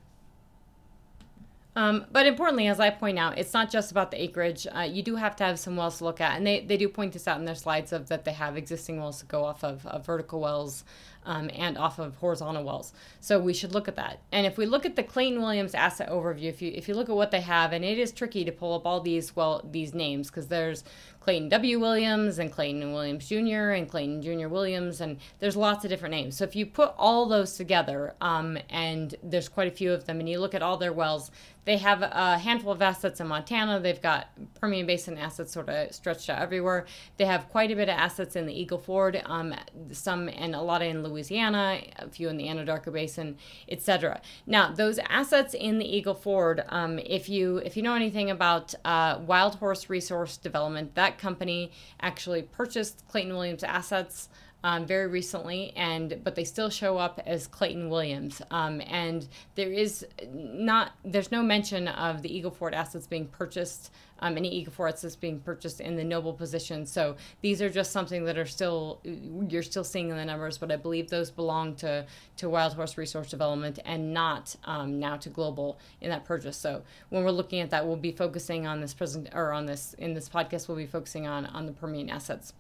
Um, 1.77 2.07
but 2.13 2.25
importantly, 2.27 2.69
as 2.69 2.79
I 2.79 2.91
point 2.91 3.19
out, 3.19 3.37
it's 3.37 3.53
not 3.53 3.69
just 3.69 3.91
about 3.91 4.13
the 4.13 4.23
acreage. 4.23 4.65
Uh, 4.73 4.83
you 4.83 5.03
do 5.03 5.17
have 5.17 5.35
to 5.37 5.45
have 5.45 5.59
some 5.59 5.77
wells 5.77 5.99
to 5.99 6.05
look 6.05 6.21
at, 6.21 6.37
and 6.37 6.47
they, 6.47 6.61
they 6.61 6.77
do 6.77 6.89
point 6.89 7.13
this 7.13 7.27
out 7.27 7.41
in 7.41 7.45
their 7.45 7.57
slides 7.57 7.93
of 7.93 8.09
that 8.11 8.25
they 8.25 8.33
have 8.33 8.57
existing 8.57 9.01
wells 9.01 9.19
to 9.19 9.27
go 9.27 9.45
off 9.45 9.65
of, 9.65 9.85
of 9.87 10.07
vertical 10.07 10.41
wells 10.41 10.85
um, 11.25 11.51
and 11.55 11.79
off 11.79 11.99
of 11.99 12.17
horizontal 12.17 12.65
wells. 12.65 12.93
So 13.21 13.39
we 13.39 13.55
should 13.55 13.73
look 13.73 13.89
at 13.89 13.97
that. 13.97 14.21
And 14.33 14.47
if 14.47 14.57
we 14.59 14.67
look 14.67 14.87
at 14.87 14.97
the 14.97 15.03
Clayton 15.03 15.41
Williams 15.41 15.75
asset 15.75 16.11
overview, 16.11 16.45
if 16.45 16.63
you 16.63 16.73
if 16.75 16.89
you 16.89 16.95
look 16.95 17.09
at 17.09 17.17
what 17.17 17.31
they 17.31 17.41
have, 17.41 17.73
and 17.73 17.85
it 17.85 17.99
is 17.99 18.13
tricky 18.13 18.45
to 18.45 18.53
pull 18.53 18.75
up 18.75 18.87
all 18.87 19.01
these 19.01 19.35
well 19.35 19.63
these 19.71 19.95
names 19.95 20.29
because 20.31 20.49
there's 20.49 20.85
Clayton 21.25 21.49
W. 21.49 21.81
Williams 21.81 22.39
and 22.39 22.53
Clayton 22.53 22.93
Williams 22.93 23.27
Jr. 23.27 23.71
and 23.71 23.89
Clayton 23.89 24.21
Jr. 24.21 24.49
Williams, 24.49 25.01
and 25.01 25.17
there's 25.39 25.57
lots 25.57 25.83
of 25.83 25.89
different 25.89 26.15
names. 26.15 26.37
So 26.37 26.45
if 26.45 26.55
you 26.55 26.67
put 26.67 26.93
all 26.99 27.25
those 27.25 27.57
together, 27.57 28.13
um, 28.21 28.59
and 28.69 29.15
there's 29.23 29.49
quite 29.49 29.67
a 29.69 29.71
few 29.71 29.91
of 29.91 30.05
them, 30.05 30.21
and 30.21 30.29
you 30.29 30.39
look 30.39 30.55
at 30.55 30.63
all 30.63 30.77
their 30.77 30.93
wells, 30.93 31.31
they 31.65 31.79
have 31.79 32.03
a 32.03 32.39
handful 32.39 32.73
of 32.73 32.83
assets 32.83 33.21
in 33.21 33.29
Montana. 33.29 33.81
They've 33.81 34.01
got 34.01 34.29
Permian 34.61 34.87
Basin 34.87 35.17
assets 35.17 35.53
sort 35.53 35.69
of 35.69 35.95
stretched 35.95 36.29
out 36.29 36.43
everywhere. 36.43 36.85
They 37.17 37.25
have 37.25 37.49
quite 37.49 37.71
a 37.71 37.77
bit 37.77 37.89
of 37.89 37.97
assets 37.97 38.37
in 38.37 38.47
the 38.47 38.53
Eagle 38.53 38.79
Ford, 38.79 39.23
um, 39.25 39.55
some 39.91 40.29
and 40.29 40.55
a 40.55 40.61
lot 40.61 40.83
in 40.83 41.03
Louisiana, 41.03 41.81
a 41.97 42.09
few 42.11 42.29
in 42.29 42.37
the 42.37 42.45
Anadarko 42.45 42.93
Basin, 42.93 43.39
etc. 43.69 44.21
Now, 44.47 44.73
those 44.73 44.99
assets 45.09 45.55
in 45.55 45.79
the 45.79 45.87
Eagle 45.87 46.15
Ford, 46.15 46.65
um, 46.69 46.99
if 46.99 47.29
you 47.29 47.59
if 47.59 47.77
you 47.77 47.83
know 47.83 47.95
anything 47.95 48.31
about 48.31 48.75
uh, 48.85 49.19
WildHorse 49.21 49.89
Resource 49.89 50.37
Development, 50.37 50.95
that 50.95 51.14
company 51.19 51.73
actually 52.01 52.43
purchased 52.43 53.07
Clayton 53.09 53.35
Williams 53.35 53.63
assets 53.65 54.29
um, 54.65 54.87
very 54.87 55.07
recently, 55.07 55.75
and 55.77 56.23
but 56.25 56.35
they 56.35 56.45
still 56.45 56.71
show 56.71 56.97
up 56.97 57.21
as 57.27 57.47
Clayton 57.47 57.91
Williams. 57.91 58.41
Um, 58.51 58.81
and 58.87 59.29
there 59.57 59.71
is 59.71 60.07
not 60.33 60.93
there's 61.05 61.31
no 61.31 61.43
mention 61.43 61.87
of 61.87 62.23
the 62.23 62.35
Eagle 62.35 62.51
Ford 62.51 62.75
assets 62.75 63.07
being 63.07 63.27
purchased. 63.27 63.93
Um, 64.21 64.39
any 64.39 64.49
Eagle 64.49 64.73
Ford 64.73 64.95
assets 64.95 65.17
being 65.17 65.41
purchased 65.41 65.81
in 65.81 65.97
the 65.97 66.05
Noble 66.05 66.33
position. 66.33 66.87
So 66.87 67.17
these 67.43 67.61
are 67.61 67.69
just 67.69 67.93
something 67.93 68.25
that 68.25 68.39
are 68.39 68.47
still 68.47 69.01
you're 69.05 69.63
still 69.63 69.85
seeing 69.85 70.09
in 70.09 70.17
the 70.17 70.25
numbers, 70.25 70.57
but 70.57 70.73
I 70.73 70.77
believe 70.77 71.11
those 71.11 71.31
belong 71.31 71.75
to 71.77 72.07
to 72.39 72.47
WildHorse 72.47 72.97
Resource 72.97 73.29
Development 73.29 73.79
and 73.85 74.15
not 74.15 74.57
um, 74.65 74.99
now 74.99 75.19
to 75.19 75.29
Global 75.29 75.79
in 76.01 76.09
that 76.09 76.25
purchase. 76.25 76.57
So 76.57 76.83
when 77.11 77.23
we're 77.23 77.33
looking 77.33 77.61
at 77.61 77.69
that, 77.69 77.87
we'll 77.87 77.97
be 77.97 78.13
focusing 78.13 78.67
on 78.67 78.81
this 78.81 78.95
present 78.95 79.29
or 79.35 79.53
on 79.53 79.67
this 79.67 79.95
in 79.99 80.15
this 80.15 80.31
podcast. 80.31 80.69
We'll 80.69 80.79
be 80.79 80.87
focusing 80.87 81.27
on 81.27 81.45
on 81.45 81.67
the 81.67 81.73
Permian 81.73 82.09
assets. 82.09 82.55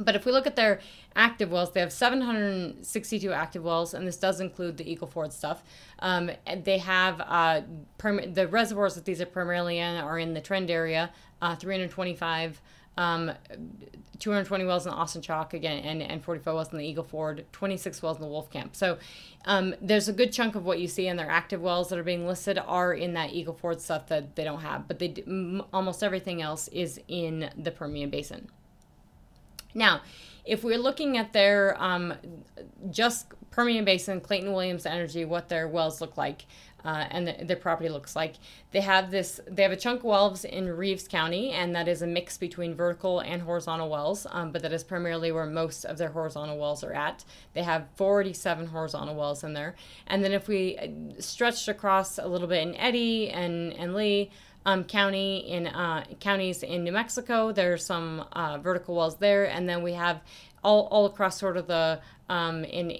But 0.00 0.16
if 0.16 0.24
we 0.24 0.32
look 0.32 0.46
at 0.46 0.56
their 0.56 0.80
active 1.14 1.52
wells, 1.52 1.72
they 1.72 1.80
have 1.80 1.92
762 1.92 3.32
active 3.32 3.62
wells, 3.62 3.94
and 3.94 4.06
this 4.06 4.16
does 4.16 4.40
include 4.40 4.78
the 4.78 4.90
Eagle 4.90 5.06
Ford 5.06 5.32
stuff. 5.32 5.62
Um, 5.98 6.30
they 6.64 6.78
have 6.78 7.20
uh, 7.20 7.60
the 7.98 8.48
reservoirs 8.50 8.94
that 8.94 9.04
these 9.04 9.20
are 9.20 9.26
primarily 9.26 9.78
in 9.78 9.96
are 9.96 10.18
in 10.18 10.34
the 10.34 10.40
Trend 10.40 10.70
area, 10.70 11.10
uh, 11.42 11.54
325. 11.54 12.60
Um, 12.96 13.32
220 14.18 14.66
wells 14.66 14.84
in 14.84 14.92
the 14.92 14.96
Austin 14.96 15.22
Chalk 15.22 15.54
again, 15.54 15.82
and, 15.82 16.02
and 16.02 16.22
45 16.22 16.54
wells 16.54 16.72
in 16.72 16.78
the 16.78 16.84
Eagle 16.84 17.04
Ford, 17.04 17.46
26 17.52 18.02
wells 18.02 18.18
in 18.18 18.22
the 18.22 18.28
Wolfcamp. 18.28 18.76
So 18.76 18.98
um, 19.46 19.74
there's 19.80 20.08
a 20.08 20.12
good 20.12 20.32
chunk 20.32 20.54
of 20.54 20.66
what 20.66 20.78
you 20.78 20.86
see 20.86 21.08
in 21.08 21.16
their 21.16 21.30
active 21.30 21.62
wells 21.62 21.88
that 21.88 21.98
are 21.98 22.04
being 22.04 22.26
listed 22.26 22.58
are 22.58 22.92
in 22.92 23.14
that 23.14 23.32
Eagle 23.32 23.54
Ford 23.54 23.80
stuff 23.80 24.08
that 24.08 24.36
they 24.36 24.44
don't 24.44 24.60
have, 24.60 24.86
but 24.86 24.98
they 24.98 25.14
almost 25.72 26.02
everything 26.02 26.42
else 26.42 26.68
is 26.68 27.00
in 27.08 27.50
the 27.56 27.70
Permian 27.70 28.10
Basin. 28.10 28.50
Now, 29.74 30.02
if 30.44 30.64
we're 30.64 30.78
looking 30.78 31.16
at 31.16 31.32
their 31.32 31.80
um, 31.82 32.14
just 32.90 33.26
Permian 33.50 33.84
Basin, 33.84 34.20
Clayton 34.20 34.52
Williams 34.52 34.86
Energy, 34.86 35.24
what 35.24 35.48
their 35.48 35.68
wells 35.68 36.00
look 36.00 36.16
like, 36.16 36.46
uh, 36.84 37.06
and 37.10 37.28
the, 37.28 37.44
their 37.44 37.56
property 37.56 37.88
looks 37.88 38.16
like, 38.16 38.36
they 38.72 38.80
have 38.80 39.10
this. 39.10 39.40
They 39.46 39.62
have 39.62 39.72
a 39.72 39.76
chunk 39.76 40.00
of 40.00 40.04
wells 40.04 40.44
in 40.44 40.68
Reeves 40.68 41.08
County, 41.08 41.50
and 41.50 41.74
that 41.74 41.88
is 41.88 42.00
a 42.00 42.06
mix 42.06 42.38
between 42.38 42.74
vertical 42.74 43.20
and 43.20 43.42
horizontal 43.42 43.90
wells. 43.90 44.26
Um, 44.30 44.50
but 44.50 44.62
that 44.62 44.72
is 44.72 44.82
primarily 44.82 45.30
where 45.30 45.46
most 45.46 45.84
of 45.84 45.98
their 45.98 46.10
horizontal 46.10 46.56
wells 46.58 46.82
are 46.82 46.92
at. 46.92 47.24
They 47.52 47.62
have 47.62 47.86
47 47.96 48.68
horizontal 48.68 49.14
wells 49.14 49.44
in 49.44 49.52
there, 49.52 49.74
and 50.06 50.24
then 50.24 50.32
if 50.32 50.48
we 50.48 50.78
uh, 50.78 51.20
stretched 51.20 51.68
across 51.68 52.18
a 52.18 52.26
little 52.26 52.48
bit 52.48 52.66
in 52.66 52.74
Eddy 52.76 53.28
and 53.28 53.72
and 53.74 53.94
Lea 53.94 54.30
um, 54.66 54.84
county 54.84 55.38
in 55.38 55.66
uh, 55.66 56.04
counties 56.20 56.62
in 56.62 56.84
New 56.84 56.92
Mexico. 56.92 57.52
There's 57.52 57.84
some 57.84 58.26
uh, 58.32 58.58
vertical 58.58 58.94
wells 58.96 59.16
there, 59.16 59.44
and 59.44 59.68
then 59.68 59.82
we 59.82 59.94
have 59.94 60.20
all, 60.62 60.88
all 60.90 61.06
across 61.06 61.38
sort 61.38 61.56
of 61.56 61.66
the 61.66 62.00
um, 62.28 62.64
in 62.64 62.96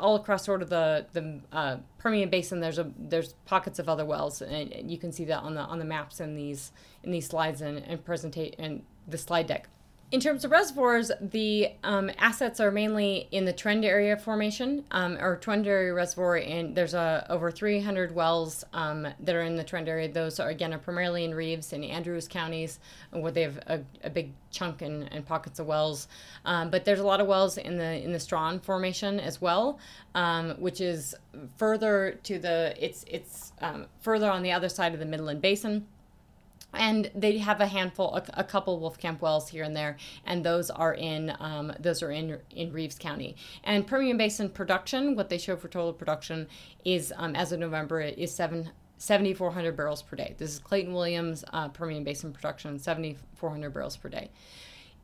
all 0.00 0.16
across 0.16 0.44
sort 0.44 0.62
of 0.62 0.70
the 0.70 1.06
the 1.12 1.40
uh, 1.52 1.76
Permian 1.98 2.30
Basin. 2.30 2.60
There's 2.60 2.78
a 2.78 2.90
there's 2.98 3.34
pockets 3.44 3.78
of 3.78 3.88
other 3.88 4.04
wells, 4.04 4.42
and 4.42 4.90
you 4.90 4.98
can 4.98 5.12
see 5.12 5.24
that 5.26 5.40
on 5.40 5.54
the 5.54 5.60
on 5.60 5.78
the 5.78 5.84
maps 5.84 6.20
in 6.20 6.34
these 6.34 6.72
in 7.02 7.10
these 7.10 7.26
slides 7.26 7.60
and 7.60 7.78
and 7.78 8.04
presentation 8.04 8.54
and 8.58 8.82
the 9.06 9.18
slide 9.18 9.46
deck. 9.46 9.68
In 10.12 10.20
terms 10.20 10.44
of 10.44 10.50
reservoirs, 10.50 11.10
the 11.22 11.70
um, 11.82 12.10
assets 12.18 12.60
are 12.60 12.70
mainly 12.70 13.28
in 13.30 13.46
the 13.46 13.52
Trend 13.54 13.82
area 13.82 14.14
formation 14.14 14.84
um, 14.90 15.16
or 15.16 15.36
Trend 15.36 15.66
area 15.66 15.94
reservoir, 15.94 16.36
and 16.36 16.76
there's 16.76 16.92
a, 16.92 17.26
over 17.30 17.50
300 17.50 18.14
wells 18.14 18.62
um, 18.74 19.08
that 19.20 19.34
are 19.34 19.40
in 19.40 19.56
the 19.56 19.64
Trend 19.64 19.88
area. 19.88 20.12
Those 20.12 20.38
are 20.38 20.50
again 20.50 20.74
are 20.74 20.78
primarily 20.78 21.24
in 21.24 21.34
Reeves 21.34 21.72
and 21.72 21.82
Andrews 21.82 22.28
counties, 22.28 22.78
where 23.10 23.32
they 23.32 23.40
have 23.40 23.56
a, 23.66 23.80
a 24.04 24.10
big 24.10 24.32
chunk 24.50 24.82
and, 24.82 25.10
and, 25.10 25.24
pockets 25.24 25.58
of 25.58 25.64
wells. 25.64 26.08
Um, 26.44 26.68
but 26.68 26.84
there's 26.84 27.00
a 27.00 27.06
lot 27.06 27.22
of 27.22 27.26
wells 27.26 27.56
in 27.56 27.78
the 27.78 28.04
in 28.04 28.12
the 28.12 28.20
Strawn 28.20 28.60
formation 28.60 29.18
as 29.18 29.40
well, 29.40 29.78
um, 30.14 30.50
which 30.58 30.82
is 30.82 31.14
further 31.56 32.20
to 32.24 32.38
the 32.38 32.74
it's 32.78 33.02
it's 33.08 33.54
um, 33.62 33.86
further 34.02 34.30
on 34.30 34.42
the 34.42 34.52
other 34.52 34.68
side 34.68 34.92
of 34.92 35.00
the 35.00 35.06
Midland 35.06 35.40
Basin 35.40 35.86
and 36.74 37.10
they 37.14 37.38
have 37.38 37.60
a 37.60 37.66
handful 37.66 38.14
a, 38.14 38.24
a, 38.40 38.44
couple 38.44 38.80
wolfcamp 38.80 39.20
wells 39.20 39.48
here 39.48 39.64
and 39.64 39.76
there 39.76 39.96
and 40.26 40.44
those 40.44 40.70
are 40.70 40.94
in 40.94 41.34
um, 41.40 41.72
those 41.78 42.02
are 42.02 42.10
in 42.10 42.38
in 42.50 42.72
reeves 42.72 42.96
county. 42.98 43.36
And 43.64 43.86
permian 43.86 44.16
basin 44.16 44.48
production 44.48 45.16
what 45.16 45.28
they 45.28 45.38
show 45.38 45.56
for 45.56 45.68
total 45.68 45.92
production 45.92 46.48
is 46.84 47.12
um, 47.16 47.34
as 47.36 47.52
of 47.52 47.60
november 47.60 48.00
is 48.00 48.34
7 48.34 48.70
7400 48.98 49.76
barrels 49.76 50.00
per 50.00 50.14
day. 50.14 50.34
This 50.38 50.52
is 50.52 50.58
clayton 50.58 50.92
williams 50.92 51.44
uh, 51.52 51.68
permian 51.68 52.04
basin 52.04 52.32
production 52.32 52.78
7400 52.78 53.70
barrels 53.70 53.96
per 53.96 54.08
day. 54.08 54.30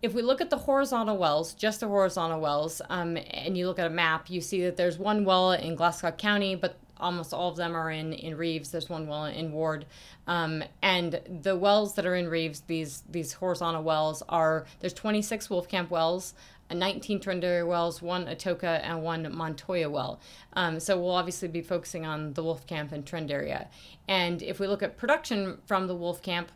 If 0.00 0.14
we 0.14 0.22
look 0.22 0.40
at 0.40 0.48
the 0.48 0.58
horizontal 0.58 1.18
wells, 1.18 1.54
just 1.54 1.80
the 1.80 1.88
horizontal 1.88 2.40
wells, 2.40 2.80
um, 2.88 3.16
and 3.16 3.58
you 3.58 3.66
look 3.66 3.80
at 3.80 3.86
a 3.88 3.90
map, 3.90 4.30
you 4.30 4.40
see 4.40 4.62
that 4.62 4.76
there's 4.76 4.96
one 4.96 5.24
well 5.24 5.50
in 5.50 5.76
Glasscock 5.76 6.18
County, 6.18 6.54
but 6.54 6.78
almost 7.00 7.32
all 7.32 7.50
of 7.50 7.56
them 7.56 7.76
are 7.76 7.90
in, 7.90 8.12
in 8.12 8.36
Reeves. 8.36 8.70
There's 8.70 8.88
one 8.88 9.06
well 9.06 9.24
in 9.24 9.52
Ward. 9.52 9.86
Um, 10.26 10.62
and 10.82 11.20
the 11.42 11.56
wells 11.56 11.94
that 11.94 12.06
are 12.06 12.14
in 12.14 12.28
Reeves, 12.28 12.60
these 12.66 13.02
these 13.08 13.34
horizontal 13.34 13.82
wells 13.82 14.22
are 14.28 14.66
there's 14.80 14.92
26 14.92 15.48
Wolfcamp 15.48 15.90
wells, 15.90 16.34
19 16.70 17.20
Trend 17.20 17.44
area 17.44 17.66
wells, 17.66 18.02
one 18.02 18.26
Atoka, 18.26 18.80
and 18.82 19.02
one 19.02 19.34
Montoya 19.34 19.88
well. 19.88 20.20
Um, 20.52 20.80
so 20.80 20.98
we'll 20.98 21.14
obviously 21.14 21.48
be 21.48 21.62
focusing 21.62 22.04
on 22.04 22.34
the 22.34 22.42
Wolfcamp 22.42 22.92
and 22.92 23.06
Trend 23.06 23.30
area. 23.30 23.68
And 24.06 24.42
if 24.42 24.60
we 24.60 24.66
look 24.66 24.82
at 24.82 24.96
production 24.96 25.58
from 25.66 25.86
the 25.86 25.94
Wolfcamp, 25.94 26.46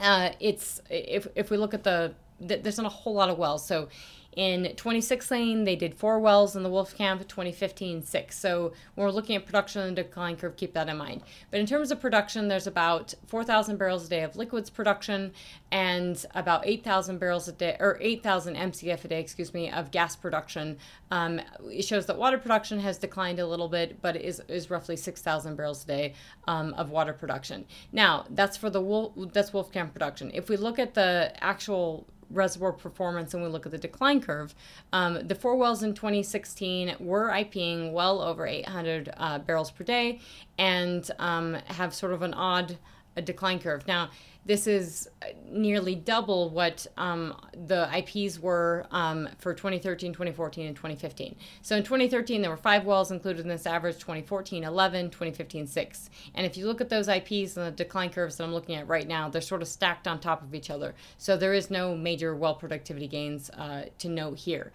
uh, 0.00 0.30
it's 0.40 0.80
if 0.90 1.26
if 1.34 1.50
we 1.50 1.56
look 1.56 1.74
at 1.74 1.84
the 1.84 2.14
there's 2.40 2.76
not 2.76 2.86
a 2.86 2.90
whole 2.90 3.14
lot 3.14 3.30
of 3.30 3.38
wells. 3.38 3.66
So 3.66 3.88
in 4.36 4.64
2016, 4.76 5.64
they 5.64 5.76
did 5.76 5.94
four 5.94 6.20
wells 6.20 6.56
in 6.56 6.62
the 6.62 6.68
Wolfcamp, 6.68 7.26
2015, 7.26 8.02
six. 8.02 8.38
So 8.38 8.74
when 8.94 9.06
we're 9.06 9.10
looking 9.10 9.34
at 9.34 9.46
production 9.46 9.80
and 9.80 9.96
decline 9.96 10.36
curve, 10.36 10.56
keep 10.56 10.74
that 10.74 10.90
in 10.90 10.98
mind. 10.98 11.22
But 11.50 11.60
in 11.60 11.64
terms 11.64 11.90
of 11.90 12.00
production, 12.00 12.48
there's 12.48 12.66
about 12.66 13.14
4,000 13.28 13.78
barrels 13.78 14.04
a 14.04 14.10
day 14.10 14.22
of 14.24 14.36
liquids 14.36 14.68
production 14.68 15.32
and 15.72 16.22
about 16.34 16.66
8,000 16.66 17.18
barrels 17.18 17.48
a 17.48 17.52
day, 17.52 17.78
or 17.80 17.96
8,000 17.98 18.56
MCF 18.56 19.04
a 19.06 19.08
day, 19.08 19.20
excuse 19.20 19.54
me, 19.54 19.70
of 19.70 19.90
gas 19.90 20.14
production. 20.14 20.76
Um, 21.10 21.40
it 21.70 21.86
shows 21.86 22.04
that 22.04 22.18
water 22.18 22.36
production 22.36 22.78
has 22.80 22.98
declined 22.98 23.38
a 23.38 23.46
little 23.46 23.68
bit, 23.68 24.02
but 24.02 24.16
is, 24.16 24.42
is 24.48 24.68
roughly 24.68 24.96
6,000 24.96 25.56
barrels 25.56 25.84
a 25.84 25.86
day 25.86 26.14
um, 26.46 26.74
of 26.74 26.90
water 26.90 27.14
production. 27.14 27.64
Now, 27.90 28.26
that's 28.28 28.58
for 28.58 28.68
the 28.68 28.82
wolf, 28.82 29.14
that's 29.32 29.52
Wolfcamp 29.52 29.94
production. 29.94 30.30
If 30.34 30.50
we 30.50 30.58
look 30.58 30.78
at 30.78 30.92
the 30.92 31.32
actual 31.40 32.06
reservoir 32.30 32.72
performance 32.72 33.34
and 33.34 33.42
we 33.42 33.48
look 33.48 33.66
at 33.66 33.72
the 33.72 33.78
decline 33.78 34.20
curve, 34.20 34.54
um, 34.92 35.26
the 35.26 35.34
four 35.34 35.56
wells 35.56 35.82
in 35.82 35.94
2016 35.94 36.96
were 36.98 37.30
IPing 37.30 37.92
well 37.92 38.20
over 38.20 38.46
800 38.46 39.12
uh, 39.16 39.38
barrels 39.38 39.70
per 39.70 39.84
day 39.84 40.20
and 40.58 41.10
um, 41.18 41.54
have 41.66 41.94
sort 41.94 42.12
of 42.12 42.22
an 42.22 42.34
odd 42.34 42.78
decline 43.24 43.58
curve. 43.58 43.86
Now, 43.86 44.10
this 44.46 44.68
is 44.68 45.08
nearly 45.50 45.96
double 45.96 46.50
what 46.50 46.86
um, 46.96 47.34
the 47.66 47.88
IPs 47.96 48.38
were 48.38 48.86
um, 48.92 49.28
for 49.38 49.52
2013, 49.52 50.12
2014, 50.12 50.66
and 50.66 50.76
2015. 50.76 51.36
So 51.62 51.76
in 51.76 51.82
2013, 51.82 52.42
there 52.42 52.50
were 52.50 52.56
five 52.56 52.84
wells 52.84 53.10
included 53.10 53.40
in 53.42 53.48
this 53.48 53.66
average, 53.66 53.96
2014, 53.96 54.62
11, 54.62 55.10
2015, 55.10 55.66
6. 55.66 56.10
And 56.34 56.46
if 56.46 56.56
you 56.56 56.66
look 56.66 56.80
at 56.80 56.88
those 56.88 57.08
IPs 57.08 57.56
and 57.56 57.66
the 57.66 57.72
decline 57.72 58.10
curves 58.10 58.36
that 58.36 58.44
I'm 58.44 58.54
looking 58.54 58.76
at 58.76 58.86
right 58.86 59.08
now, 59.08 59.28
they're 59.28 59.40
sort 59.40 59.62
of 59.62 59.68
stacked 59.68 60.06
on 60.06 60.20
top 60.20 60.42
of 60.42 60.54
each 60.54 60.70
other. 60.70 60.94
So 61.18 61.36
there 61.36 61.52
is 61.52 61.68
no 61.68 61.96
major 61.96 62.34
well 62.36 62.54
productivity 62.54 63.08
gains 63.08 63.50
uh, 63.50 63.86
to 63.98 64.08
note 64.08 64.38
here. 64.38 64.72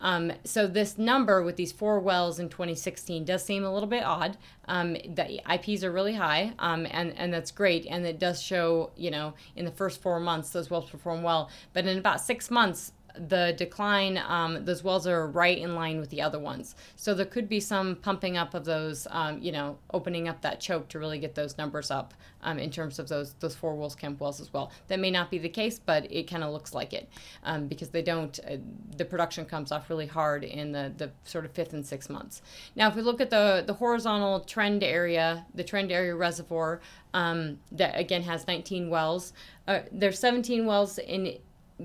Um, 0.00 0.32
so 0.44 0.66
this 0.66 0.98
number 0.98 1.42
with 1.42 1.56
these 1.56 1.72
four 1.72 1.98
wells 2.00 2.38
in 2.38 2.48
2016 2.48 3.24
does 3.24 3.44
seem 3.44 3.64
a 3.64 3.72
little 3.72 3.88
bit 3.88 4.04
odd. 4.04 4.36
Um, 4.66 4.92
the 4.92 5.40
IPs 5.52 5.84
are 5.84 5.92
really 5.92 6.14
high, 6.14 6.52
um, 6.58 6.86
and 6.90 7.12
and 7.16 7.32
that's 7.32 7.50
great, 7.50 7.86
and 7.86 8.06
it 8.06 8.18
does 8.18 8.42
show 8.42 8.90
you 8.96 9.10
know 9.10 9.34
in 9.56 9.64
the 9.64 9.70
first 9.70 10.02
four 10.02 10.20
months 10.20 10.50
those 10.50 10.70
wells 10.70 10.90
perform 10.90 11.22
well, 11.22 11.50
but 11.72 11.86
in 11.86 11.98
about 11.98 12.20
six 12.20 12.50
months 12.50 12.92
the 13.16 13.54
decline, 13.56 14.18
um, 14.26 14.64
those 14.64 14.82
wells 14.82 15.06
are 15.06 15.26
right 15.26 15.56
in 15.56 15.74
line 15.74 16.00
with 16.00 16.10
the 16.10 16.20
other 16.20 16.38
ones. 16.38 16.74
So 16.96 17.14
there 17.14 17.26
could 17.26 17.48
be 17.48 17.60
some 17.60 17.96
pumping 17.96 18.36
up 18.36 18.54
of 18.54 18.64
those, 18.64 19.06
um, 19.10 19.38
you 19.40 19.52
know, 19.52 19.78
opening 19.92 20.28
up 20.28 20.40
that 20.42 20.60
choke 20.60 20.88
to 20.88 20.98
really 20.98 21.18
get 21.18 21.34
those 21.34 21.56
numbers 21.56 21.90
up 21.90 22.14
um, 22.42 22.58
in 22.58 22.70
terms 22.70 22.98
of 22.98 23.08
those 23.08 23.34
those 23.34 23.54
four 23.54 23.74
wells, 23.76 23.94
camp 23.94 24.20
wells 24.20 24.40
as 24.40 24.52
well. 24.52 24.72
That 24.88 24.98
may 24.98 25.10
not 25.10 25.30
be 25.30 25.38
the 25.38 25.48
case, 25.48 25.78
but 25.78 26.10
it 26.10 26.24
kind 26.24 26.42
of 26.42 26.52
looks 26.52 26.74
like 26.74 26.92
it 26.92 27.08
um, 27.44 27.68
because 27.68 27.90
they 27.90 28.02
don't. 28.02 28.38
Uh, 28.48 28.56
the 28.96 29.04
production 29.04 29.44
comes 29.44 29.70
off 29.70 29.88
really 29.88 30.06
hard 30.06 30.42
in 30.42 30.72
the 30.72 30.92
the 30.96 31.10
sort 31.24 31.44
of 31.44 31.52
fifth 31.52 31.72
and 31.72 31.86
sixth 31.86 32.10
months. 32.10 32.42
Now, 32.74 32.88
if 32.88 32.96
we 32.96 33.02
look 33.02 33.20
at 33.20 33.30
the 33.30 33.62
the 33.66 33.74
horizontal 33.74 34.40
trend 34.40 34.82
area, 34.82 35.46
the 35.54 35.64
trend 35.64 35.92
area 35.92 36.14
reservoir 36.16 36.80
um, 37.14 37.60
that 37.72 37.98
again 37.98 38.22
has 38.22 38.46
19 38.46 38.90
wells. 38.90 39.32
Uh, 39.66 39.80
there's 39.92 40.18
17 40.18 40.66
wells 40.66 40.98
in 40.98 41.38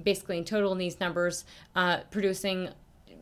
basically 0.04 0.38
in 0.38 0.46
total 0.46 0.72
in 0.72 0.78
these 0.78 1.00
numbers, 1.00 1.46
uh, 1.76 2.00
producing 2.12 2.70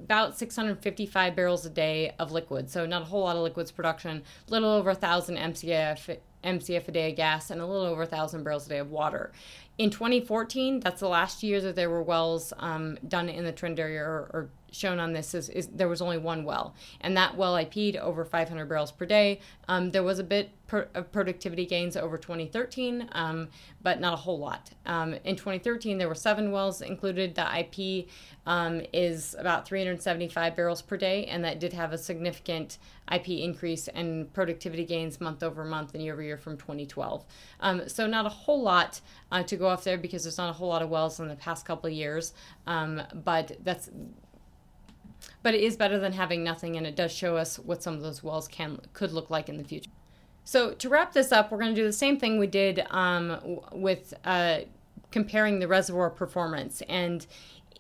about 0.04 0.38
655 0.38 1.36
barrels 1.36 1.66
a 1.66 1.70
day 1.70 2.14
of 2.20 2.32
liquid. 2.32 2.70
So 2.70 2.86
not 2.86 3.02
a 3.02 3.06
whole 3.06 3.24
lot 3.24 3.36
of 3.36 3.44
liquids 3.44 3.72
production, 3.72 4.24
a 4.48 4.52
little 4.52 4.70
over 4.70 4.92
1,000 4.92 5.38
MCF, 5.38 6.18
MCF 6.44 6.88
a 6.88 6.92
day 6.92 7.10
of 7.10 7.16
gas, 7.16 7.50
and 7.50 7.62
a 7.62 7.66
little 7.66 7.86
over 7.86 8.02
1,000 8.02 8.44
barrels 8.44 8.68
a 8.68 8.70
day 8.70 8.78
of 8.78 8.92
water. 8.92 9.32
In 9.78 9.90
2014, 9.90 10.80
that's 10.80 11.00
the 11.00 11.08
last 11.08 11.44
year 11.44 11.62
that 11.62 11.76
there 11.76 11.90
were 11.90 12.02
wells 12.02 12.54
um, 12.58 12.98
done 13.08 13.30
in 13.30 13.44
the 13.44 13.80
area 13.80 14.02
or, 14.02 14.30
or 14.34 14.50
shown 14.72 15.00
on 15.00 15.14
this 15.14 15.34
is, 15.34 15.50
is, 15.50 15.68
there 15.68 15.88
was 15.88 16.02
only 16.02 16.18
one 16.18 16.44
well, 16.44 16.76
and 17.02 17.16
that 17.18 17.36
well 17.36 17.58
IP'd 17.58 17.98
over 17.98 18.26
500 18.26 18.66
barrels 18.68 18.92
per 18.92 19.06
day. 19.06 19.40
Um, 19.68 19.92
there 19.92 20.04
was 20.04 20.20
a 20.20 20.24
bit 20.24 20.52
per, 20.68 20.88
of 20.94 21.12
productivity 21.12 21.66
gains 21.66 21.96
over 21.96 22.18
2013, 22.18 23.10
um, 23.14 23.50
but 23.82 24.00
not 24.00 24.14
a 24.14 24.18
whole 24.18 24.40
lot. 24.40 24.72
Um, 24.86 25.16
in 25.24 25.36
2013, 25.36 25.98
there 25.98 26.08
were 26.08 26.16
seven 26.16 26.52
wells 26.52 26.82
included. 26.82 27.36
The 27.36 27.60
IP 27.60 28.08
um, 28.46 28.82
is 28.94 29.36
about 29.40 29.68
375 29.68 30.56
barrels 30.56 30.82
per 30.82 30.98
day, 30.98 31.26
and 31.26 31.44
that 31.44 31.60
did 31.60 31.74
have 31.74 31.94
a 31.94 31.98
significant 31.98 32.78
IP 33.12 33.30
increase 33.30 33.88
and 33.88 34.32
productivity 34.34 34.86
gains 34.86 35.22
month 35.22 35.44
over 35.44 35.64
month 35.64 35.94
and 35.94 36.04
year 36.04 36.14
over 36.14 36.22
year 36.22 36.38
from 36.38 36.58
2012. 36.58 37.26
Um, 37.62 37.88
so 37.88 38.06
not 38.06 38.26
a 38.26 38.30
whole 38.30 38.62
lot 38.62 39.00
uh, 39.32 39.44
to 39.44 39.56
go 39.56 39.68
off 39.68 39.84
there 39.84 39.98
because 39.98 40.24
there's 40.24 40.38
not 40.38 40.50
a 40.50 40.54
whole 40.54 40.68
lot 40.68 40.82
of 40.82 40.90
wells 40.90 41.20
in 41.20 41.28
the 41.28 41.36
past 41.36 41.66
couple 41.66 41.88
of 41.88 41.94
years, 41.94 42.34
um, 42.68 43.02
but 43.14 43.58
that's 43.64 43.90
but 45.48 45.56
it 45.56 45.62
is 45.62 45.78
better 45.78 45.98
than 45.98 46.12
having 46.12 46.44
nothing 46.44 46.76
and 46.76 46.86
it 46.86 46.94
does 46.94 47.10
show 47.10 47.38
us 47.38 47.58
what 47.58 47.82
some 47.82 47.94
of 47.94 48.02
those 48.02 48.22
wells 48.22 48.50
can 48.50 48.82
could 48.92 49.14
look 49.14 49.30
like 49.30 49.48
in 49.48 49.58
the 49.58 49.64
future 49.64 49.90
so 50.44 50.74
to 50.74 50.90
wrap 50.90 51.14
this 51.14 51.32
up 51.32 51.50
we're 51.50 51.58
going 51.58 51.74
to 51.74 51.82
do 51.82 51.88
the 51.88 51.94
same 51.94 52.20
thing 52.20 52.38
we 52.38 52.48
did 52.48 52.86
um, 52.90 53.62
with 53.72 54.14
uh, 54.26 54.60
comparing 55.10 55.60
the 55.60 55.68
reservoir 55.70 56.10
performance 56.10 56.84
and 56.90 57.28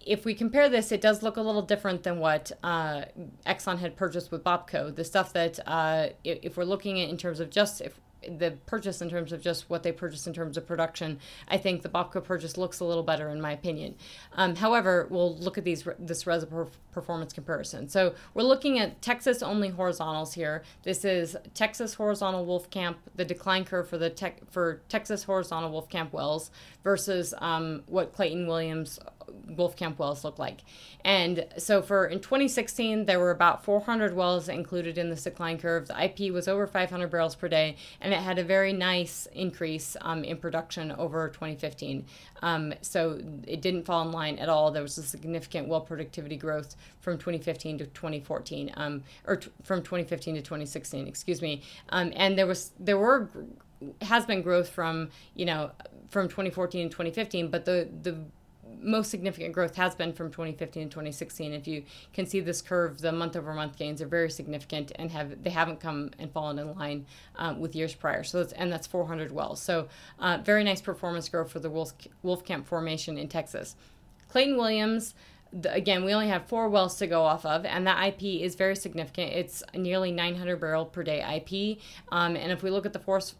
if 0.06 0.24
we 0.24 0.34
compare 0.34 0.70
this, 0.70 0.94
it 0.94 1.02
does 1.02 1.22
look 1.22 1.36
a 1.36 1.42
little 1.42 1.62
different 1.62 2.04
than 2.04 2.20
what 2.20 2.54
uh, 2.64 3.02
Exxon 3.46 3.80
had 3.80 3.98
purchased 3.98 4.32
with 4.32 4.42
Bopco. 4.42 4.96
The 4.96 5.04
stuff 5.04 5.34
that, 5.34 5.60
uh, 5.68 6.08
if, 6.24 6.56
we're 6.56 6.64
looking 6.64 7.02
at 7.02 7.10
in 7.10 7.18
terms 7.18 7.42
of 7.42 7.50
just 7.50 7.82
if 7.82 8.00
the 8.22 8.52
purchase 8.66 9.02
in 9.02 9.10
terms 9.10 9.32
of 9.32 9.42
just 9.42 9.70
what 9.70 9.84
they 9.84 9.92
purchase 9.92 10.28
in 10.28 10.34
terms 10.34 10.58
of 10.58 10.66
production, 10.66 11.20
I 11.48 11.58
think 11.58 11.82
the 11.82 11.90
Bopco 11.90 12.24
purchase 12.24 12.58
looks 12.58 12.80
a 12.80 12.86
little 12.86 13.04
better 13.04 13.30
in 13.30 13.42
my 13.42 13.52
opinion. 13.52 13.96
Um, 14.34 14.56
however, 14.56 15.08
we'll 15.10 15.36
look 15.38 15.58
at 15.58 15.64
these 15.64 15.88
this 16.00 16.28
reservoir 16.28 16.68
performance 16.92 17.34
comparison. 17.34 17.88
So 17.90 18.16
we're 18.34 18.44
looking 18.44 18.80
at 18.80 19.02
Texas 19.02 19.44
only 19.44 19.70
horizontals 19.70 20.34
here. 20.34 20.64
This 20.84 21.06
is 21.06 21.36
Texas 21.54 21.94
horizontal 21.94 22.46
Wolfcamp, 22.46 22.96
the 23.16 23.26
decline 23.26 23.66
curve 23.66 23.88
for 23.88 23.98
the 23.98 24.10
tech, 24.10 24.40
for 24.50 24.82
Texas 24.90 25.24
horizontal 25.24 25.72
Wolfcamp 25.72 26.12
wells 26.12 26.50
versus 26.84 27.34
um, 27.38 27.84
what 27.88 28.14
Clayton 28.14 28.48
Williams 28.48 29.00
Wolfcamp 29.50 29.98
wells 29.98 30.24
look 30.24 30.40
like. 30.40 30.62
And 31.04 31.46
so 31.58 31.82
for 31.82 32.06
in 32.06 32.20
2016, 32.20 33.06
there 33.06 33.20
were 33.20 33.32
about 33.32 33.64
400 33.64 34.16
wells 34.16 34.50
included 34.50 34.98
in 34.98 35.10
the 35.10 35.16
decline 35.16 35.58
curve. 35.58 35.88
The 35.88 36.04
IP 36.04 36.34
was 36.34 36.48
over 36.48 36.68
500 36.68 37.10
barrels 37.10 37.36
per 37.36 37.48
day, 37.48 37.78
and 38.02 38.14
it 38.14 38.20
had 38.20 38.40
a 38.40 38.44
very 38.44 38.74
nice 38.74 39.28
increase 39.34 39.96
um, 40.02 40.24
in 40.24 40.38
production 40.38 40.92
over 40.92 41.30
2015. 41.30 42.06
Um, 42.42 42.74
so 42.82 43.20
it 43.46 43.62
didn't 43.62 43.86
fall 43.86 44.04
in 44.04 44.12
line 44.12 44.38
at 44.38 44.50
all. 44.50 44.72
There 44.72 44.84
was 44.84 44.98
a 44.98 45.04
significant 45.04 45.68
well 45.68 45.82
productivity 45.82 46.38
growth 46.38 46.76
from 47.00 47.18
2015 47.18 47.80
to 47.80 47.86
2014, 47.88 48.72
um, 48.76 49.04
or 49.26 49.38
t- 49.38 49.52
from 49.64 49.82
2015 49.82 50.36
to 50.36 50.42
2016, 50.42 51.08
excuse 51.08 51.42
me. 51.42 51.62
Um, 51.90 52.12
and 52.16 52.38
there 52.38 52.48
was 52.48 52.72
there 52.80 52.98
were 52.98 53.30
has 54.02 54.26
been 54.26 54.42
growth 54.42 54.70
from 54.70 55.10
you 55.36 55.46
know 55.46 55.72
from 56.10 56.28
2014 56.28 56.90
to 56.90 56.90
2015, 56.90 57.50
but 57.50 57.66
the 57.66 57.90
the 58.02 58.18
most 58.82 59.10
significant 59.10 59.54
growth 59.54 59.76
has 59.76 59.96
been 59.96 60.14
from 60.14 60.32
2015 60.32 60.84
to 60.84 60.90
2016. 60.90 61.54
If 61.54 61.68
you 61.68 61.84
can 62.14 62.26
see 62.26 62.40
this 62.40 62.62
curve, 62.62 63.00
the 63.00 63.12
month 63.12 63.36
over 63.36 63.54
month 63.54 63.78
gains 63.78 64.02
are 64.02 64.08
very 64.08 64.30
significant 64.30 64.92
and 64.96 65.12
have 65.12 65.44
they 65.44 65.50
haven't 65.50 65.80
come 65.80 66.12
and 66.20 66.32
fallen 66.32 66.60
in 66.60 66.76
line 66.76 67.06
um, 67.36 67.60
with 67.60 67.76
years 67.76 67.94
prior. 67.94 68.24
So 68.24 68.40
that's, 68.40 68.54
and 68.54 68.72
that's 68.72 68.88
400 68.88 69.32
wells. 69.32 69.62
So 69.62 69.88
uh, 70.20 70.40
very 70.44 70.64
nice 70.64 70.82
performance 70.82 71.30
growth 71.30 71.52
for 71.52 71.60
the 71.60 71.70
Wolf, 71.70 71.94
Wolfcamp 72.24 72.66
formation 72.66 73.18
in 73.18 73.28
Texas. 73.28 73.76
Clayton 74.30 74.58
Williams. 74.58 75.14
Again, 75.64 76.04
we 76.04 76.14
only 76.14 76.28
have 76.28 76.48
four 76.48 76.68
wells 76.68 76.98
to 76.98 77.08
go 77.08 77.24
off 77.24 77.46
of, 77.46 77.64
and 77.64 77.88
that 77.88 78.06
IP 78.06 78.42
is 78.44 78.56
very 78.56 78.76
significant. 78.76 79.32
It's 79.32 79.64
nearly 79.74 80.12
900 80.12 80.60
barrel 80.60 80.86
per 80.86 81.04
day 81.04 81.22
IP. 81.22 81.80
Um, 82.12 82.36
and 82.36 82.52
if 82.52 82.64
we 82.64 82.70
look 82.70 82.86
at 82.86 82.92
the 82.92 83.00
force, 83.00 83.34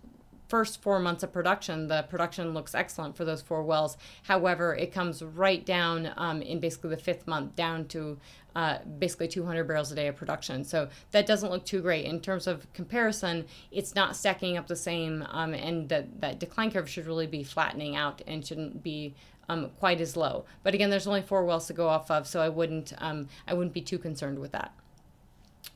first 0.48 0.82
four 0.82 1.00
months 1.00 1.24
of 1.24 1.32
production, 1.32 1.88
the 1.88 2.04
production 2.04 2.54
looks 2.54 2.74
excellent 2.74 3.16
for 3.16 3.26
those 3.26 3.42
four 3.42 3.64
wells. 3.64 3.98
However, 4.24 4.76
it 4.76 4.92
comes 4.92 5.22
right 5.22 5.66
down 5.66 6.12
um, 6.18 6.42
in 6.42 6.60
basically 6.60 6.90
the 6.92 6.98
fifth 6.98 7.28
month 7.28 7.56
down 7.56 7.86
to 7.90 8.18
uh, 8.56 8.80
basically 8.98 9.28
200 9.28 9.66
barrels 9.66 9.92
a 9.92 9.96
day 9.96 10.08
of 10.08 10.16
production. 10.16 10.64
So 10.64 10.90
that 11.12 11.28
doesn't 11.28 11.52
look 11.52 11.66
too 11.66 11.82
great. 11.82 12.06
In 12.06 12.20
terms 12.20 12.48
of 12.48 12.72
comparison, 12.74 13.46
it's 13.72 13.94
not 13.94 14.16
stacking 14.16 14.58
up 14.58 14.68
the 14.68 14.76
same, 14.76 15.26
um, 15.30 15.54
and 15.54 15.88
that, 15.90 16.22
that 16.22 16.40
decline 16.40 16.72
curve 16.72 16.90
should 16.90 17.06
really 17.06 17.28
be 17.28 17.44
flattening 17.44 17.96
out 17.96 18.22
and 18.26 18.46
shouldn't 18.46 18.82
be 18.82 19.14
um, 19.50 19.70
quite 19.80 20.02
as 20.02 20.18
low. 20.18 20.46
But 20.64 20.74
again, 20.74 20.90
there's 20.90 21.08
only 21.08 21.22
four 21.22 21.46
wells 21.46 21.68
to 21.68 21.74
go 21.74 21.88
off 21.88 22.10
of, 22.10 22.28
so 22.28 22.42
I 22.42 22.50
wouldn't 22.50 22.94
um, 22.98 23.28
I 23.48 23.54
wouldn't 23.54 23.74
be 23.74 23.82
too 23.82 23.98
concerned 23.98 24.40
with 24.40 24.52
that. 24.52 24.74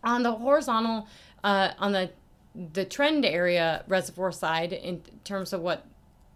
On 0.04 0.24
the 0.24 0.32
horizontal, 0.32 1.08
uh, 1.44 1.70
on 1.78 1.92
the 1.92 2.12
the 2.56 2.86
trend 2.86 3.26
area 3.26 3.84
reservoir 3.88 4.32
side 4.32 4.74
in 4.74 5.02
terms 5.24 5.54
of 5.54 5.62
what 5.62 5.86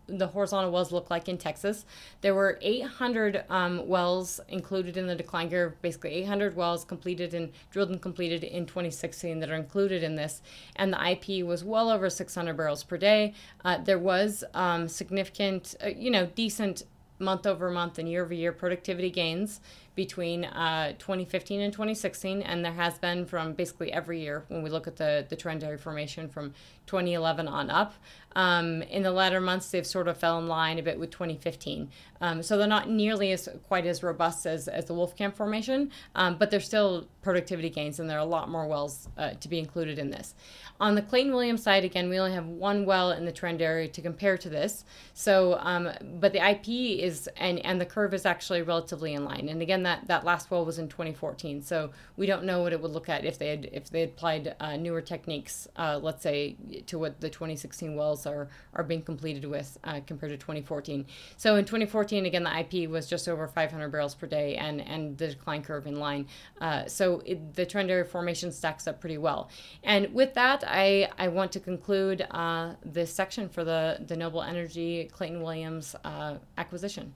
the 0.07 0.27
horizontal 0.27 0.71
wells 0.71 0.91
look 0.91 1.09
like 1.09 1.27
in 1.27 1.37
Texas. 1.37 1.85
There 2.21 2.35
were 2.35 2.59
800 2.61 3.43
um, 3.49 3.87
wells 3.87 4.39
included 4.49 4.97
in 4.97 5.07
the 5.07 5.15
decline 5.15 5.49
curve, 5.49 5.81
basically 5.81 6.11
800 6.11 6.55
wells 6.55 6.85
completed 6.85 7.33
and 7.33 7.51
drilled 7.71 7.89
and 7.89 8.01
completed 8.01 8.43
in 8.43 8.65
2016 8.65 9.39
that 9.39 9.49
are 9.49 9.55
included 9.55 10.03
in 10.03 10.15
this. 10.15 10.41
And 10.75 10.93
the 10.93 11.11
IP 11.11 11.45
was 11.45 11.63
well 11.63 11.89
over 11.89 12.09
600 12.09 12.55
barrels 12.55 12.83
per 12.83 12.97
day. 12.97 13.33
Uh, 13.63 13.77
there 13.77 13.99
was 13.99 14.43
um, 14.53 14.87
significant, 14.87 15.75
uh, 15.83 15.87
you 15.87 16.11
know, 16.11 16.27
decent 16.27 16.83
month 17.17 17.47
over 17.47 17.71
month 17.71 17.97
and 17.97 18.09
year 18.09 18.23
over 18.23 18.33
year 18.33 18.51
productivity 18.51 19.09
gains 19.09 19.61
between 19.95 20.45
uh, 20.45 20.93
2015 20.99 21.61
and 21.61 21.73
2016, 21.73 22.41
and 22.41 22.63
there 22.63 22.73
has 22.73 22.97
been 22.99 23.25
from 23.25 23.53
basically 23.53 23.91
every 23.91 24.21
year 24.21 24.43
when 24.49 24.61
we 24.61 24.69
look 24.69 24.87
at 24.87 24.97
the 24.97 25.25
the 25.29 25.35
trend 25.35 25.63
formation 25.77 26.29
from 26.29 26.53
2011 26.85 27.47
on 27.47 27.69
up. 27.69 27.93
Um, 28.35 28.81
in 28.83 29.03
the 29.03 29.11
latter 29.11 29.39
months, 29.39 29.71
they've 29.71 29.87
sort 29.87 30.07
of 30.07 30.17
fell 30.17 30.37
in 30.39 30.47
line 30.47 30.77
a 30.77 30.83
bit 30.83 30.99
with 30.99 31.09
2015. 31.09 31.89
Um, 32.21 32.43
so 32.43 32.57
they're 32.57 32.67
not 32.67 32.89
nearly 32.89 33.31
as 33.31 33.47
quite 33.67 33.85
as 33.85 34.03
robust 34.03 34.45
as, 34.45 34.67
as 34.67 34.85
the 34.85 34.93
Wolfcamp 34.93 35.35
formation, 35.35 35.91
um, 36.15 36.37
but 36.37 36.51
they're 36.51 36.59
still 36.59 37.07
productivity 37.21 37.69
gains, 37.69 37.99
and 37.99 38.09
there 38.09 38.17
are 38.17 38.21
a 38.21 38.25
lot 38.25 38.49
more 38.49 38.67
wells 38.67 39.07
uh, 39.17 39.31
to 39.31 39.47
be 39.47 39.57
included 39.57 39.97
in 39.97 40.09
this. 40.09 40.35
On 40.79 40.95
the 40.95 41.01
Clayton 41.01 41.31
Williams 41.31 41.63
side, 41.63 41.85
again, 41.85 42.09
we 42.09 42.19
only 42.19 42.33
have 42.33 42.45
one 42.45 42.85
well 42.85 43.11
in 43.11 43.25
the 43.25 43.31
trend 43.31 43.61
area 43.61 43.87
to 43.87 44.01
compare 44.01 44.37
to 44.37 44.49
this. 44.49 44.83
So, 45.13 45.57
um, 45.61 45.89
but 46.19 46.33
the 46.33 46.49
IP 46.49 46.67
is 46.99 47.29
and 47.37 47.59
and 47.59 47.79
the 47.79 47.85
curve 47.85 48.13
is 48.13 48.25
actually 48.25 48.61
relatively 48.61 49.13
in 49.13 49.23
line. 49.23 49.47
And 49.47 49.61
again, 49.61 49.83
that 49.83 50.07
that 50.07 50.25
last 50.25 50.51
well 50.51 50.65
was 50.65 50.77
in 50.77 50.89
2014, 50.89 51.61
so 51.61 51.91
we 52.17 52.25
don't 52.25 52.43
know 52.43 52.61
what 52.61 52.73
it 52.73 52.81
would 52.81 52.91
look 52.91 53.07
at 53.07 53.23
if 53.23 53.39
they 53.39 53.49
had 53.49 53.69
if 53.71 53.89
they 53.89 54.03
applied 54.03 54.55
uh, 54.59 54.75
newer 54.75 55.01
techniques, 55.01 55.67
uh, 55.77 55.97
let's 56.01 56.23
say 56.23 56.57
to 56.87 56.99
what 56.99 57.21
the 57.21 57.29
2016 57.29 57.95
wells 57.95 58.25
are 58.25 58.47
are 58.73 58.83
being 58.83 59.01
completed 59.01 59.45
with 59.45 59.77
uh, 59.83 59.99
compared 60.05 60.31
to 60.31 60.37
2014. 60.37 61.05
So 61.37 61.55
in 61.55 61.65
2014, 61.65 62.25
again, 62.25 62.43
the 62.43 62.59
IP 62.59 62.89
was 62.89 63.07
just 63.07 63.27
over 63.27 63.47
500 63.47 63.89
barrels 63.89 64.15
per 64.15 64.27
day, 64.27 64.55
and 64.55 64.81
and 64.81 65.17
the 65.17 65.29
decline 65.29 65.63
curve 65.63 65.87
in 65.87 65.99
line. 65.99 66.27
Uh, 66.61 66.85
so 66.87 67.21
it, 67.25 67.53
the 67.55 67.65
trend 67.65 67.89
area 67.89 68.05
formation 68.05 68.51
stacks 68.51 68.87
up 68.87 68.99
pretty 68.99 69.17
well. 69.17 69.49
And 69.83 70.13
with 70.13 70.33
that, 70.35 70.63
I 70.67 71.09
I 71.17 71.27
want 71.29 71.51
to 71.53 71.59
conclude 71.59 72.25
uh, 72.31 72.73
this 72.83 73.13
section 73.13 73.49
for 73.49 73.63
the 73.63 74.03
the 74.07 74.15
Noble 74.15 74.41
Energy 74.41 75.09
Clayton 75.11 75.41
Williams 75.41 75.95
uh, 76.03 76.35
acquisition. 76.57 77.13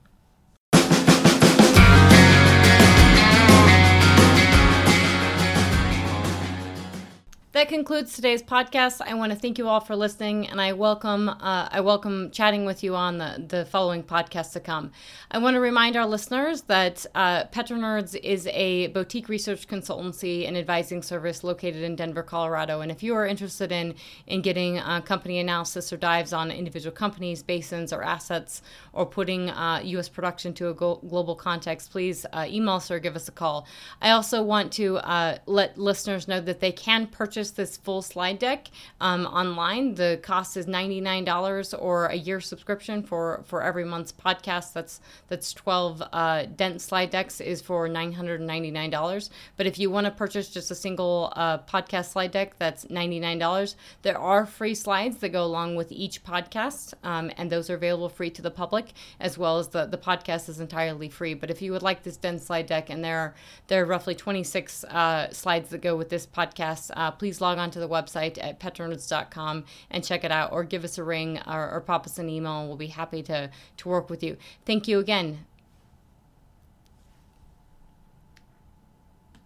That 7.60 7.68
concludes 7.68 8.14
today's 8.14 8.42
podcast. 8.42 9.02
I 9.02 9.12
want 9.12 9.32
to 9.32 9.38
thank 9.38 9.58
you 9.58 9.68
all 9.68 9.80
for 9.80 9.94
listening, 9.94 10.48
and 10.48 10.58
I 10.58 10.72
welcome 10.72 11.28
uh, 11.28 11.68
I 11.70 11.82
welcome 11.82 12.30
chatting 12.30 12.64
with 12.64 12.82
you 12.82 12.96
on 12.96 13.18
the 13.18 13.44
the 13.46 13.66
following 13.66 14.02
podcast 14.02 14.52
to 14.52 14.60
come. 14.60 14.92
I 15.30 15.36
want 15.36 15.56
to 15.56 15.60
remind 15.60 15.94
our 15.94 16.06
listeners 16.06 16.62
that 16.62 17.04
uh, 17.14 17.44
PetroNerds 17.48 18.18
is 18.22 18.46
a 18.46 18.86
boutique 18.86 19.28
research 19.28 19.68
consultancy 19.68 20.48
and 20.48 20.56
advising 20.56 21.02
service 21.02 21.44
located 21.44 21.82
in 21.82 21.96
Denver, 21.96 22.22
Colorado. 22.22 22.80
And 22.80 22.90
if 22.90 23.02
you 23.02 23.14
are 23.14 23.26
interested 23.26 23.70
in 23.70 23.94
in 24.26 24.40
getting 24.40 24.78
uh, 24.78 25.02
company 25.02 25.38
analysis 25.38 25.92
or 25.92 25.98
dives 25.98 26.32
on 26.32 26.50
individual 26.50 26.96
companies, 26.96 27.42
basins, 27.42 27.92
or 27.92 28.02
assets, 28.02 28.62
or 28.94 29.04
putting 29.04 29.50
uh, 29.50 29.82
U.S. 29.84 30.08
production 30.08 30.54
to 30.54 30.70
a 30.70 30.72
go- 30.72 31.02
global 31.06 31.36
context, 31.36 31.90
please 31.90 32.24
uh, 32.32 32.46
email 32.48 32.76
us 32.76 32.90
or 32.90 32.98
give 32.98 33.16
us 33.16 33.28
a 33.28 33.32
call. 33.32 33.66
I 34.00 34.12
also 34.12 34.42
want 34.42 34.72
to 34.72 34.96
uh, 34.96 35.38
let 35.44 35.76
listeners 35.76 36.26
know 36.26 36.40
that 36.40 36.60
they 36.60 36.72
can 36.72 37.06
purchase 37.06 37.49
purchase 37.50 37.70
this 37.70 37.76
full 37.76 38.02
slide 38.02 38.38
deck 38.38 38.68
um, 39.00 39.26
online. 39.26 39.94
The 39.94 40.18
cost 40.22 40.56
is 40.56 40.66
ninety 40.66 41.00
nine 41.00 41.24
dollars 41.24 41.74
or 41.74 42.06
a 42.06 42.14
year 42.14 42.40
subscription 42.40 43.02
for 43.02 43.42
for 43.46 43.62
every 43.62 43.84
month's 43.84 44.12
podcast. 44.12 44.72
That's 44.72 45.00
that's 45.28 45.52
twelve 45.52 46.02
uh, 46.12 46.46
dense 46.56 46.84
slide 46.84 47.10
decks 47.10 47.40
is 47.40 47.60
for 47.60 47.88
nine 47.88 48.12
hundred 48.12 48.40
ninety 48.40 48.70
nine 48.70 48.90
dollars. 48.90 49.30
But 49.56 49.66
if 49.66 49.78
you 49.78 49.90
want 49.90 50.06
to 50.06 50.10
purchase 50.10 50.50
just 50.50 50.70
a 50.70 50.74
single 50.74 51.32
uh, 51.36 51.58
podcast 51.58 52.12
slide 52.12 52.32
deck, 52.32 52.54
that's 52.58 52.88
ninety 52.90 53.20
nine 53.20 53.38
dollars. 53.38 53.76
There 54.02 54.18
are 54.18 54.46
free 54.46 54.74
slides 54.74 55.18
that 55.18 55.30
go 55.30 55.44
along 55.44 55.76
with 55.76 55.92
each 55.92 56.22
podcast, 56.24 56.94
um, 57.04 57.30
and 57.36 57.50
those 57.50 57.70
are 57.70 57.74
available 57.74 58.08
free 58.08 58.30
to 58.30 58.42
the 58.42 58.50
public 58.50 58.92
as 59.18 59.38
well 59.38 59.58
as 59.58 59.68
the 59.68 59.86
the 59.86 59.98
podcast 59.98 60.48
is 60.48 60.60
entirely 60.60 61.08
free. 61.08 61.34
But 61.34 61.50
if 61.50 61.62
you 61.62 61.72
would 61.72 61.82
like 61.82 62.02
this 62.02 62.16
dense 62.16 62.44
slide 62.46 62.66
deck, 62.66 62.90
and 62.90 63.04
there 63.04 63.18
are 63.18 63.34
there 63.68 63.82
are 63.82 63.86
roughly 63.86 64.14
twenty 64.14 64.44
six 64.44 64.84
uh, 64.84 65.30
slides 65.32 65.70
that 65.70 65.82
go 65.82 65.96
with 65.96 66.08
this 66.08 66.26
podcast, 66.26 66.90
uh, 66.94 67.10
please 67.10 67.39
log 67.40 67.58
on 67.58 67.70
to 67.72 67.80
the 67.80 67.88
website 67.88 68.38
at 68.42 68.60
petronerds.com 68.60 69.64
and 69.90 70.04
check 70.04 70.24
it 70.24 70.32
out 70.32 70.52
or 70.52 70.64
give 70.64 70.84
us 70.84 70.98
a 70.98 71.04
ring 71.04 71.40
or, 71.46 71.70
or 71.70 71.80
pop 71.80 72.06
us 72.06 72.18
an 72.18 72.28
email 72.28 72.60
and 72.60 72.68
we'll 72.68 72.76
be 72.76 72.88
happy 72.88 73.22
to, 73.24 73.50
to 73.76 73.88
work 73.88 74.10
with 74.10 74.22
you. 74.22 74.36
Thank 74.64 74.88
you 74.88 74.98
again. 74.98 75.46